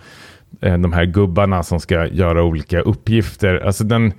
[0.61, 3.67] eh, de här gubbarna som ska göra olika uppgifter.
[3.67, 4.13] Alltså den...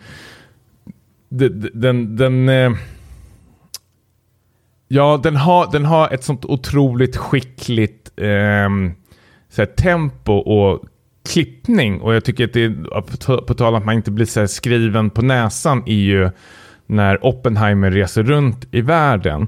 [1.30, 1.70] Den...
[1.74, 2.72] den, den eh,
[4.88, 8.70] ja, den har, den har ett sånt otroligt skickligt eh,
[9.50, 10.84] så tempo och
[11.30, 14.48] klippning och jag tycker att det är, på tal om att man inte blir så
[14.48, 16.30] skriven på näsan, är ju
[16.88, 19.48] när Oppenheimer reser runt i världen.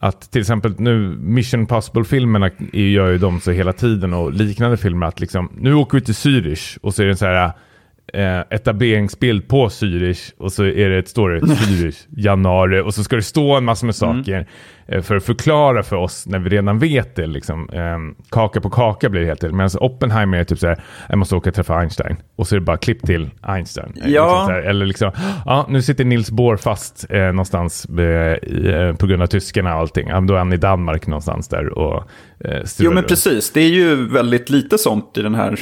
[0.00, 5.06] Att till exempel nu, Mission Impossible-filmerna gör ju de så hela tiden och liknande filmer
[5.06, 7.52] att liksom, nu åker vi till Zürich och så är det så här
[8.12, 13.16] eh, etableringsbild på Zürich och så är det ett story Zürich, januari och så ska
[13.16, 14.34] det stå en massa med saker.
[14.34, 14.46] Mm.
[14.86, 17.26] Eh, för att förklara för oss när vi redan vet det.
[17.26, 17.68] Liksom.
[17.72, 19.56] Um, kaka på kaka blir det helt enkelt.
[19.56, 22.16] Medan Oppenheimer är typ så här, jag måste åka och träffa Einstein.
[22.36, 23.92] Och så är det bara klipp till Einstein.
[24.04, 24.24] Eh, ja.
[24.24, 25.10] Liksom här, eller liksom,
[25.46, 29.74] ja, nu sitter Nils Bohr fast eh, någonstans eh, i, eh, på grund av tyskarna
[29.74, 30.08] och allting.
[30.08, 32.02] Ja, då är han i Danmark någonstans där och
[32.40, 35.58] eh, Jo men precis, det är ju väldigt lite sånt i den här,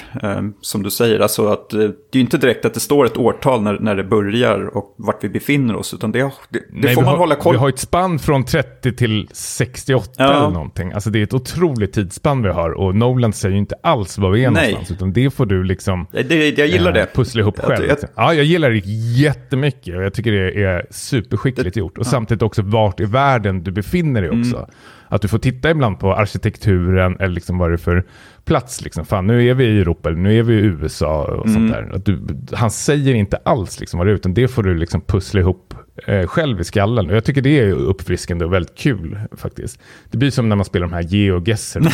[0.61, 1.21] som du säger.
[1.21, 4.05] Alltså att det är ju inte direkt att det står ett årtal när, när det
[4.05, 5.95] börjar och vart vi befinner oss.
[5.95, 7.51] Utan det, det, det Nej, får man har, hålla koll på.
[7.53, 10.25] Vi har ett spann från 30 till till 68 ja.
[10.25, 10.93] eller någonting.
[10.93, 14.31] Alltså det är ett otroligt tidsspann vi har och Nolan säger ju inte alls var
[14.31, 14.71] vi är Nej.
[14.71, 14.99] någonstans.
[14.99, 17.07] Utan det får du liksom det, jag gillar eh, det.
[17.15, 17.89] pussla ihop jag, själv.
[17.89, 17.99] Jag.
[18.17, 18.83] Ja, jag gillar det
[19.17, 21.99] jättemycket och jag tycker det är superskickligt det, gjort.
[21.99, 22.11] Och ja.
[22.11, 24.57] samtidigt också vart i världen du befinner dig också.
[24.57, 24.71] Mm.
[25.13, 28.05] Att du får titta ibland på arkitekturen eller liksom vad det är för
[28.45, 28.83] plats.
[28.83, 29.05] Liksom.
[29.05, 31.55] Fan, nu är vi i Europa, eller nu är vi i USA och mm.
[31.55, 31.97] sånt där.
[31.97, 35.01] Att du, han säger inte alls liksom vad det är, utan det får du liksom
[35.01, 35.75] pussla ihop
[36.07, 37.11] eh, själv i skallen.
[37.11, 39.81] Och jag tycker det är uppfriskande och väldigt kul faktiskt.
[40.11, 41.91] Det blir som när man spelar de här geogesserna.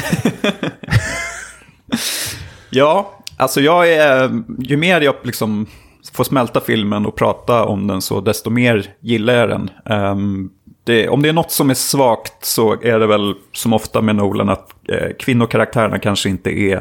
[2.71, 5.67] ja, alltså jag är, ju mer jag liksom
[6.13, 9.71] får smälta filmen och prata om den så desto mer gillar jag den.
[9.85, 10.51] Um,
[10.89, 14.17] det, om det är något som är svagt så är det väl som ofta med
[14.17, 16.81] Nolan att eh, kvinnokaraktärerna kanske inte är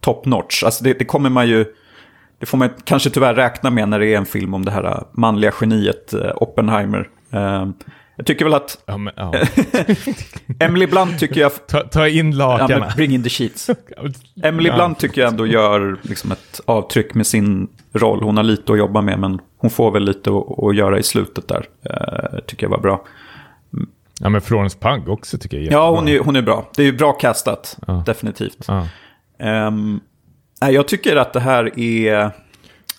[0.00, 0.62] top notch.
[0.64, 1.64] Alltså det, det, kommer man ju,
[2.38, 5.04] det får man kanske tyvärr räkna med när det är en film om det här
[5.12, 7.08] manliga geniet eh, Oppenheimer.
[7.32, 7.66] Eh,
[8.16, 9.32] Jag tycker väl att Ja, men, ja.
[10.60, 11.66] Emily Blunt tycker jag...
[11.66, 12.36] Ta, ta in Ja, men
[12.68, 12.92] lakarna.
[12.96, 13.70] bring in the sheets.
[14.42, 14.74] Emily Ja.
[14.74, 18.22] Blunt tycker jag ändå gör liksom ett avtryck med sin roll.
[18.22, 21.02] Hon har lite att jobba med, men hon får väl lite att, att göra i
[21.02, 21.64] slutet där.
[21.82, 23.04] Eh, tycker jag var bra.
[24.20, 26.70] Ja, men Florence Pugh också tycker jag är Ja, hon är, hon är bra.
[26.76, 28.64] Det är ju bra castat, definitivt.
[28.68, 28.86] Ja.
[30.60, 32.24] Nej, jag tycker att det här är...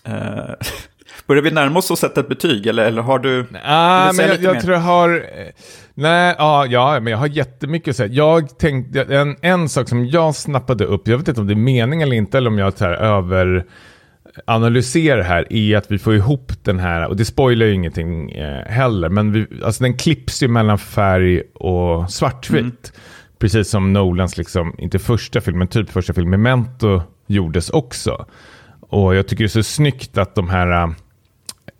[0.08, 0.54] Uh,
[1.26, 3.46] börjar vi närma oss att sätta ett betyg, eller, eller har du...
[3.64, 5.10] Ah, men jag, jag tror jag har...
[5.14, 5.46] eh,
[5.94, 8.12] Nej, ja, ja, men jag har jättemycket att säga.
[8.12, 11.56] Jag tänkte, en, en sak som jag snappade upp, jag vet inte om det är
[11.56, 13.64] mening eller inte, eller om jag tar över
[14.44, 18.64] analyserar här är att vi får ihop den här, och det spoilar ju ingenting eh,
[18.66, 22.92] heller, men vi, alltså den klipps ju mellan färg och svartvitt.
[23.38, 28.26] Precis som Nolans, liksom, inte första film, men typ första film, Memento gjordes också.
[28.80, 30.94] Och jag tycker det är så snyggt att de här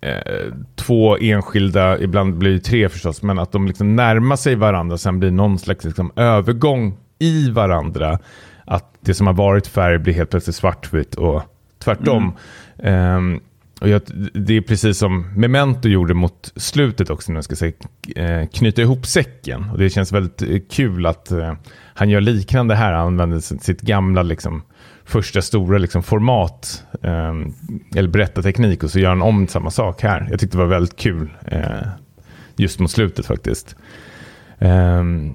[0.01, 4.97] eh, två enskilda, ibland blir det tre förstås, men att de liksom närmar sig varandra,
[4.97, 8.19] sen blir någon slags liksom övergång i varandra.
[8.65, 11.43] Att det som har varit färg blir helt plötsligt svartvitt och
[11.83, 12.33] tvärtom.
[12.83, 13.39] Ehm,
[13.81, 14.01] och jag,
[14.33, 17.73] det är precis som Memento gjorde mot slutet också, när jag ska säga,
[18.15, 19.69] eh, knyta ihop säcken.
[19.69, 21.53] Och det känns väldigt eh, kul att eh,
[21.93, 24.61] han gör liknande här, han använder sitt, gamla liksom,
[25.05, 27.33] första stora liksom, format, eh,
[27.95, 30.27] eller berättarteknik, och så gör han om samma sak här.
[30.31, 31.87] Jag tyckte det var väldigt kul, eh,
[32.55, 33.75] just mot slutet faktiskt.
[34.59, 35.33] Ehm,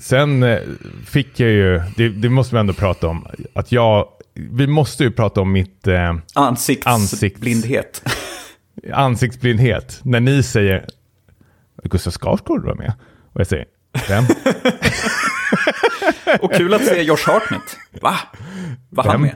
[0.00, 0.58] sen
[1.06, 4.06] fick jag ju, det, det måste vi ändå prata om, att jag,
[4.38, 8.02] vi måste ju prata om mitt eh, Ansiktsblindhet.
[8.92, 10.00] ansiktsblindhet.
[10.02, 10.86] När ni säger
[11.84, 12.92] Gustav Skarsgård var med.
[13.32, 13.64] Och jag säger,
[14.08, 14.24] vem?
[16.40, 17.76] Och kul att se Josh Hartnett.
[18.00, 18.14] Va?
[18.90, 19.22] Var han Vem?
[19.22, 19.34] med?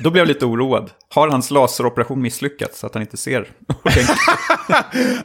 [0.00, 0.90] Då blev jag lite oroad.
[1.14, 3.46] Har hans laseroperation misslyckats så att han inte ser?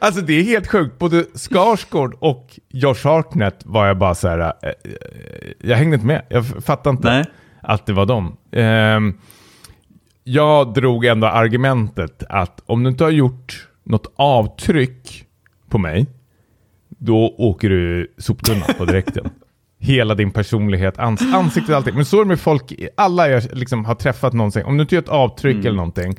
[0.00, 0.98] Alltså det är helt sjukt.
[0.98, 4.72] Både Skarsgård och Josh Hartnett var jag bara så här, eh, eh,
[5.60, 6.26] jag hängde inte med.
[6.30, 7.24] Jag f- fattade inte Nej.
[7.62, 8.36] Att det var dem.
[8.52, 9.14] Ehm,
[10.24, 15.24] jag drog ändå argumentet att om du inte har gjort något avtryck
[15.68, 16.06] på mig,
[16.88, 19.30] då åker du soptunnan på direkten.
[19.78, 21.94] Hela din personlighet, ans ansiktet, allting.
[21.94, 24.64] Men så är det med folk, alla jag liksom har träffat någonsin.
[24.64, 25.66] Om du inte gör ett avtryck Mm.
[25.66, 26.16] eller någonting,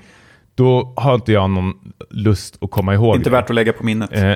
[0.55, 1.73] då har inte jag någon
[2.09, 3.35] lust att komma ihåg Inte det.
[3.35, 4.09] värt att lägga på minnet.
[4.13, 4.33] Eh,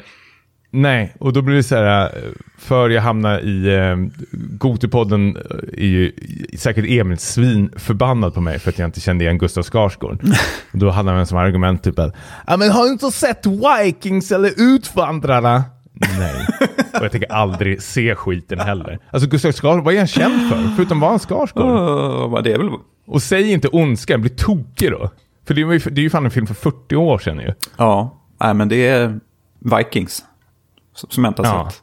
[0.81, 2.09] nej, och då blir det så här, eh,
[2.57, 3.95] för jag hamnar i eh,
[4.31, 6.11] Gotipodden, eh, är ju
[6.57, 10.19] säkert Emil svinförbannad på mig för att jag inte kände igen Gustav Skarsgård.
[10.71, 12.15] och då hade han som argument typ att,
[12.47, 15.63] ja men har du inte sett Vikings eller Utvandrarna?
[16.19, 16.47] Nej,
[16.93, 18.99] och jag tänker aldrig se skiten heller.
[19.09, 20.75] Alltså Gustav Skarsgård, vad är han känd för?
[20.75, 22.31] Förutom var han Skarsgård?
[22.31, 22.69] Vad det är väl...
[23.07, 25.09] Och säg inte ondska, bli tokig då.
[25.47, 27.53] För det är ju det är ju fan en film för 40 år sedan ju.
[27.77, 29.19] Ja, nej, men det är
[29.59, 30.23] Vikings.
[31.37, 31.69] Har Ja.
[31.71, 31.81] sett.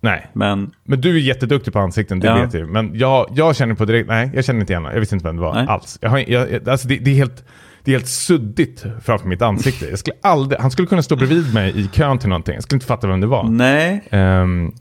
[0.00, 2.34] Nej, Men Men du är jätteduktig på ansikten, det Ja.
[2.36, 2.68] vet jag.
[2.68, 5.36] Men jag, jag känner på direkt, nej, jag känner inte igen Jag visste inte vem
[5.36, 5.66] det var Nej.
[5.68, 5.98] alls.
[6.00, 7.44] Jag har, jag, alltså det, det, är helt,
[7.84, 9.86] det är helt suddigt framför mitt ansikte.
[9.86, 12.54] Jag skulle aldrig, han skulle kunna stå bredvid mig i kön till någonting.
[12.54, 13.44] Jag skulle inte fatta vem det var.
[13.48, 14.72] nej, Ehm,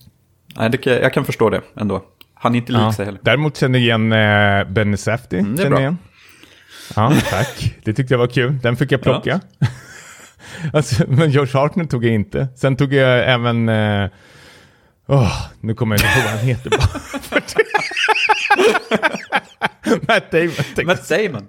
[0.55, 2.03] nej det, jag kan förstå det ändå.
[2.33, 2.93] Han är inte lik ja.
[2.93, 3.19] sig heller.
[3.23, 5.39] Däremot känner jag igen eh, Benny Safdie.
[5.39, 5.95] Mm, det är bra.
[6.95, 7.75] Ja, tack.
[7.83, 8.59] Det tyckte jag var kul.
[8.59, 9.41] Den fick jag plocka.
[10.73, 12.47] Alltså, men George Hartnett tog jag inte.
[12.55, 13.69] Sen tog jag även...
[13.69, 14.09] Eh,
[15.07, 16.69] åh, nu kommer jag inte ihåg vad han heter.
[16.69, 17.41] bara.
[20.07, 20.85] Matt Damon.
[20.85, 21.47] Matt Damon.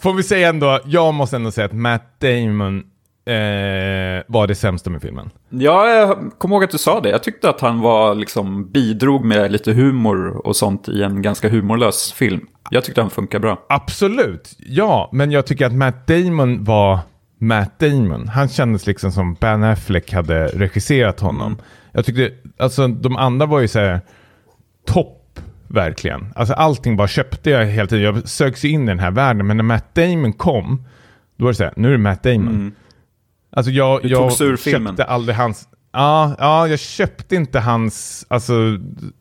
[0.00, 2.78] Får vi säga ändå, jag måste ändå säga att Matt Damon
[3.26, 5.30] eh, var det sämsta med filmen.
[5.50, 7.08] Ja, jag kommer ihåg att du sa det.
[7.08, 11.48] Jag tyckte att han var liksom bidrog med lite humor och sånt i en ganska
[11.48, 12.40] humorlös film.
[12.70, 13.66] Jag tyckte han funkar bra.
[13.68, 16.98] Absolut, ja, men jag tycker att Matt Damon var
[17.38, 18.28] Matt Damon.
[18.28, 21.56] Han kändes liksom som Ben Affleck hade regisserat honom.
[21.92, 24.00] Jag tyckte, alltså de andra var ju så här
[24.86, 26.32] topp, verkligen.
[26.34, 28.04] Alltså allting bara köpte jag hela tiden.
[28.04, 30.84] Jag sögs in i den här världen, men när Matt Damon kom,
[31.36, 32.72] då var det så här, nu är det Matt Damon.
[33.50, 34.86] Alltså jag, Du jag filmen.
[34.92, 35.68] köpte aldrig hans...
[35.92, 38.52] Ja, ja, jag köpte inte hans, alltså,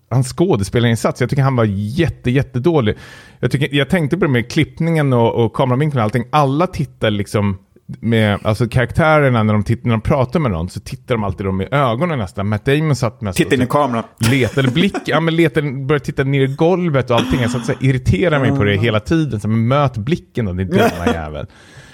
[0.09, 1.21] hans skådespelarinsats.
[1.21, 2.95] Jag tycker han var jätte, jättedålig.
[3.39, 6.25] Jag, tycker, jag tänkte på det med klippningen och, och kameravinkeln och allting.
[6.29, 7.57] Alla tittar liksom
[7.87, 11.61] med, alltså karaktärerna när de, när de pratar med någon så tittar de alltid dem
[11.61, 12.47] i ögonen nästan.
[12.47, 14.03] Matt Damon satt mest Titta in i kameran.
[14.31, 17.41] letade blick, ja men letade, började titta ner i golvet och allting.
[17.41, 19.39] Jag satt så här, irriterar mig på det hela tiden.
[19.39, 21.45] Så, men möt blicken då, din dumma jävel.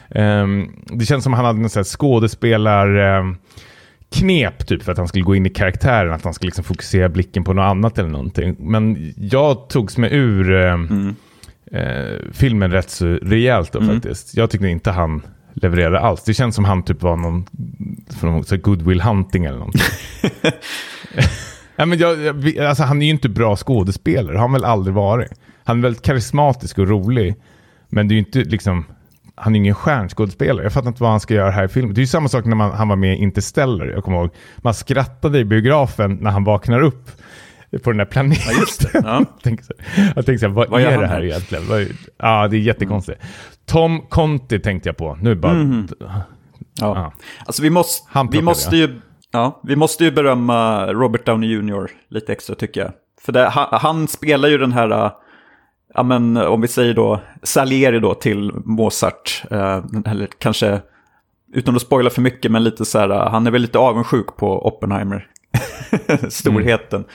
[0.10, 2.96] Ehm, det känns som han hade en sån här skådespelar...
[2.96, 3.36] ehm,
[4.12, 7.10] knep typ för att han skulle gå in i karaktären, att han skulle liksom fokusera
[7.10, 8.56] blicken på något annat eller någonting.
[8.60, 11.16] Men jag togs mig ur ehm,
[11.72, 14.38] eh, filmen rätt så rejält då faktiskt.
[14.38, 15.22] Jag tyckte inte han
[15.64, 16.24] levererade alls.
[16.24, 17.46] Det känns som han typ var någon,
[18.22, 19.82] någon så Goodwill Hunting eller någonting.
[21.76, 24.96] ja, men jag, jag, alltså, han är ju inte bra skådespelare, har han väl aldrig
[24.96, 25.32] varit.
[25.64, 27.36] Han är väldigt karismatisk och rolig,
[27.90, 28.86] men det är ju inte liksom,
[29.36, 30.64] han är ingen stjärnskådespelare.
[30.66, 31.94] Jag fattar inte vad han ska göra här i filmen.
[31.94, 33.86] Det är ju samma sak när man, han var med i Interstellar.
[33.86, 37.12] Jag kommer ihåg, man skrattade i biografen när han vaknar upp
[37.84, 38.54] på den där planeten.
[38.94, 39.02] Ja.
[39.04, 39.26] Ja.
[40.16, 41.24] jag tänkte så, här, vad, Vad är det här här?
[41.24, 41.64] egentligen?
[42.18, 43.22] Ja, det är jättekonstigt.
[43.66, 45.18] Tom Conti tänkte jag på.
[45.22, 45.54] Nu bara...
[45.54, 45.88] Mhm.
[46.00, 46.12] Ja.
[46.80, 47.14] Ja.
[47.46, 51.92] Alltså vi måste, vi måste ju, ja, vi måste ju berömma Robert Downey Jr.
[52.10, 52.92] lite extra tycker jag.
[53.22, 55.12] För det, han, han spelar ju den här, äh,
[55.94, 59.44] ja men om vi säger då, Salieri då till Mozart.
[59.52, 60.82] eh, eller kanske,
[61.54, 64.38] utan att spoila för mycket, men lite så här, äh, han är väl lite avundsjuk
[64.38, 65.28] på Oppenheimer.
[66.30, 67.06] Storheten.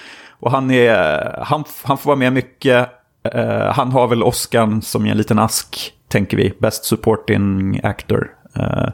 [0.40, 2.88] Och han, är, han, han får vara med mycket.
[3.34, 6.52] Eh, han har väl Oscar som i en liten ask, tänker vi.
[6.58, 8.30] Best supporting actor.
[8.56, 8.88] eh,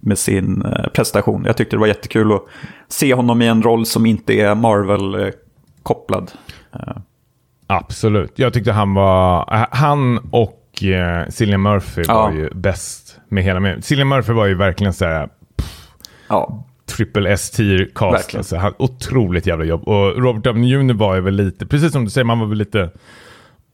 [0.00, 1.42] med sin eh, prestation.
[1.46, 2.42] Jag tyckte det var jättekul att
[2.88, 6.30] se honom i en roll som inte är Marvel-kopplad.
[7.66, 8.32] Absolut.
[8.38, 9.44] Jag tyckte han var...
[9.70, 12.14] Han och eh, Cillian Murphy Ja.
[12.22, 13.84] var ju bäst med hela med.
[13.84, 15.28] Cillian Murphy var ju verkligen så här
[16.28, 18.34] Ja, triple S-tier cast.
[18.34, 19.88] Alltså, han, otroligt jävla jobb.
[19.88, 22.58] Och Robert Downey Jr var ju väl lite, precis som du säger, man var väl
[22.58, 22.90] lite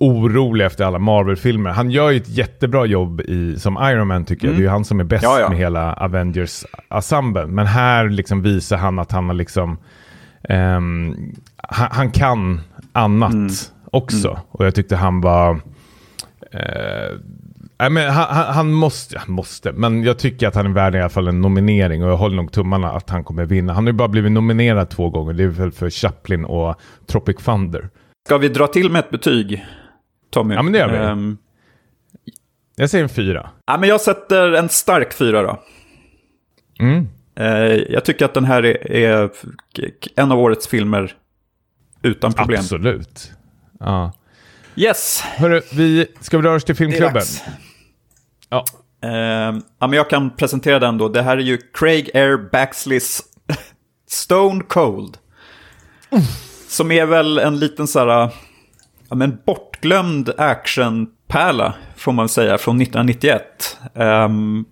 [0.04, 1.70] orolig efter alla Marvel-filmer.
[1.70, 4.56] Han gör ju ett jättebra jobb i, som Iron Man tycker jag.
[4.56, 5.36] Det är ju han som är bäst Mm.
[5.36, 5.48] Ja, ja.
[5.48, 7.50] med hela Avengers-ensemblen.
[7.50, 9.78] Men här liksom visar han att han har liksom...
[10.48, 11.16] ehm,
[11.56, 12.60] han, han kan
[12.92, 13.52] annat Mm.
[13.92, 14.38] också.
[14.50, 15.50] Och jag tyckte han var...
[16.52, 17.16] Eh,
[17.78, 20.94] nej, men han, han, han måste, han måste, men jag tycker att han är värd
[20.94, 23.72] i alla fall en nominering och jag håller nog tummarna att han kommer vinna.
[23.72, 26.74] Han har ju bara blivit nominerad två gånger, det är väl för Chaplin och
[27.06, 27.88] Tropic Thunder.
[28.28, 29.64] Ska vi dra till med ett betyg,
[30.34, 30.54] Tommy?
[30.54, 30.96] Ja, men det gör vi.
[30.96, 31.38] Ehm,
[32.76, 33.50] Jag säger en fyra.
[33.66, 35.62] ja, men jag sätter en stark fyra då.
[36.80, 37.08] Mm.
[37.36, 37.46] Eh,
[37.92, 39.30] jag tycker att den här är, är
[40.16, 41.14] en av årets filmer
[42.02, 42.60] utan problem.
[42.60, 43.32] Absolut.
[43.80, 44.12] Ja.
[44.76, 47.22] Yes, Hörru, vi, ska vi röra oss till filmklubben?
[48.48, 48.64] Ja.
[49.02, 49.10] Eh,
[49.78, 51.08] ja, men jag kan presentera den då.
[51.08, 53.22] Det här är ju Craig Air Baxleys
[54.08, 55.18] Stone Cold.
[56.68, 58.30] Som är väl en liten så här,
[59.08, 59.38] ja, men
[59.84, 63.78] bortglömd actionpärla, får man säga, från 1991.
[63.94, 64.64] Ehm,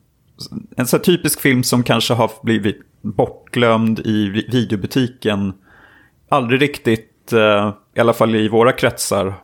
[0.77, 5.53] en så typisk film som kanske har blivit bortglömd i vi- videobutiken.
[6.29, 9.35] Aldrig riktigt, eh, i alla fall i våra kretsar,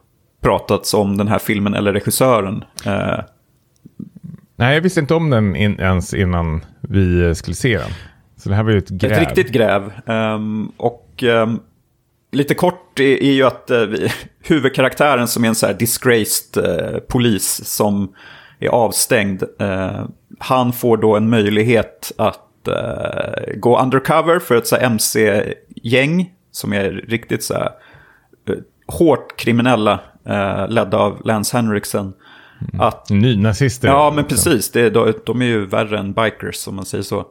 [0.43, 2.65] pratats om den här filmen eller regissören.
[2.87, 3.19] Eh,
[4.57, 7.91] Nej, jag visste inte om den in, ens innan vi skulle se den.
[8.37, 9.13] Så det här var ju ett gräv.
[9.13, 9.93] Ett riktigt gräv.
[10.07, 11.61] Ehm, och ehm,
[12.33, 16.99] lite kort är, är ju att vi, huvudkaraktären som är en så här disgraced eh,
[16.99, 18.15] polis som
[18.59, 19.43] är avstängd.
[19.59, 20.05] eh,
[20.39, 27.45] han får då en möjlighet att eh, gå undercover för ett MC-gäng som är riktigt
[27.45, 27.71] så här
[28.49, 28.55] eh,
[28.87, 30.01] hårt kriminella,
[30.69, 32.13] ledda av Lance Henriksen.
[32.79, 33.89] Att Nynazister.
[33.89, 34.71] Ja, men precis.
[34.71, 37.27] Det, de, de är ju värre än bikers, om man säger så.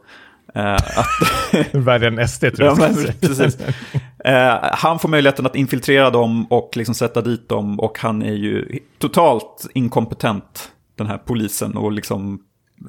[0.55, 0.77] Eh,
[1.71, 2.79] Värre än SD tror ja, jag.
[2.79, 3.13] men, ska säga.
[3.21, 3.57] precis.
[4.25, 7.79] Eh, han får möjligheten att infiltrera dem och liksom sätta dit dem.
[7.79, 11.77] Och han är ju totalt inkompetent, den här polisen.
[11.77, 12.39] Och liksom...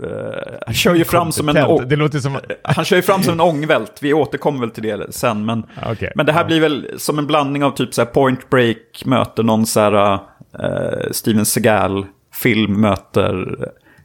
[0.04, 1.54] Eh, han kör ju fram som en...
[1.88, 2.38] Det som...
[2.62, 3.98] Han kör ju fram som en ångvält.
[4.00, 5.44] Vi återkommer väl till det sen.
[5.44, 6.12] Men, Okej.
[6.14, 9.42] men det här blir väl som en blandning av typ så här Point Break möter
[9.42, 10.12] någon så här
[10.58, 13.56] eh, Steven Seagal-film möter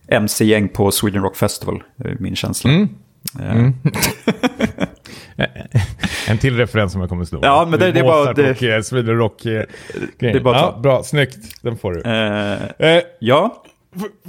[0.08, 1.84] MC-gäng på Sweden Rock Festival.
[1.96, 2.70] Det är min känsla.
[2.70, 2.90] Mm.
[3.40, 3.70] Eh,
[6.28, 7.40] En till referens som jag kommer slå.
[7.42, 9.46] Ja, men det- det är bara- det- och eh, Sweden Rock.
[9.46, 9.64] eh,
[10.20, 11.38] det är bara ja, bra, snyggt.
[11.64, 12.02] Den får du.
[12.02, 13.64] eh, Eh, ja,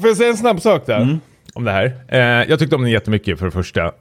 [0.01, 1.01] Får jag säga en snabb sak där?
[1.01, 1.21] Mm.
[1.55, 1.93] Om det här.
[2.09, 2.21] Eh,
[2.51, 3.85] jag tyckte om den jättemycket för det första.
[3.85, 3.93] Eh,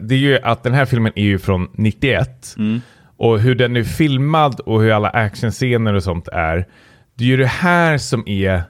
[0.00, 2.54] det är ju att den här filmen är ju från 91.
[2.58, 2.80] Mm.
[3.16, 6.66] Och hur den är filmad och hur alla actionscener och sånt är.
[7.14, 8.62] Det är ju det här som är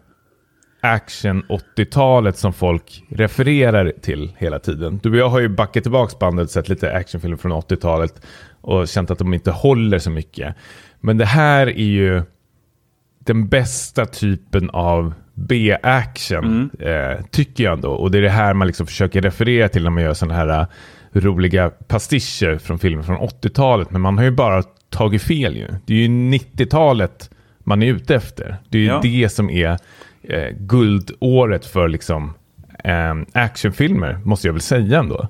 [0.85, 1.43] action
[1.77, 5.01] 80-talet som folk refererar till hela tiden.
[5.03, 8.27] Du och jag har ju backat tillbaka bandet sett lite actionfilmer från 80-talet
[8.61, 10.55] och känt att de inte håller så mycket.
[11.01, 12.23] Men det här är ju
[13.19, 17.91] den bästa typen av B-action, eh, tycker jag ändå.
[17.91, 20.61] Och det är det här man liksom försöker referera till när man gör sådana här
[20.61, 20.67] eh,
[21.13, 23.91] roliga pastischer från filmer från 80-talet.
[23.91, 25.69] Men man har ju bara tagit fel ju.
[25.87, 27.31] Det är ju 90-talet
[27.65, 28.57] man är ute efter.
[28.69, 29.01] Det är ju Ja.
[29.03, 29.79] det som är
[30.29, 32.35] eh, guldåret för liksom
[32.85, 35.29] eh, actionfilmer, måste jag väl säga ändå.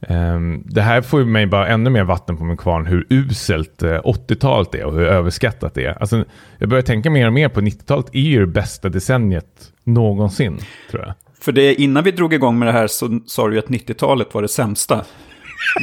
[0.00, 3.82] Eh, det här får ju mig bara ännu mer vatten på min kvarn hur uselt
[3.82, 6.00] eh, 80-talet är och hur överskattat det är.
[6.00, 6.24] Alltså,
[6.58, 10.58] jag börjar tänka mer och mer på 90-talet är ju det bästa decenniet någonsin,
[10.90, 11.14] tror jag.
[11.40, 14.34] För det, innan vi drog igång med det här så sa du ju att 90-talet
[14.34, 15.04] var det sämsta.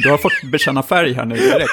[0.02, 1.70] Du har fått bekänna färg här nu direkt.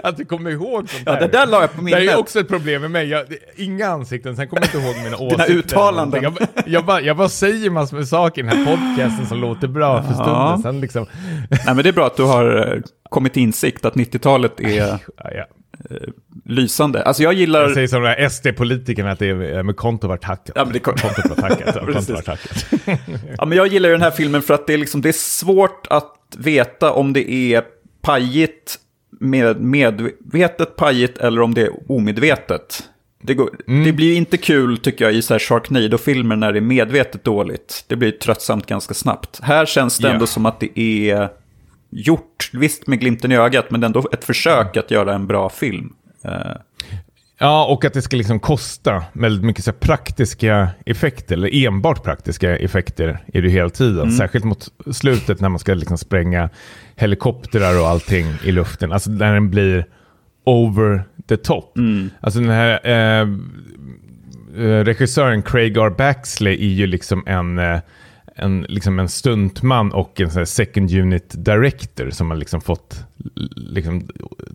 [0.02, 1.20] att du kommer ihåg sånt Ja, där.
[1.20, 2.16] det där la jag på Det är ju minnet.
[2.18, 3.08] också ett problem med mig.
[3.08, 3.24] Jag,
[3.56, 5.44] inga ansikten, sen kommer jag inte ihåg mina Dina åsikter.
[5.44, 6.22] eller uttalanden.
[6.22, 6.34] Jag,
[6.66, 10.02] jag, bara, jag bara säger massor med saker i den här podcasten som låter bra
[10.02, 10.34] för stunden.
[10.34, 10.58] Ja.
[10.62, 11.06] Sen liksom,
[11.50, 12.80] Nej, men det är bra att du har eh,
[13.10, 15.44] kommit till insikt att 90-talet är ja, ja.
[16.44, 17.02] Lysande.
[17.02, 17.62] Alltså jag gillar...
[17.62, 20.50] Jag säger som de här SD-politikerna att det är med konto var tackat.
[20.54, 21.74] Ja, men det kom- Kontot var tackat.
[21.76, 22.06] Ja, Precis.
[22.06, 22.66] kontot var tackat.
[23.38, 25.12] Ja, men jag gillar ju den här filmen för att det är, liksom, det är
[25.12, 27.62] svårt att veta om det är
[28.02, 28.76] pajigt,
[29.20, 32.82] med, medvetet pajigt eller om det är omedvetet.
[33.22, 33.50] Det, går,
[33.84, 37.84] det blir inte kul tycker jag i så här Sharknado-filmer när det är medvetet dåligt.
[37.88, 39.40] Det blir tröttsamt ganska snabbt.
[39.42, 40.12] Här känns det Ja.
[40.14, 41.28] ändå som att det är
[41.94, 45.92] gjort, visst med glimten i ögat, men ändå ett försök att göra en bra film.
[47.38, 52.56] Ja, och att det ska liksom kosta väldigt mycket så praktiska effekter, eller enbart praktiska
[52.56, 54.12] effekter är det hela tiden.
[54.12, 56.50] Särskilt mot slutet när man ska liksom spränga
[56.96, 58.92] helikoptrar och allting i luften.
[58.92, 59.86] Alltså när den blir
[60.44, 61.78] over the top.
[62.20, 63.28] Alltså den här eh,
[64.64, 65.90] eh, regissören Craig R.
[65.90, 67.80] Baxley är ju liksom en, eh,
[68.34, 73.04] en, liksom en stuntman och en sån här second unit director som har liksom fått
[73.56, 74.08] liksom,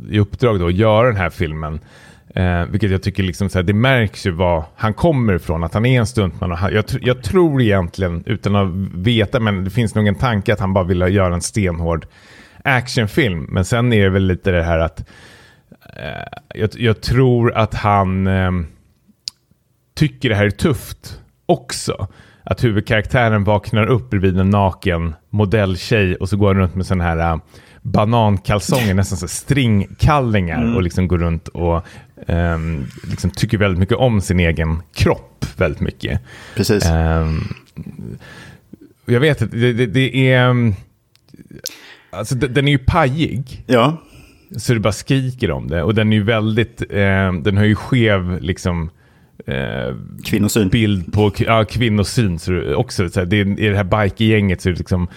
[0.09, 1.79] i uppdrag då att göra den här filmen.
[2.35, 5.73] Eh, vilket jag tycker liksom så här, det märks ju var han kommer ifrån, att
[5.73, 6.51] han är en stuntman.
[6.51, 10.15] Och han, jag, tr- jag tror egentligen, utan att veta, men det finns nog en
[10.15, 12.05] tanke att han bara vill göra en stenhård
[12.63, 13.47] actionfilm.
[13.49, 14.99] Men sen är det väl lite det här att
[15.95, 18.51] eh, jag, jag tror att han eh,
[19.95, 22.07] tycker det här är tufft också.
[22.49, 27.01] Att huvudkaraktären vaknar upp bredvid en naken modelltjej och så går han runt med sån
[27.01, 27.37] här äh,
[27.81, 31.85] banankalsonger, nästan så stringkallingar och liksom går runt och
[32.27, 36.21] ehm, liksom tycker väldigt mycket om sin egen kropp väldigt mycket.
[36.55, 36.85] Precis.
[36.85, 37.39] Ehm,
[39.05, 40.49] jag vet att det, det, det är...
[40.49, 40.73] ehm,
[42.11, 43.63] Alltså de- den är ju pajig.
[43.67, 43.97] Ja,
[44.57, 45.83] Så det bara skriker om det.
[45.83, 48.89] Och den är ju väldigt, eh, den har ju skev liksom
[49.51, 49.95] eh,
[50.25, 50.69] kvinnosyn.
[50.69, 52.39] bild på ja, kvinnosyn.
[52.39, 55.07] Så också, så här, det är, I det här bikergänget så är det liksom,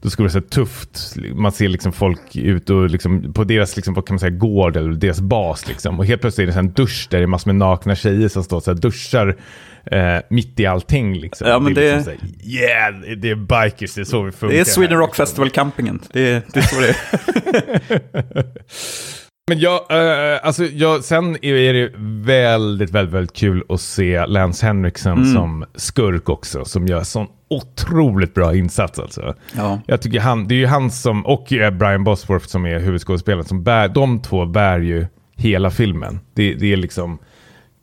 [0.00, 1.16] då ska det vara tufft.
[1.34, 4.76] Man ser liksom folk ut och liksom, på deras liksom, vad kan man säga, gård
[4.76, 5.68] eller deras bas.
[5.68, 5.98] Liksom.
[5.98, 8.44] Och helt plötsligt är det en dusch där det är massor med nakna tjejer som
[8.44, 9.36] står och duschar
[9.84, 11.18] eh, mitt i allting.
[11.18, 11.48] Liksom.
[11.48, 14.32] Ja, men det är det- liksom här, yeah, det är bikers, det är så vi
[14.32, 14.54] funkar.
[14.54, 15.26] Det är Sweden Rock liksom.
[15.26, 16.00] Festival-campingen.
[16.12, 18.44] Det, det är så det är.
[19.48, 21.92] Men jag, eh, alltså jag, sen är det
[22.26, 25.32] väldigt, väldigt, väldigt kul att se Lance Henriksen Mm.
[25.32, 29.34] som skurk också, som gör sån otroligt bra insats alltså.
[29.56, 29.80] Ja.
[29.86, 33.44] Jag tycker han, det är ju han som, och eh, Brian Bosworth som är huvudskådespelaren,
[33.44, 35.06] som bär, de två bär ju
[35.36, 36.20] hela filmen.
[36.34, 37.18] Det, det är liksom,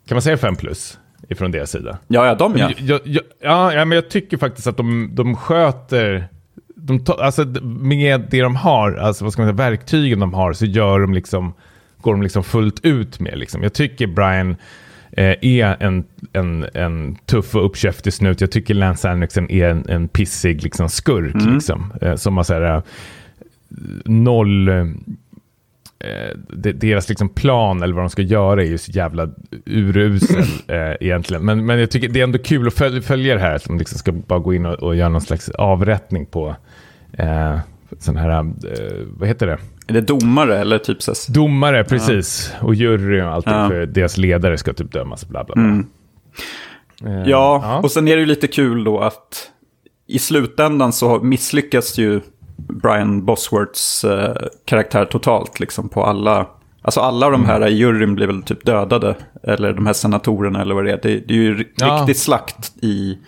[0.08, 1.98] kan man säga fem plus ifrån deras sida?
[2.08, 2.70] Ja, ja, de ja.
[2.78, 6.28] Jag, jag, jag, ja, ja, men jag tycker faktiskt att de, de sköter,
[6.82, 10.52] de ta, alltså med det de har, alltså vad ska man säga, verktygen de har,
[10.52, 11.52] så gör de liksom,
[12.00, 13.38] går de liksom fullt ut med.
[13.38, 13.62] Liksom.
[13.62, 14.56] Jag tycker Brian
[15.12, 18.40] eh, är en, en, en tuff och uppkäftig snut.
[18.40, 22.54] Jag tycker Lance Henriksen är en, en pissig liksom, skurk, liksom, eh, som har så
[22.54, 22.82] här, eh,
[24.04, 24.68] noll...
[26.04, 29.28] eh, de- deras liksom plan eller vad de ska göra är ju så jävla
[29.66, 31.44] urusel eh, egentligen.
[31.44, 33.54] Men, men jag tycker det är ändå kul att följa, följa det här.
[33.54, 36.56] Att de liksom ska bara gå in och, och göra någon slags avrättning på
[37.12, 37.58] eh,
[37.98, 38.44] sån här, eh,
[39.16, 39.58] vad heter det?
[39.86, 42.52] Är det domare eller typ så Domare, precis.
[42.60, 43.52] Och jury och allting.
[43.52, 43.68] Ja.
[43.68, 45.64] För deras ledare ska typ dömas, bla bla bla.
[45.64, 45.86] Mm.
[47.06, 49.50] Eh, Ja, och sen är det ju lite kul då att
[50.06, 52.20] i slutändan så misslyckas ju
[52.68, 56.46] Brian Bosworths eh, karaktär totalt liksom på alla.
[56.82, 57.40] Alltså alla Mm.
[57.40, 59.16] de här i juryn blir väl typ dödade.
[59.42, 61.00] Eller de här senatorerna eller vad det är.
[61.02, 61.86] Det, det är ju Ja.
[61.86, 63.18] riktig slakt i,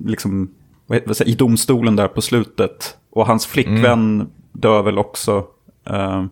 [0.00, 0.50] liksom,
[0.88, 2.96] säger, i domstolen där på slutet.
[3.12, 4.26] Och hans flickvän Mm.
[4.52, 5.44] dör väl också.
[5.90, 6.24] eh,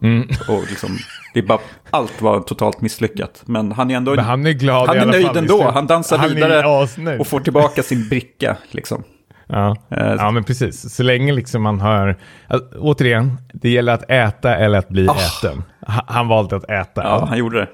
[0.49, 0.91] Och liksom,
[1.35, 1.59] det är bara,
[1.91, 3.43] allt var totalt misslyckat.
[3.47, 4.15] Men han är ändå...
[4.15, 5.71] Men han är glad Han är nöjd ändå.
[5.71, 8.57] Han dansar han vidare och får tillbaka sin bricka.
[8.71, 9.03] Liksom.
[9.47, 9.77] Ja.
[9.91, 10.95] Eh, ja, men precis.
[10.95, 12.17] Så länge liksom man har...
[12.49, 15.63] Alltså, återigen, det gäller att äta eller att bli äten.
[15.87, 17.03] Ha- Han valde att äta.
[17.03, 17.69] Ja, han gjorde det.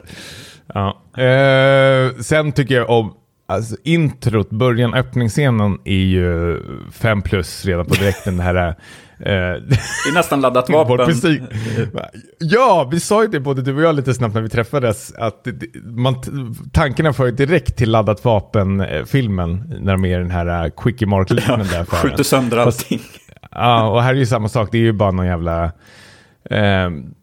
[0.74, 1.22] Ja.
[1.22, 3.14] Eh, sen tycker jag om...
[3.50, 6.60] Alltså introt, början, öppningsscenen är ju
[6.92, 8.36] fem plus redan på direkten.
[8.36, 8.74] Det här...
[9.20, 9.26] eh,
[10.04, 11.20] Det är nästan laddat vapen.
[12.38, 15.12] Ja, vi sa ju det både du och jag lite snabbt när vi träffades.
[15.14, 15.46] Att
[15.84, 16.14] man,
[16.72, 19.74] tankarna för direkt till laddat vapen-filmen.
[19.80, 21.86] När de är i den här uh, Quickie Mark-liknande affären.
[21.86, 23.00] Skjuter sönder allting.
[23.50, 24.68] Ja, och här är ju samma sak.
[24.72, 25.72] Det är ju bara någon jävla...
[26.50, 27.14] ehm,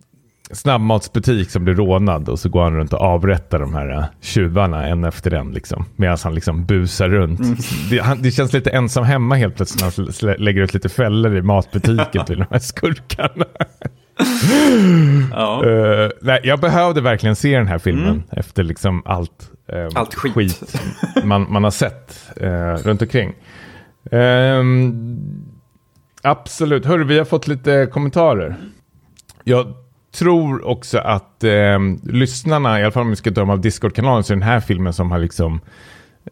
[0.51, 4.87] snabbmatsbutik som blir rånad och så går han runt och avrättar de här uh, tjuvarna
[4.87, 5.85] en efter en liksom.
[5.95, 7.39] Medan han liksom busar runt.
[7.39, 7.55] Mm.
[7.89, 10.89] Det, han, det känns lite ensam hemma helt plötsligt när han slä- lägger ut lite
[10.89, 13.45] fällor i matbutiken till de här skurkarna.
[15.31, 15.61] Ja.
[15.65, 20.75] Uh, nej, jag behövde verkligen se den här filmen efter liksom allt, ehm, Allt skit.
[21.23, 23.33] man, man har sett uh, runt omkring.
[24.11, 25.19] Ehm,
[26.23, 26.85] absolut.
[26.85, 28.55] Hörru, vi har fått lite kommentarer.
[29.43, 29.73] Jag
[30.15, 34.33] tror också att ehm, lyssnarna, i alla fall om vi ska döma av Discord-kanalen, så
[34.33, 35.59] är den här filmen som har liksom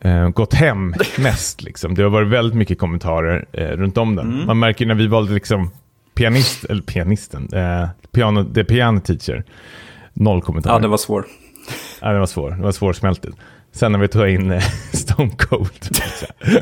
[0.01, 1.63] eh, gått hem mest.
[1.63, 1.95] Liksom.
[1.95, 4.45] Det har varit väldigt mycket kommentarer eh, runt om den.
[4.45, 5.71] Man märker när vi valde liksom
[6.15, 9.43] pianist, eller pianisten, eh, piano, the piano teacher.
[10.13, 10.75] Noll kommentarer.
[10.75, 11.25] ja, det var svår.
[12.01, 12.51] Ja, det var svår.
[12.51, 13.37] Det var svårsmältigt.
[13.71, 15.99] Sen när vi tog in eh, Stone Cold.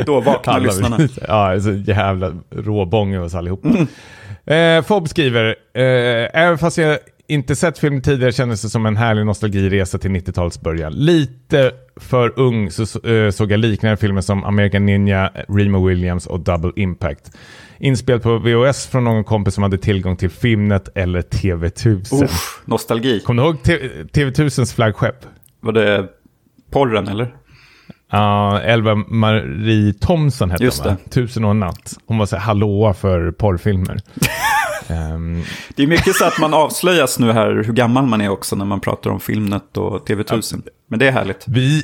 [0.06, 0.98] Då vaknar Alla lyssnarna.
[1.28, 3.70] Ja, så jävla råbånge hos allihopa.
[4.46, 6.98] Eh, Fob skriver, eh, även fast jag
[7.32, 10.94] inte sett filmen tidigare kändes det som en härlig nostalgiresa till 90-talets början.
[10.94, 16.40] Lite för ung så eh, såg jag liknande filmer som American Ninja, Remo Williams och
[16.40, 17.32] Double Impact.
[17.80, 22.24] Inspel på VHS från någon kompis som hade tillgång till Filmnet eller TV1000.
[22.24, 23.20] Uff, nostalgi.
[23.20, 25.26] Kommer du ihåg T- TV1000s flaggskepp?
[25.60, 26.08] Var det
[26.72, 27.36] porren eller?
[28.12, 30.98] Ja, Elva Marie Thomson hette Just hon va?
[31.10, 31.94] Tusen och en natt.
[32.06, 34.00] Hon var så här hallåa för porrfilmer.
[34.88, 35.44] Ehm,
[35.76, 38.66] Det är mycket så att man avslöjas nu här hur gammal man är också när
[38.66, 40.62] man pratar om Filmnet och TV1000.
[40.88, 41.44] Men det är härligt.
[41.48, 41.84] vi,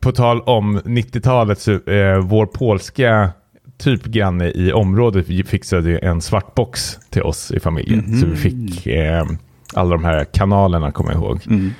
[0.00, 3.30] på tal om 90-talet, så eh, vår polska
[3.78, 8.20] typ granne i området fixade en svart box till oss i familjen.
[8.20, 9.24] Så vi fick eh,
[9.74, 11.40] alla de här kanalerna, kommer jag ihåg.
[11.46, 11.70] Mm.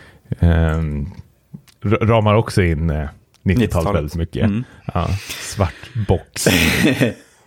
[1.85, 3.95] R- ramar också in eh, 90-talet 90-talet.
[3.95, 4.45] väldigt mycket.
[4.45, 4.65] Mm.
[4.95, 5.09] Ja,
[5.41, 5.75] svart
[6.09, 6.47] box.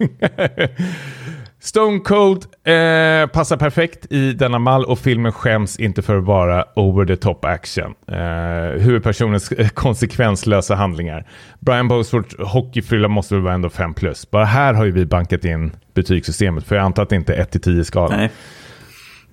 [1.64, 6.66] Stone Cold eh, passar perfekt i denna mall och filmen skäms inte för att vara
[6.76, 7.94] over the top action.
[8.08, 11.28] Eh, huvudpersonens eh, konsekvenslösa handlingar.
[11.60, 14.32] Brian Bosworth hockeyfrilla måste väl vara ändå 5 plus.
[14.32, 17.44] Bara här har ju vi bankat in betygssystemet för jag antar att det inte är
[17.44, 18.18] 1-10 skala.
[18.18, 18.32] Nej.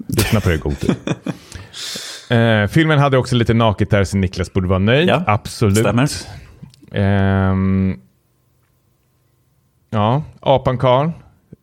[0.09, 0.95] Lyssna på det Gote.
[2.37, 5.09] eh, filmen hade också lite naket där så Niklas borde vara nöjd.
[5.09, 5.79] Ja, Absolut.
[5.79, 6.09] stämmer.
[6.93, 7.97] Ehm,
[9.91, 11.11] ja, Apan Karl,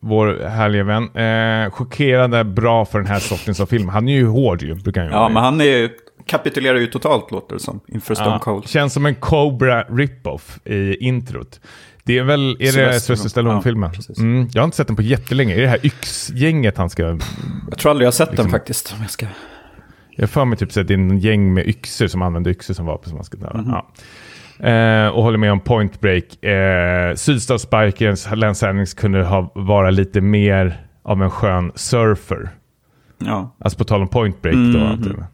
[0.05, 1.03] vår härliga vän.
[1.15, 3.89] Eh, chockerande bra för den här sortens av film.
[3.89, 5.89] Han är ju hård ju, brukar han ju Ja, men han är,
[6.25, 8.67] kapitulerar ju totalt låter det som inför Stone Ja, Cold.
[8.67, 11.59] Känns som en Cobra rip-off i introt.
[12.03, 13.91] Det är väl, är det Sylvester Stallone-filmen?
[14.07, 15.55] Ja, mm, jag har inte sett den på jättelänge.
[15.55, 17.03] Är det här yxgänget han ska...
[17.69, 18.93] Jag tror aldrig jag har sett Liksom- den faktiskt.
[18.97, 19.27] Om jag ska...
[20.17, 22.85] Jag för mig typ att det är en gäng med yxor som använder yxor som
[22.85, 23.63] vapen som man ska döda.
[23.67, 23.91] Ja.
[24.59, 26.43] Eh, och håller med om Point Break.
[26.43, 32.49] Eh, Sydstatsbikerns Lance Hennings kunde ha, vara lite mer av en skön surfer.
[33.17, 33.55] Ja.
[33.59, 34.79] Alltså på tal om Point Break då.
[34.79, 35.25] antar jag.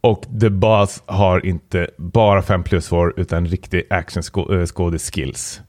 [0.00, 5.60] Och The Boss har inte bara 5 plus år utan riktig action-skådis-skills.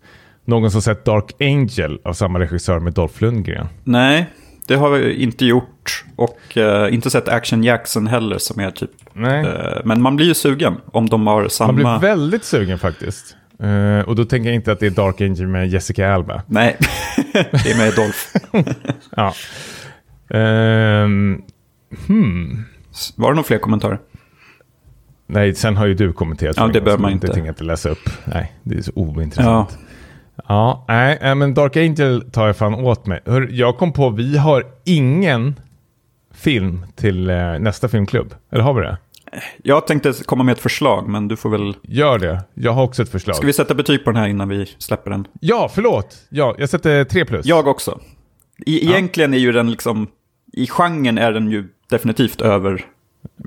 [0.45, 3.67] Någon som sett Dark Angel av samma regissör med Dolph Lundgren.
[3.83, 4.29] Nej,
[4.67, 6.05] det har vi inte gjort.
[6.15, 8.91] Och eh, inte sett Action Jackson heller som är typ...
[9.13, 9.45] Nej.
[9.45, 11.71] eh, men man blir ju sugen om de har samma...
[11.71, 13.35] Man blir väldigt sugen faktiskt.
[13.59, 16.41] Eh, och då tänker jag inte att det är Dark Angel med Jessica Alba.
[16.47, 16.77] Nej,
[17.33, 18.19] det är med Dolph.
[19.15, 19.33] Ja.
[20.37, 21.41] Ehm,
[22.07, 22.63] hmm.
[23.15, 23.99] Var det några fler kommentarer?
[25.27, 26.57] Nej, sen har ju du kommenterat.
[26.57, 27.27] Ja, det behöver man inte.
[27.27, 28.09] tänker jag inte läsa upp.
[28.25, 29.69] Nej, det är så ointressant.
[29.71, 29.86] Ja,
[30.87, 33.21] nej, nej, men Dark Angel tar jag fan åt mig.
[33.25, 35.59] Hör, jag kom på, vi har ingen
[36.31, 38.35] film till eh, nästa filmklubb.
[38.51, 38.97] Eller har vi det?
[39.63, 41.75] Jag tänkte komma med ett förslag, men du får väl...
[41.81, 42.43] Gör det.
[42.53, 43.35] Jag har också ett förslag.
[43.35, 45.27] Ska vi sätta betyg på den här innan vi släpper den?
[45.39, 46.17] Ja, förlåt.
[46.29, 47.45] Ja, jag sätter 3 plus.
[47.45, 47.99] Jag också.
[48.65, 50.07] I, Egentligen är ju den liksom...
[50.53, 52.85] I genren är den ju definitivt över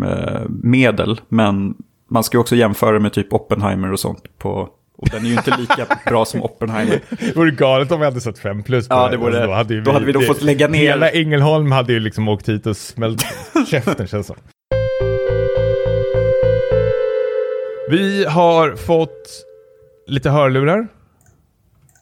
[0.06, 1.74] eh, medel, men
[2.08, 4.68] man ska ju också jämföra med typ Oppenheimer och sånt på...
[5.02, 7.00] Och den är ju inte lika bra som Oppenheimer.
[7.18, 9.16] Det vore galet om vi hade satt 5 plus på Ja, det.
[9.16, 12.00] vore- då hade, ju då hade vi då fått lägga ner- Hela Ängelholm hade ju
[12.00, 13.22] liksom åkt hit och smält
[13.70, 14.36] käften känns som.
[17.90, 19.28] Vi har fått
[20.06, 20.88] lite hörlurar.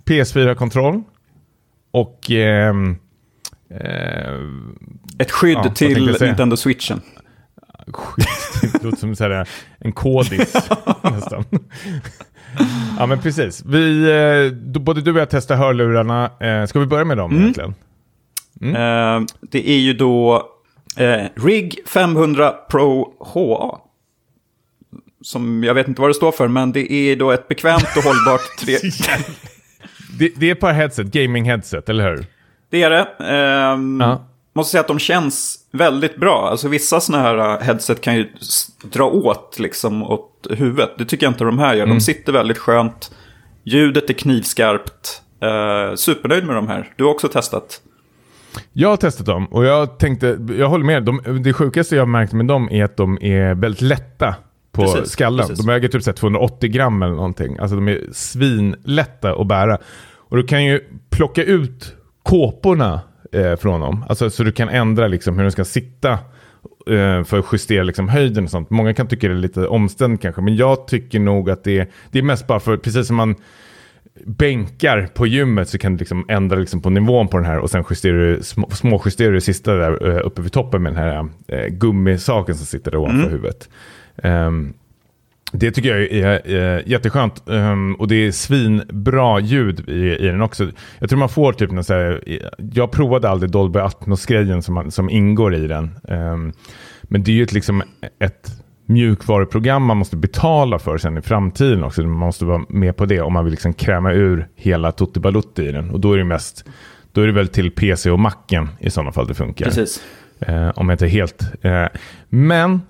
[0.06, 1.02] PS4-kontroll.
[1.90, 2.30] Och...
[2.30, 2.96] ehm,
[3.70, 4.32] eh,
[5.18, 6.16] Ett skydd Ja, till?
[6.20, 7.00] Nintendo Switchen.
[7.92, 8.28] Skit,
[8.72, 9.44] det låter som så
[9.78, 10.54] en kodis
[11.02, 11.44] nästan.
[12.98, 13.64] ja men precis.
[13.66, 16.30] Vi, eh, då, både du och jag testar hörlurarna.
[16.40, 17.74] Eh, ska vi börja med dem egentligen?
[18.62, 20.46] Eh, det är ju då
[20.96, 23.78] eh, RIG 500 Pro HA.
[25.22, 28.02] Som jag vet inte vad det står för, men det är då ett bekvämt och
[28.02, 28.40] hållbart...
[28.60, 28.76] Tre...
[30.18, 32.26] Det, det är ett par headset, gaming-headset, eller hur?
[32.70, 33.06] det är det.
[33.24, 34.27] Ehm, Ja.
[34.58, 36.48] Måste säga att de känns väldigt bra.
[36.50, 38.28] Alltså vissa sådana här uh, headset kan ju
[38.82, 40.90] dra åt liksom åt huvudet.
[40.98, 41.84] Det tycker jag inte de här gör.
[41.84, 41.96] Mm.
[41.96, 43.10] De sitter väldigt skönt.
[43.64, 45.22] Ljudet är knivskarpt.
[45.44, 46.92] Uh, supernöjd med de här.
[46.96, 47.80] Du har också testat.
[48.72, 51.04] Jag har testat dem och jag tänkte, jag håller med.
[51.04, 54.34] De, det sjukaste jag har märkt med dem är att de är väldigt lätta
[54.72, 55.46] på precis, skallen.
[55.46, 55.66] Precis.
[55.66, 57.58] De väger typ 280 gram eller någonting.
[57.58, 59.78] Alltså de är svinlätta att bära.
[60.14, 60.80] Och du kan ju
[61.10, 63.00] plocka ut kåporna
[63.32, 64.04] eh, från dem.
[64.08, 66.12] Alltså, så du kan ändra liksom, hur den ska sitta
[66.86, 68.70] eh, för att justera liksom, höjden och sånt.
[68.70, 72.18] Många kan tycka det är lite omständigt kanske, men jag tycker nog att det, det
[72.18, 73.36] är mest bara för, precis som man
[74.26, 77.70] bänkar på gymmet så kan du liksom ändra liksom på nivån på den här och
[77.70, 81.28] sen justerar du, små, småjusterar du sista där eh, uppe vid toppen med den här
[81.48, 83.30] eh, gummisaken som sitter där ovanför mm.
[83.30, 83.68] huvudet.
[84.22, 84.74] Um,
[85.52, 90.42] det tycker jag är, är jätteskönt um, och det är svinbra ljud i, i den
[90.42, 90.70] också.
[90.98, 92.40] Jag tror man får typ någon så här,
[92.72, 95.98] jag provade aldrig Dolby Atmos-grejen som, som ingår i den.
[96.08, 96.52] Um,
[97.02, 97.82] men det är ju ett, liksom
[98.18, 102.02] ett mjukvaruprogram man måste betala för sen i framtiden också.
[102.02, 105.62] Man måste vara med på det om man vill liksom kräma ur hela Tutti Balutti
[105.62, 105.90] i den.
[105.90, 106.64] Och då är det mest,
[107.12, 109.64] då är det väl till PC och Macen i sådana fall det funkar.
[109.64, 110.02] Precis.
[110.48, 111.42] Uh, om jag inte helt.
[111.64, 111.86] Uh,
[112.28, 112.80] men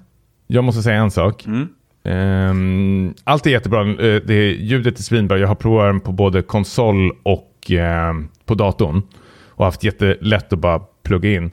[0.47, 1.47] jag måste säga en sak.
[1.47, 1.69] Mm.
[2.09, 3.85] Um, allt är jättebra.
[3.85, 5.39] Uh, det är, ljudet är svinbra.
[5.39, 9.03] Jag har provat den på både konsol och uh, på datorn.
[9.49, 11.51] Och haft jättelätt att bara plugga in.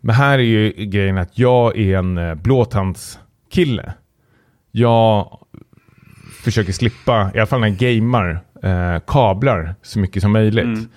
[0.00, 3.92] Men här är ju grejen att jag är en uh, blåtandskille.
[4.70, 5.38] Jag
[6.44, 10.64] försöker slippa, i alla fall när jag gamer, uh, kablar så mycket som möjligt.
[10.64, 10.88] Mm.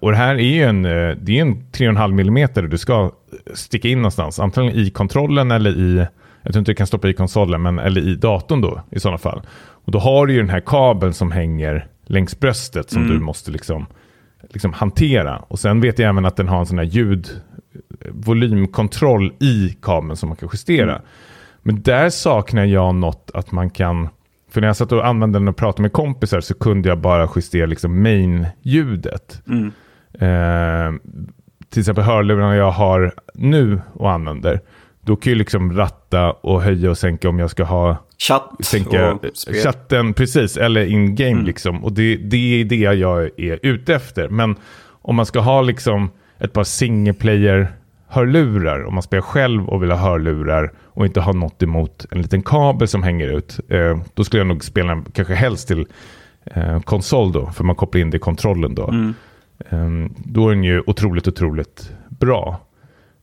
[0.00, 3.12] Och det här är ju en, det är en 3,5 mm du ska
[3.54, 4.40] sticka in någonstans.
[4.40, 6.06] Antingen i kontrollen eller i
[6.42, 9.18] jag tror inte du kan stoppa i konsolen, men, eller i datorn då i sådana
[9.18, 9.42] fall.
[9.84, 13.14] Och då har du ju den här kabeln som hänger längs bröstet som mm.
[13.14, 13.86] du måste liksom,
[14.50, 15.38] liksom hantera.
[15.38, 20.28] Och sen vet jag även att den har en sån här ljudvolymkontroll i kabeln som
[20.28, 20.92] man kan justera.
[20.92, 21.04] Mm.
[21.62, 24.08] Men där saknar jag något att man kan,
[24.50, 27.28] för när jag satt och använde den och pratade med kompisar så kunde jag bara
[27.36, 29.42] justera liksom main-ljudet.
[29.48, 29.72] Mm.
[30.12, 30.92] Eh,
[31.68, 34.60] till exempel hörlurarna jag har nu och använder
[35.06, 39.18] då kan jag liksom ratta och höja och sänka om jag ska ha Chatt sänka
[39.64, 41.44] chatten, precis, eller in-game mm.
[41.44, 41.84] liksom.
[41.84, 44.28] Och det, det är det jag är ute efter.
[44.28, 44.56] Men
[45.02, 47.72] om man ska ha liksom ett par single player
[48.08, 52.22] hörlurar, om man spelar själv och vill ha hörlurar och inte ha något emot en
[52.22, 55.86] liten kabel som hänger ut, eh, då skulle jag nog spela kanske helst till
[56.44, 58.88] eh, konsol då, för man kopplar in det i kontrollen då.
[58.88, 59.14] Mm.
[59.68, 62.60] Eh, då är den ju otroligt, otroligt bra.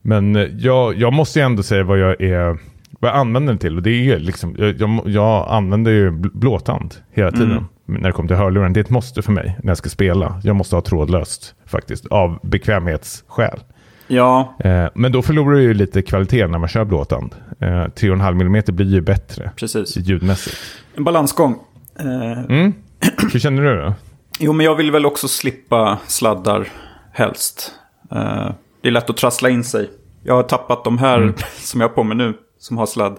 [0.02, 2.58] Men eh, jag, jag måste ju ändå säga vad jag är
[3.00, 3.76] vad jag använder den till.
[3.76, 7.66] Och det är liksom, jag, jag använder ju blåtand hela tiden mm.
[7.86, 8.74] när det kommer till hörluren.
[8.74, 10.42] Det är ett måste för mig när jag ska spela.
[10.44, 13.60] Jag måste ha trådlöst faktiskt, av bekvämlighetsskäl.
[14.08, 14.56] Ja.
[14.60, 17.36] Eh, men då förlorar du ju lite kvalitet när man kör blåtand.
[17.60, 19.98] Eh, 3,5 mm blir ju bättre Precis.
[19.98, 20.58] ljudmässigt.
[20.96, 21.56] En balansgång.
[22.00, 22.40] Eh.
[22.40, 22.74] Mm.
[23.34, 23.94] Hur känner du då?
[24.40, 26.68] Jo, men jag vill väl också slippa sladdar
[27.12, 27.72] helst.
[28.12, 28.50] Eh,
[28.81, 29.89] det är lätt att trassla in sig.
[30.23, 31.34] Jag har tappat de här mm.
[31.57, 33.18] som jag har på mig nu, som har sladd.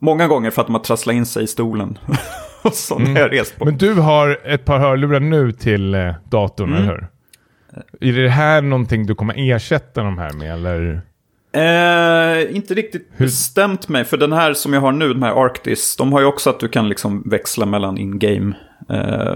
[0.00, 1.98] Många gånger för att de har trasslat in sig i stolen.
[2.62, 3.16] och sånt mm.
[3.16, 3.64] jag rest på.
[3.64, 6.82] Men du har ett par hörlurar nu till eh, datorn, mm.
[6.82, 7.06] eller hur?
[8.00, 11.02] Är det här någonting du kommer ersätta de här med, eller?
[11.52, 13.26] Eh, inte riktigt Hur?
[13.26, 16.26] bestämt mig, för den här som jag har nu, de här Arctis, de har ju
[16.26, 18.56] också att du kan liksom växla mellan in-game
[18.88, 19.34] eh,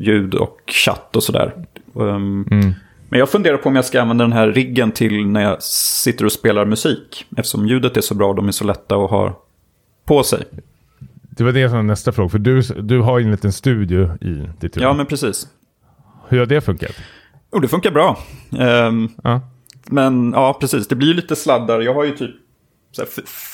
[0.00, 1.52] ljud och chatt och sådär.
[1.94, 2.72] Um, mm.
[3.08, 6.24] Men jag funderar på om jag ska använda den här riggen till när jag sitter
[6.24, 7.26] och spelar musik.
[7.36, 9.42] Eftersom ljudet är så bra och de är så lätta att ha
[10.04, 10.44] på sig.
[11.20, 12.28] Det var det som var nästa fråga.
[12.28, 14.82] För du, du har ju en liten studio i ditt rum.
[14.82, 15.48] Ja, men precis.
[16.28, 16.96] Hur har det funkat?
[17.52, 18.18] Jo, det funkar bra.
[18.50, 19.40] Um, ja.
[19.86, 20.88] Men ja, precis.
[20.88, 21.80] Det blir ju lite sladdar.
[21.80, 22.30] Jag har ju typ
[22.98, 23.08] här,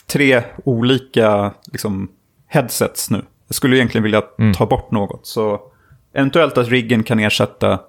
[0.07, 2.09] tre olika liksom,
[2.47, 3.23] headsets nu.
[3.49, 4.55] Jag skulle egentligen vilja mm.
[4.55, 5.27] ta bort något.
[5.27, 5.61] Så
[6.13, 7.81] eventuellt att riggen kan ersätta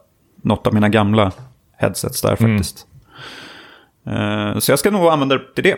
[0.41, 1.31] något av mina gamla
[1.77, 2.57] headsets där mm.
[2.57, 2.87] faktiskt.
[4.05, 4.61] Mm.
[4.61, 5.77] Så jag ska nog använda det till det.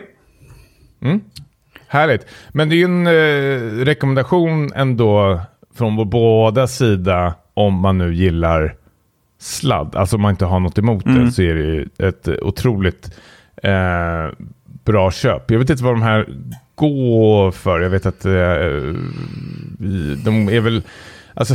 [1.02, 1.20] Mm.
[1.88, 2.26] Härligt.
[2.48, 5.40] Men det är ju en eh, rekommendation ändå
[5.74, 8.74] från vår båda sida om man nu gillar
[9.38, 9.96] sladd.
[9.96, 11.24] Alltså om man inte har något emot mm.
[11.24, 13.18] det så är det ju ett otroligt
[13.62, 14.46] eh,
[14.84, 15.50] bra köp.
[15.50, 16.28] Jag vet inte vad de här
[16.74, 17.80] går för.
[17.80, 18.32] Jag vet att eh,
[20.24, 20.82] de är väl...
[21.34, 21.54] Alltså,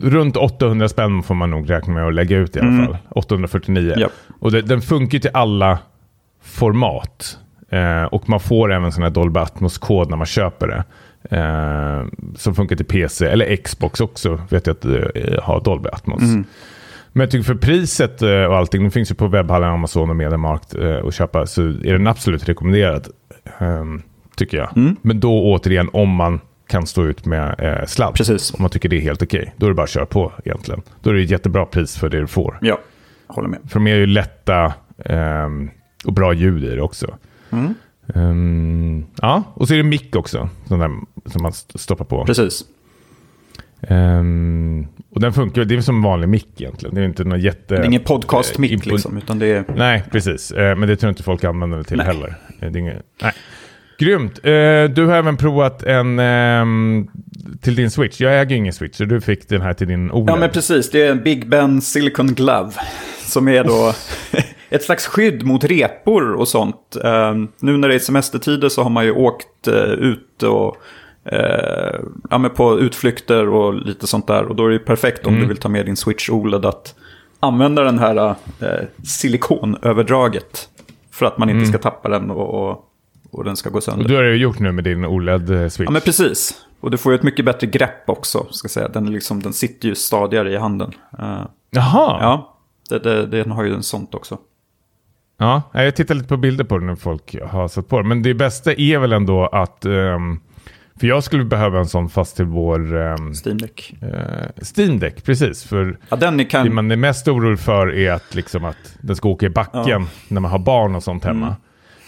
[0.00, 2.86] runt 800 spänn får man nog räkna med att lägga ut i alla mm.
[2.86, 2.96] fall.
[3.10, 3.94] 849.
[3.98, 4.12] Yep.
[4.40, 5.78] Och det, den funkar till alla
[6.42, 7.38] format.
[7.68, 10.84] Eh, och man får även sån här Dolby Atmos-kod när man köper det.
[11.30, 12.06] Eh,
[12.36, 16.22] som funkar till PC, eller Xbox också, vet jag att det eh, har Dolby Atmos.
[16.22, 16.44] Mm.
[17.12, 20.16] Men jag tycker för priset eh, och allting, det finns ju på webbhallen, Amazon och
[20.16, 23.08] Mediamarkt eh, att köpa, så är den absolut rekommenderad.
[23.58, 24.02] ehm,
[24.36, 24.76] tycker jag.
[24.76, 24.96] Mm.
[25.02, 28.14] Men då återigen, om man kan stå ut med eh, sladd.
[28.14, 28.54] Precis.
[28.54, 29.54] Om man tycker det är helt okej.
[29.56, 30.82] Då är det bara att köra på egentligen.
[31.02, 32.58] Då är det ett jättebra pris för det du får.
[32.60, 32.78] Ja,
[33.26, 33.58] håller med.
[33.68, 34.74] För de är ju lätta
[35.04, 35.70] ehm,
[36.04, 37.18] och bra ljud i det också.
[37.50, 37.74] Mm.
[38.14, 40.48] Ehm, ja, och så är det mick också.
[40.68, 40.90] Sån där,
[41.26, 42.24] som man st- stoppar på.
[42.24, 42.64] Precis.
[43.88, 46.94] Ehm, och den funkar, det är som en vanlig mick egentligen.
[46.94, 47.74] Det är inte någon jätte...
[47.74, 49.64] Det är ingen podcast-mick eh, liksom, utan det är...
[49.76, 50.50] Nej, precis.
[50.50, 52.06] Eh, men det tror jag inte folk använder det till Nej.
[52.06, 52.34] heller.
[52.60, 53.32] Eh, det inget, nej.
[53.98, 54.38] Grymt.
[54.42, 57.08] Eh, du har även provat en ehm,
[57.60, 58.20] till din Switch.
[58.20, 60.28] Jag äger ingen Switch, så du fick den här till din OLED.
[60.28, 60.90] Ja, men precis.
[60.90, 62.72] Det är en Big Ben Silicon Glove.
[63.18, 63.94] Som är då
[64.70, 66.96] ett slags skydd mot repor och sånt.
[67.04, 70.76] Ehm, nu när det är semestertider så har man ju åkt eh, ut och
[71.24, 72.00] eh,
[72.30, 74.44] ja, men på utflykter och lite sånt där.
[74.44, 76.94] Och då är det ju perfekt om du vill ta med din Switch OLED att
[77.40, 78.34] använda den här
[79.04, 80.68] silikonöverdraget.
[81.10, 82.90] För att man inte ska tappa den och,
[83.34, 84.04] och, den ska gå sönder.
[84.04, 85.84] Och du har det gjort nu med din OLED-Switch.
[85.84, 86.54] Ja, men precis.
[86.80, 88.46] Och du får ju ett mycket bättre grepp också.
[88.50, 88.88] Ska säga.
[88.88, 90.92] Den, är liksom, den sitter ju stadigare i handen.
[91.18, 92.18] Eh, Jaha!
[92.20, 92.58] ja,
[92.88, 94.38] det, det, den har ju en sånt också.
[95.38, 98.08] Ja, jag tittar lite på bilder på den när folk har satt på den.
[98.08, 99.84] Men det bästa är väl ändå att...
[99.84, 100.40] ehm,
[101.00, 103.94] för jag skulle behöva en sån fast till vår um, Steam Deck.
[104.76, 105.64] Steam Deck, precis.
[105.64, 106.74] För Ja, den är det kan...
[106.74, 110.40] man är mest orolig för är att, liksom, att den ska åka i backen när
[110.40, 111.46] man har barn och sånt hemma.
[111.46, 111.58] Mm.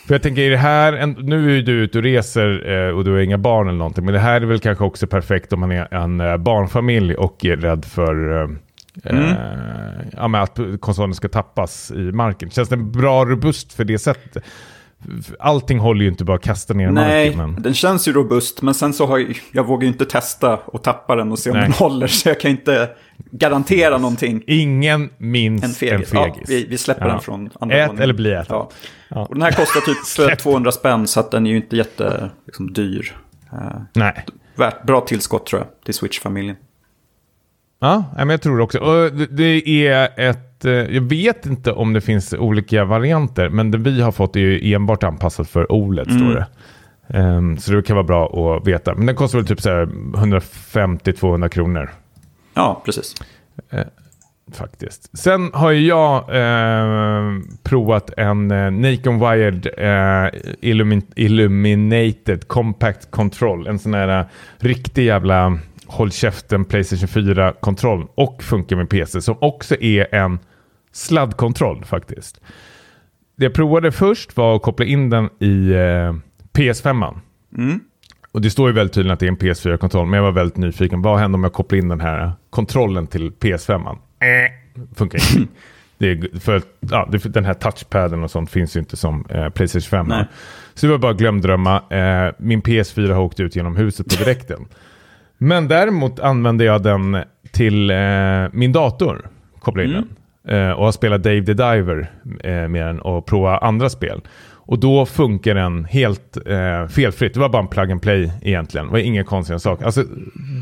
[0.07, 3.05] För jag tänker, är det här, en, nu är du ute och reser eh, och
[3.05, 5.61] du har inga barn eller någonting, men det här är väl kanske också perfekt om
[5.61, 8.49] man är en eh, barnfamilj och är rädd för eh,
[9.05, 9.25] Mm.
[9.25, 12.51] eh, ja, att konsolen ska tappas i marken.
[12.51, 14.45] Känns den bra robust för det sättet?
[15.39, 17.53] Allting håller ju inte bara att kasta ner Nej, marken.
[17.53, 17.63] Men...
[17.63, 20.83] den känns ju robust, men sen så har jag, jag vågar ju inte testa och
[20.83, 21.63] tappa den och se om Nej.
[21.65, 22.91] den håller, så jag kan inte
[23.31, 24.43] garantera någonting.
[24.47, 26.11] Ingen minns En fegis.
[26.13, 27.13] Ja, vi, vi släpper Ja.
[27.13, 28.03] den från andra Ät våningen.
[28.03, 28.47] eller bli äten.
[28.57, 28.71] Ja.
[29.09, 29.27] Ja.
[29.27, 30.39] Och den här kostar typ Släpp.
[30.39, 33.17] 200 spänn, så att den är ju inte jätte liksom, dyr.
[33.53, 33.59] Eh,
[33.95, 34.25] Nej.
[34.55, 36.57] värt, bra tillskott tror jag, till Switch-familjen.
[37.81, 38.79] Ja, nej, men jag tror också.
[38.79, 40.56] Och det är ett...
[40.71, 44.75] Jag vet inte om det finns olika varianter, men det vi har fått är ju
[44.75, 46.47] enbart anpassat för OLED, står det.
[47.19, 48.95] Ehm, så det kan vara bra att veta.
[48.95, 51.91] Men den kostar väl typ så här 150-200 kronor.
[52.55, 53.15] Ja, precis.
[54.53, 55.19] Faktiskt.
[55.19, 60.31] Sen har ju jag eh, provat en eh, Nikon Wired eh,
[60.63, 63.67] Illumin- Illuminated Compact Control.
[63.67, 64.25] En sån här
[64.59, 68.07] riktig jävla håll käften Playstation 4-kontroll.
[68.15, 69.21] Och funkar med PC.
[69.21, 70.39] Som också är en
[70.97, 72.41] sladdkontroll faktiskt.
[73.37, 76.15] Det jag provade först var att koppla in den i eh,
[76.53, 77.15] PS5.
[77.57, 77.81] Mm.
[78.33, 80.57] Och det står ju väldigt tydligt att det är en PS4-kontroll, men jag var väldigt
[80.57, 81.03] nyfiken.
[81.03, 83.89] Vad händer om jag kopplar in den här kontrollen till PS5?
[83.91, 83.97] Äh,
[84.95, 85.53] funkar inte.
[85.99, 89.83] det är, för, ja, den här touchpaden och sånt finns ju inte som eh, Playstation
[89.83, 90.07] 5.
[90.09, 90.25] Nej.
[90.75, 91.83] Så det var bara glömdrömma.
[91.91, 94.67] Eh, min PS4 har åkt ut genom huset på direkten.
[95.39, 97.97] men däremot använde jag den till eh,
[98.53, 99.29] min dator.
[99.61, 100.09] Kopplade in den.
[100.49, 102.11] Eh, och har spelat Dave the Diver
[102.45, 104.21] eh, med den och provat andra spel.
[104.69, 107.35] Och då funkar den helt eh, felfritt.
[107.35, 108.87] Det var bara en plug and play egentligen.
[108.87, 109.85] Det var inga konstiga saker.
[109.85, 110.05] Alltså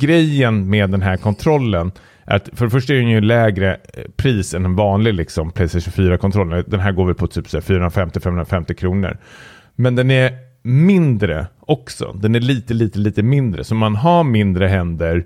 [0.01, 1.93] grejen med den här kontrollen
[2.24, 5.51] är att för det första är den ju lägre eh, pris än en vanlig liksom,
[5.51, 6.65] Playstation 4-kontroll.
[6.66, 9.19] Den här går väl på typ 450-550 kronor.
[9.74, 10.32] Men den är
[10.62, 12.12] mindre också.
[12.12, 13.65] Den är lite, lite, lite mindre.
[13.65, 15.24] Så man har mindre händer.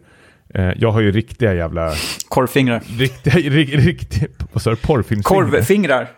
[0.54, 1.92] Eh, jag har ju riktiga jävla...
[2.28, 2.82] Korvfingrar.
[2.98, 4.76] Riktiga, rik, riktiga, vad sa du?
[4.76, 5.50] Porrfilmsfingrar?
[5.50, 6.08] Korvfingrar.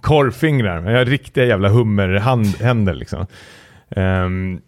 [0.00, 0.90] korvfingrar.
[0.90, 3.26] Jag har riktiga jävla hummerhänder liksom.
[3.90, 4.60] Ehm,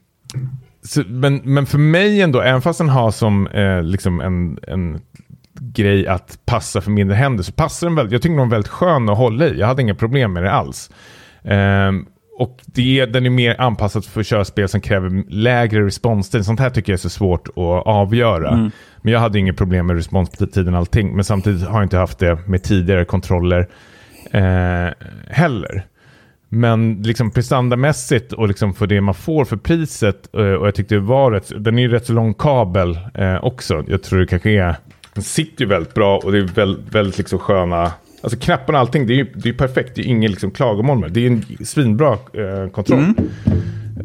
[0.85, 5.01] så, men, men för mig ändå, även fast den har som eh, liksom en, en
[5.61, 8.73] grej att passa för mindre händer, så passar den väldigt, jag tycker den är väldigt
[8.73, 9.59] skön att hålla i.
[9.59, 10.91] Jag hade inga problem med det alls.
[11.45, 12.07] Ehm,
[12.39, 16.45] och det, den är mer anpassad för körspel som kräver lägre responstid.
[16.45, 18.71] Sånt här tycker jag är så svårt att avgöra.
[19.03, 21.15] Men jag hade inget problem med responstiden och allting.
[21.17, 23.69] Men samtidigt har jag inte haft det med tidigare kontroller
[24.31, 24.89] eh,
[25.29, 25.87] heller.
[26.49, 30.95] Men liksom prestandamässigt och liksom för det man får för priset, eh, och jag tyckte
[30.95, 33.85] det var rätt, den är ju rätt så lång kabel eh, också.
[33.89, 34.77] Jag tror det kanske är,
[35.15, 37.93] den sitter ju väldigt bra och det är väldigt, väldigt liksom sköna,
[38.23, 40.99] alltså knapparna och allting, det är ju det är perfekt, det är inget liksom klagomål
[40.99, 41.27] med det.
[41.27, 43.05] Är en svinbra eh, kontroll.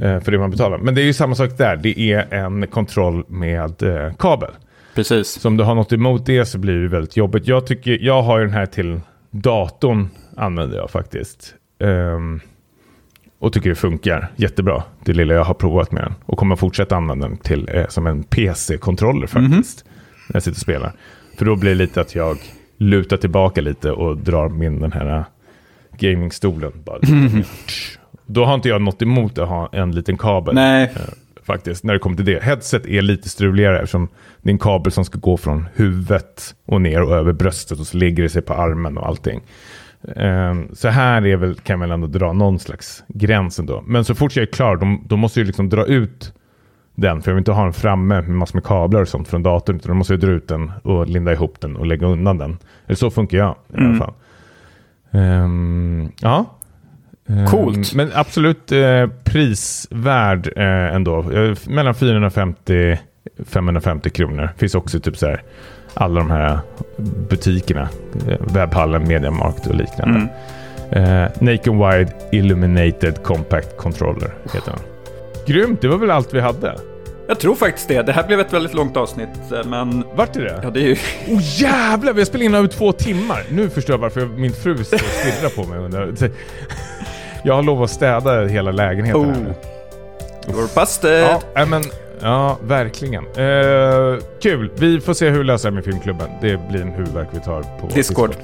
[0.01, 0.77] eh, För det man betalar.
[0.77, 4.51] Men det är ju samma sak där, det är en kontroll med eh, kabel.
[4.97, 5.27] Precis.
[5.27, 7.47] Så om du har något emot det så blir det väldigt jobbigt.
[7.47, 8.99] Jag, tycker, jag har ju den här till
[9.31, 11.55] datorn, använder jag faktiskt.
[11.79, 12.39] Ehm,
[13.39, 16.13] och tycker det funkar jättebra, det lilla jag har provat med den.
[16.25, 19.85] Och kommer fortsätta använda den till, eh, som en PC-kontroller faktiskt.
[20.29, 20.93] När jag sitter och spelar.
[21.37, 22.37] För då blir det lite att jag
[22.77, 25.25] lutar tillbaka lite och drar min den här
[25.97, 26.71] gamingstolen.
[26.85, 26.99] Bara,
[28.25, 30.55] Då har inte jag något emot att ha en liten kabel.
[30.55, 30.93] Nej.
[31.47, 32.43] Faktiskt, när det kommer till det.
[32.43, 34.07] Headset är lite struligare eftersom
[34.41, 37.87] det är en kabel som ska gå från huvudet och ner och över bröstet och
[37.87, 39.41] så ligger det sig på armen och allting.
[40.01, 43.83] Um, så här är väl, kan man väl ändå dra någon slags gräns ändå.
[43.85, 46.33] Men så fort jag är klar, då, då måste jag liksom dra ut
[46.95, 47.21] den.
[47.21, 49.75] För jag vill inte ha den framme med massor med kablar och sånt från datorn.
[49.75, 52.57] Utan då måste jag dra ut den och linda ihop den och lägga undan den.
[52.85, 54.13] Eller så funkar jag i alla fall.
[55.11, 56.56] Um, ja.
[57.27, 57.93] Um, Coolt.
[57.93, 61.31] Men absolut eh, prisvärd eh, ändå.
[61.31, 62.97] Eh, mellan 450
[63.45, 64.49] 550 kronor.
[64.57, 65.41] Finns också typ så här
[65.93, 66.59] alla de här
[67.29, 67.89] butikerna.
[68.27, 70.27] Eh, Webbhallen, Mediamarkt och liknande.
[70.91, 71.23] Mm.
[71.23, 74.79] Eh, Nationwide Illuminated Compact Controller heter den.
[75.47, 76.75] Grymt, det var väl allt vi hade?
[77.27, 78.01] Jag tror faktiskt det.
[78.01, 80.03] Det här blev ett väldigt långt avsnitt, eh, men...
[80.15, 80.59] Vart är det?
[80.63, 80.95] Ja, det är ju...
[81.27, 83.43] Oh jävlar, vi har spelat in över två timmar.
[83.49, 86.29] Nu förstår jag varför min fru stirrar på mig.
[87.43, 89.33] Jag har lov att städa hela lägenheten oh.
[89.33, 89.55] här
[90.47, 91.27] You're busted!
[91.53, 91.83] Ja, men,
[92.21, 93.25] ja verkligen.
[93.25, 96.29] Uh, kul, vi får se hur vi löser det med filmklubben.
[96.41, 98.29] Det blir en huvudverk vi tar på Discord.
[98.29, 98.35] Discord.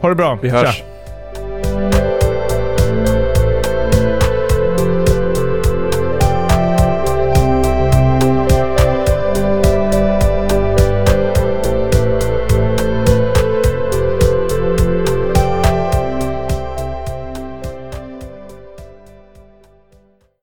[0.00, 0.76] Ha det bra, Vi hörs.
[0.76, 2.11] Tja.